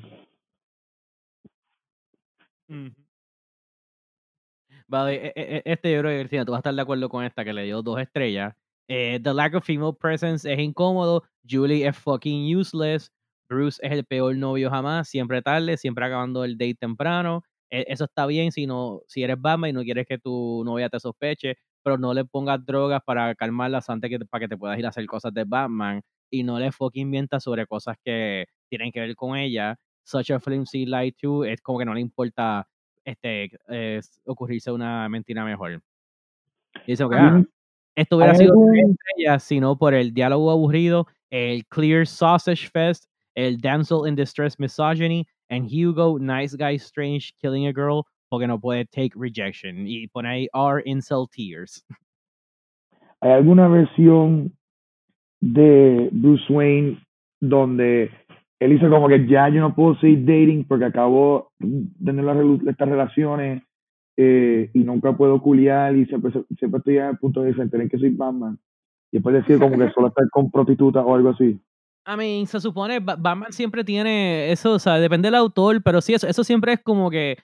Vale, 4.87 5.27
e, 5.27 5.33
e, 5.37 5.57
e, 5.57 5.63
este 5.65 5.93
yo 5.93 6.01
creo 6.01 6.29
que 6.29 6.45
tú 6.45 6.53
vas 6.53 6.59
a 6.59 6.61
estar 6.61 6.75
de 6.75 6.83
acuerdo 6.83 7.09
con 7.09 7.25
esta 7.25 7.45
que 7.45 7.53
le 7.53 7.65
dio 7.65 7.83
dos 7.83 8.01
estrellas. 8.01 8.55
Eh, 8.89 9.21
the 9.23 9.35
lack 9.35 9.55
of 9.55 9.65
female 9.65 9.93
presence 9.93 10.51
es 10.51 10.59
incómodo. 10.59 11.25
Julie 11.49 11.87
es 11.87 11.97
fucking 11.97 12.57
useless. 12.57 13.13
Bruce 13.49 13.79
es 13.83 13.93
el 13.93 14.05
peor 14.05 14.37
novio 14.37 14.71
jamás, 14.71 15.09
siempre 15.09 15.43
tarde, 15.43 15.77
siempre 15.77 16.05
acabando 16.05 16.45
el 16.45 16.59
date 16.59 16.75
temprano. 16.75 17.43
Eso 17.71 18.05
está 18.05 18.27
bien 18.27 18.53
si 18.53 18.67
no, 18.67 19.03
si 19.09 19.23
eres 19.23 19.41
Batman 19.41 19.71
y 19.71 19.73
no 19.75 19.83
quieres 19.83 20.07
que 20.07 20.19
tu 20.19 20.63
novia 20.65 20.89
te 20.89 21.01
sospeche, 21.01 21.57
pero 21.89 21.97
no 21.97 22.13
le 22.13 22.27
pongas 22.27 22.63
drogas 22.67 23.01
para 23.03 23.35
calmarlas 23.35 23.89
antes 23.89 24.11
que 24.11 24.19
para 24.27 24.41
que 24.45 24.49
te 24.49 24.59
puedas 24.59 24.79
ir 24.79 24.85
a 24.85 24.91
hacer 24.91 25.07
cosas 25.07 25.33
de 25.33 25.45
Batman 25.45 26.03
y 26.31 26.43
no 26.43 26.59
le 26.59 26.71
fucking 26.71 27.09
mientas 27.09 27.43
sobre 27.43 27.67
cosas 27.67 27.97
que 28.05 28.45
tienen 28.69 28.93
que 28.93 29.01
ver 29.01 29.17
con 29.17 29.39
ella. 29.39 29.75
Such 30.05 30.31
a 30.31 30.39
flimsy 30.39 30.85
lie 30.85 31.13
to 31.13 31.47
es 31.47 31.63
como 31.63 31.79
que 31.79 31.87
no 31.87 31.95
le 31.95 32.03
importa 32.03 32.69
este 33.03 33.51
ocurrirse 34.27 34.71
una 34.71 35.09
mentira 35.09 35.47
mejor. 35.47 35.81
Y 36.87 36.93
eso 36.93 37.09
que 37.09 37.17
ah, 37.17 37.43
esto 37.97 38.19
hubiera 38.19 38.35
sido 38.35 38.53
estrella, 38.75 39.39
sino 39.39 39.79
por 39.79 39.95
el 39.95 40.13
diálogo 40.13 40.51
aburrido, 40.51 41.07
el 41.31 41.67
clear 41.69 42.07
sausage 42.07 42.69
fest 42.71 43.07
el 43.35 43.57
Damsel 43.57 44.05
in 44.05 44.15
Distress 44.15 44.59
Misogyny, 44.59 45.27
and 45.49 45.71
Hugo, 45.71 46.19
Nice 46.19 46.55
Guy 46.55 46.77
Strange 46.77 47.33
Killing 47.41 47.67
a 47.67 47.73
Girl, 47.73 48.07
porque 48.29 48.47
no 48.47 48.61
puede 48.61 48.85
take 48.85 49.13
rejection. 49.15 49.87
Y 49.87 50.07
pone 50.09 50.29
ahí 50.29 50.49
R 50.55 50.83
incel 50.85 51.27
tears. 51.31 51.85
¿Hay 53.21 53.33
alguna 53.33 53.69
versión 53.69 54.53
de 55.41 56.09
Bruce 56.13 56.53
Wayne 56.53 56.99
donde 57.41 58.11
él 58.61 58.71
dice 58.71 58.89
como 58.89 59.09
que 59.09 59.27
ya 59.27 59.49
yo 59.49 59.61
no 59.61 59.75
puedo 59.75 59.97
seguir 59.97 60.25
dating 60.25 60.65
porque 60.65 60.87
acabo 60.87 61.53
de 61.59 61.89
tener 62.05 62.25
estas 62.67 62.89
relaciones 62.89 63.63
eh, 64.17 64.71
y 64.73 64.81
nunca 64.81 65.17
puedo 65.17 65.41
culiar 65.41 65.95
y 65.95 66.07
siempre, 66.07 66.33
siempre 66.59 66.79
estoy 66.79 66.97
el 66.97 67.19
punto 67.19 67.43
de 67.43 67.53
tener 67.69 67.89
que 67.89 67.99
soy 67.99 68.11
Batman? 68.11 68.59
Y 69.13 69.19
después 69.19 69.35
decir 69.35 69.59
como 69.59 69.79
que 69.79 69.91
solo 69.91 70.09
estar 70.09 70.29
con 70.31 70.51
prostitutas 70.51 71.05
o 71.07 71.15
algo 71.15 71.31
así. 71.31 71.61
I 72.11 72.17
mean, 72.17 72.47
se 72.47 72.59
supone, 72.59 73.01
Batman 73.01 73.53
siempre 73.53 73.85
tiene 73.85 74.51
eso, 74.51 74.73
o 74.73 74.79
sea, 74.79 74.99
depende 74.99 75.27
del 75.27 75.35
autor, 75.35 75.83
pero 75.83 76.01
sí, 76.01 76.15
eso, 76.15 76.27
eso 76.27 76.43
siempre 76.43 76.73
es 76.73 76.81
como 76.83 77.11
que, 77.11 77.33
e, 77.33 77.39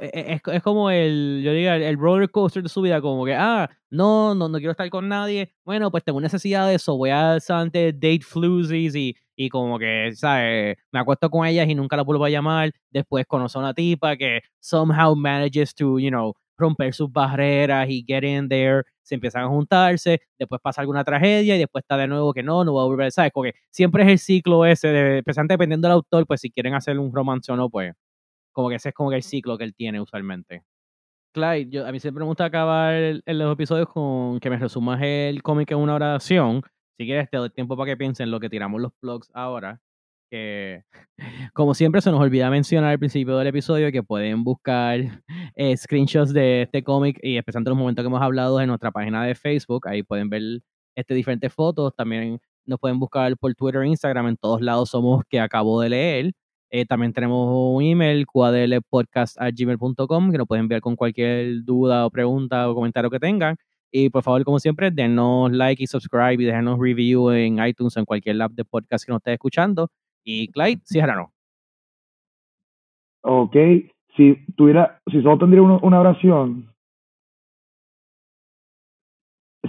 e, 0.00 0.32
es, 0.32 0.40
es 0.54 0.62
como 0.62 0.88
el, 0.88 1.42
yo 1.44 1.52
diría, 1.52 1.76
el, 1.76 1.98
roller 1.98 2.30
coaster 2.30 2.62
de 2.62 2.70
su 2.70 2.80
vida, 2.80 3.02
como 3.02 3.26
que, 3.26 3.34
ah, 3.34 3.68
no, 3.90 4.34
no, 4.34 4.48
no 4.48 4.56
quiero 4.56 4.70
estar 4.70 4.88
con 4.88 5.06
nadie, 5.06 5.52
bueno, 5.66 5.90
pues 5.90 6.02
tengo 6.02 6.18
necesidad 6.18 6.66
de 6.66 6.76
eso, 6.76 6.96
voy 6.96 7.10
a 7.10 7.34
antes 7.50 7.92
date 7.94 8.22
floozies 8.22 8.94
y, 8.94 9.14
y 9.36 9.50
como 9.50 9.78
que, 9.78 10.12
¿sabes? 10.14 10.78
Me 10.92 11.00
acuesto 11.00 11.28
con 11.28 11.46
ellas 11.46 11.68
y 11.68 11.74
nunca 11.74 11.96
la 11.96 12.02
vuelvo 12.02 12.24
a 12.24 12.30
llamar, 12.30 12.72
después 12.90 13.26
conozco 13.26 13.58
a 13.58 13.62
una 13.64 13.74
tipa 13.74 14.16
que 14.16 14.40
somehow 14.60 15.14
manages 15.14 15.74
to, 15.74 15.98
you 15.98 16.08
know, 16.08 16.32
romper 16.56 16.94
sus 16.94 17.12
barreras 17.12 17.88
y 17.88 18.04
get 18.06 18.24
in 18.24 18.48
there, 18.48 18.82
se 19.02 19.14
empiezan 19.14 19.44
a 19.44 19.48
juntarse, 19.48 20.20
después 20.38 20.60
pasa 20.62 20.80
alguna 20.80 21.04
tragedia 21.04 21.56
y 21.56 21.58
después 21.58 21.82
está 21.82 21.96
de 21.96 22.08
nuevo 22.08 22.32
que 22.32 22.42
no, 22.42 22.64
no 22.64 22.74
va 22.74 22.82
a 22.82 22.86
volver, 22.86 23.12
¿sabes? 23.12 23.30
Porque 23.32 23.54
siempre 23.70 24.02
es 24.04 24.08
el 24.08 24.18
ciclo 24.18 24.64
ese, 24.66 24.88
de, 24.88 25.22
dependiendo 25.48 25.88
del 25.88 25.94
autor, 25.94 26.26
pues 26.26 26.40
si 26.40 26.50
quieren 26.50 26.74
hacer 26.74 26.98
un 26.98 27.12
romance 27.14 27.50
o 27.52 27.56
no, 27.56 27.70
pues 27.70 27.94
como 28.52 28.68
que 28.68 28.76
ese 28.76 28.90
es 28.90 28.94
como 28.94 29.10
que 29.10 29.16
el 29.16 29.22
ciclo 29.22 29.58
que 29.58 29.64
él 29.64 29.74
tiene 29.74 30.00
usualmente. 30.00 30.62
Clyde, 31.32 31.68
yo, 31.70 31.86
a 31.86 31.92
mí 31.92 32.00
siempre 32.00 32.20
me 32.20 32.26
gusta 32.26 32.46
acabar 32.46 33.20
los 33.26 33.52
episodios 33.52 33.88
con 33.88 34.40
que 34.40 34.50
me 34.50 34.56
resumas 34.56 35.00
el 35.02 35.42
cómic 35.42 35.70
en 35.72 35.78
una 35.78 35.94
oración. 35.94 36.62
Si 36.98 37.04
quieres, 37.04 37.28
te 37.30 37.36
doy 37.36 37.50
tiempo 37.50 37.76
para 37.76 37.92
que 37.92 37.96
piensen 37.98 38.30
lo 38.30 38.40
que 38.40 38.48
tiramos 38.48 38.80
los 38.80 38.92
blogs 39.02 39.30
ahora 39.34 39.80
que 40.30 40.82
como 41.54 41.74
siempre 41.74 42.00
se 42.00 42.10
nos 42.10 42.20
olvida 42.20 42.50
mencionar 42.50 42.90
al 42.90 42.98
principio 42.98 43.36
del 43.38 43.48
episodio 43.48 43.90
que 43.92 44.02
pueden 44.02 44.44
buscar 44.44 45.22
eh, 45.54 45.76
screenshots 45.76 46.32
de 46.32 46.62
este 46.62 46.82
cómic 46.82 47.18
y 47.22 47.36
especialmente 47.36 47.70
los 47.70 47.78
momentos 47.78 48.02
que 48.02 48.08
hemos 48.08 48.22
hablado 48.22 48.60
en 48.60 48.68
nuestra 48.68 48.90
página 48.90 49.24
de 49.24 49.34
Facebook, 49.34 49.86
ahí 49.88 50.02
pueden 50.02 50.28
ver 50.28 50.42
este, 50.94 51.14
diferentes 51.14 51.52
fotos, 51.52 51.94
también 51.94 52.38
nos 52.64 52.78
pueden 52.80 52.98
buscar 52.98 53.36
por 53.36 53.54
Twitter 53.54 53.82
e 53.82 53.88
Instagram, 53.88 54.28
en 54.28 54.36
todos 54.36 54.60
lados 54.60 54.90
somos 54.90 55.22
que 55.28 55.40
acabo 55.40 55.80
de 55.80 55.90
leer. 55.90 56.32
Eh, 56.70 56.84
también 56.84 57.12
tenemos 57.12 57.48
un 57.52 57.82
email, 57.82 58.26
cuadlepodcast.gmail.com, 58.26 60.32
que 60.32 60.38
nos 60.38 60.46
pueden 60.46 60.64
enviar 60.64 60.80
con 60.80 60.96
cualquier 60.96 61.64
duda 61.64 62.06
o 62.06 62.10
pregunta 62.10 62.68
o 62.68 62.74
comentario 62.74 63.10
que 63.10 63.20
tengan. 63.20 63.56
Y 63.92 64.10
por 64.10 64.22
favor, 64.22 64.44
como 64.44 64.58
siempre, 64.58 64.90
denos 64.90 65.52
like 65.52 65.82
y 65.82 65.86
subscribe 65.86 66.42
y 66.42 66.44
déjenos 66.44 66.78
review 66.78 67.30
en 67.30 67.64
iTunes 67.64 67.96
o 67.96 68.00
en 68.00 68.06
cualquier 68.06 68.40
app 68.42 68.52
de 68.52 68.64
podcast 68.64 69.04
que 69.06 69.12
nos 69.12 69.20
esté 69.20 69.34
escuchando. 69.34 69.90
Y 70.28 70.48
Clyde, 70.48 70.80
sí 70.84 71.00
no. 71.00 71.32
Ok, 73.22 73.56
si 74.16 74.44
tuviera, 74.56 75.00
si 75.10 75.22
solo 75.22 75.38
tendría 75.38 75.62
una 75.62 76.00
oración, 76.00 76.68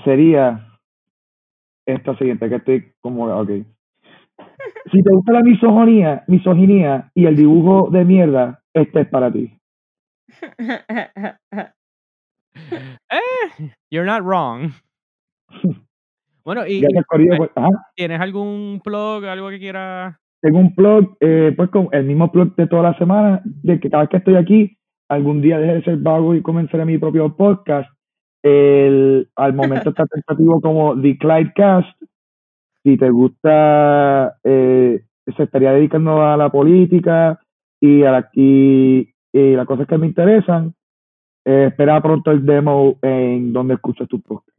sería 0.03 0.79
esta 1.85 2.17
siguiente, 2.17 2.49
que 2.49 2.55
estoy 2.55 2.91
como, 3.01 3.25
ok. 3.25 3.49
Si 4.91 5.03
te 5.03 5.11
gusta 5.11 5.33
la 5.33 5.43
misoginia, 5.43 6.23
misoginia 6.27 7.11
y 7.13 7.25
el 7.27 7.35
dibujo 7.35 7.89
de 7.91 8.03
mierda, 8.03 8.63
este 8.73 9.01
es 9.01 9.09
para 9.09 9.31
ti. 9.31 9.55
eh, 13.11 13.71
you're 13.91 14.07
not 14.07 14.23
wrong. 14.23 14.71
Bueno, 16.43 16.65
y, 16.65 16.81
pues, 16.81 17.51
¿tienes 17.93 18.21
algún 18.21 18.81
blog, 18.81 19.25
algo 19.25 19.49
que 19.49 19.59
quieras 19.59 20.15
tengo 20.41 20.59
un 20.59 20.73
blog, 20.75 21.17
eh, 21.19 21.53
pues 21.55 21.69
con 21.69 21.89
el 21.91 22.05
mismo 22.05 22.29
blog 22.29 22.55
de 22.55 22.67
toda 22.67 22.83
la 22.83 22.97
semana, 22.97 23.41
de 23.43 23.79
que 23.79 23.89
cada 23.89 24.03
vez 24.03 24.09
que 24.09 24.17
estoy 24.17 24.35
aquí, 24.35 24.77
algún 25.09 25.41
día 25.41 25.59
deje 25.59 25.73
de 25.75 25.83
ser 25.83 25.97
vago 25.97 26.35
y 26.35 26.41
comenzaré 26.41 26.85
mi 26.85 26.97
propio 26.97 27.35
podcast. 27.35 27.89
El, 28.43 29.29
al 29.35 29.53
momento 29.53 29.89
está 29.89 30.05
tentativo 30.05 30.61
como 30.61 30.99
The 30.99 31.17
Clyde 31.17 31.53
Cast. 31.55 31.89
Si 32.83 32.97
te 32.97 33.09
gusta, 33.09 34.37
eh, 34.43 35.03
se 35.35 35.43
estaría 35.43 35.73
dedicando 35.73 36.21
a 36.21 36.37
la 36.37 36.49
política 36.49 37.41
y 37.81 38.03
a 38.03 38.11
la, 38.11 38.29
y, 38.33 39.09
las 39.33 39.65
cosas 39.65 39.87
que 39.87 39.97
me 39.97 40.07
interesan. 40.07 40.73
Eh, 41.45 41.67
espera 41.69 42.01
pronto 42.01 42.31
el 42.31 42.45
demo 42.45 42.97
en 43.01 43.53
donde 43.53 43.75
escuchas 43.75 44.07
tu 44.07 44.21
podcast. 44.21 44.56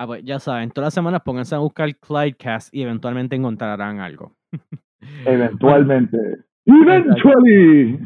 Ah, 0.00 0.06
pues 0.06 0.24
ya 0.24 0.38
saben, 0.38 0.70
todas 0.70 0.86
las 0.86 0.94
semanas 0.94 1.20
pónganse 1.22 1.54
a 1.54 1.58
buscar 1.58 1.94
Clydecast 1.94 2.74
y 2.74 2.80
eventualmente 2.80 3.36
encontrarán 3.36 4.00
algo. 4.00 4.32
eventualmente. 5.26 6.16
Eventually. 6.64 8.00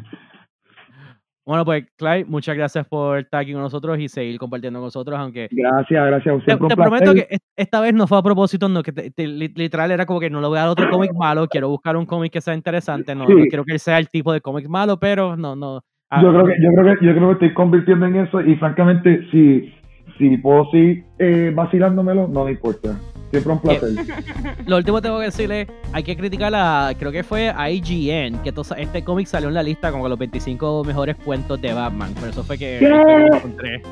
Bueno, 1.47 1.65
pues 1.65 1.85
Clyde, 1.97 2.25
muchas 2.25 2.57
gracias 2.57 2.85
por 2.89 3.21
estar 3.21 3.43
aquí 3.43 3.53
con 3.53 3.63
nosotros 3.63 3.97
y 4.01 4.09
seguir 4.09 4.41
compartiendo 4.41 4.81
con 4.81 4.89
nosotros, 4.89 5.17
aunque... 5.17 5.47
Gracias, 5.53 6.05
gracias. 6.05 6.45
Te, 6.45 6.57
te 6.57 6.75
prometo 6.75 7.15
que 7.15 7.39
esta 7.55 7.81
vez 7.81 7.95
no 7.95 8.09
fue 8.09 8.19
a 8.19 8.23
propósito, 8.23 8.69
no, 8.69 8.83
que 8.83 9.13
literal 9.17 9.93
era 9.93 10.05
como 10.05 10.19
que 10.19 10.31
no 10.31 10.41
le 10.41 10.49
voy 10.49 10.59
a 10.59 10.63
dar 10.63 10.71
otro 10.71 10.91
cómic 10.91 11.13
malo, 11.15 11.47
quiero 11.47 11.69
buscar 11.69 11.97
un 11.97 12.07
cómic 12.07 12.33
que 12.33 12.41
sea 12.41 12.55
interesante, 12.55 13.15
no, 13.15 13.25
quiero 13.25 13.65
que 13.65 13.79
sea 13.79 14.01
el 14.01 14.09
tipo 14.09 14.33
de 14.33 14.41
cómic 14.41 14.67
malo, 14.67 14.99
pero 14.99 15.37
no, 15.37 15.55
no... 15.55 15.81
Ah, 16.11 16.21
yo, 16.21 16.33
creo 16.33 16.47
que, 16.47 16.55
yo, 16.61 16.71
creo 16.71 16.99
que, 16.99 17.07
yo 17.07 17.15
creo 17.15 17.29
que 17.29 17.33
estoy 17.35 17.55
convirtiendo 17.55 18.07
en 18.07 18.17
eso 18.17 18.41
y 18.41 18.57
francamente, 18.57 19.29
si 19.31 19.73
si 20.19 20.37
puedo 20.39 20.71
seguir 20.71 21.05
eh, 21.19 21.53
vacilándomelo, 21.55 22.29
no 22.29 22.45
me 22.45 22.53
importa. 22.53 22.97
Siempre 23.31 23.53
un 23.53 23.59
placer. 23.61 23.91
Lo 24.67 24.77
último 24.77 24.99
que 24.99 25.03
tengo 25.03 25.19
que 25.19 25.25
decirle, 25.25 25.67
hay 25.93 26.03
que 26.05 26.17
criticar 26.17 26.53
a, 26.55 26.93
creo 26.97 27.11
que 27.11 27.25
fue 27.25 27.49
a 27.51 27.69
IGN, 27.69 28.39
que 28.45 28.53
to- 28.53 28.63
este 28.77 29.03
cómic 29.03 29.27
salió 29.27 29.49
en 29.49 29.55
la 29.55 29.63
lista 29.65 29.91
como 29.91 30.09
los 30.09 30.17
25 30.19 30.85
mejores 30.85 31.17
cuentos 31.17 31.61
de 31.61 31.73
Batman. 31.73 32.13
Por 32.15 32.29
eso 32.29 32.45
fue 32.45 32.57
que 32.59 32.81
lo 32.81 33.37
encontré. 33.37 33.83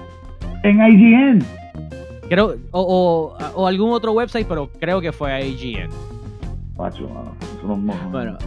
En 0.63 0.77
IGN. 0.81 1.45
Creo, 2.29 2.55
o, 2.71 2.81
o, 2.81 3.37
o 3.55 3.67
algún 3.67 3.91
otro 3.93 4.13
website, 4.13 4.47
pero 4.47 4.71
creo 4.79 5.01
que 5.01 5.11
fue 5.11 5.33
a 5.33 5.41
IGN. 5.45 5.89
Macho, 6.79 7.09
mano. 7.09 7.35
Eso 7.43 7.67
no 7.67 7.75
es 7.75 7.81
mojo. 7.81 8.09
Bueno, 8.11 8.39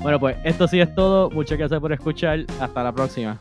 bueno, 0.00 0.20
pues 0.20 0.36
esto 0.44 0.68
sí 0.68 0.80
es 0.80 0.94
todo. 0.94 1.30
Muchas 1.30 1.56
gracias 1.56 1.80
por 1.80 1.92
escuchar. 1.94 2.40
Hasta 2.60 2.82
la 2.82 2.92
próxima. 2.92 3.38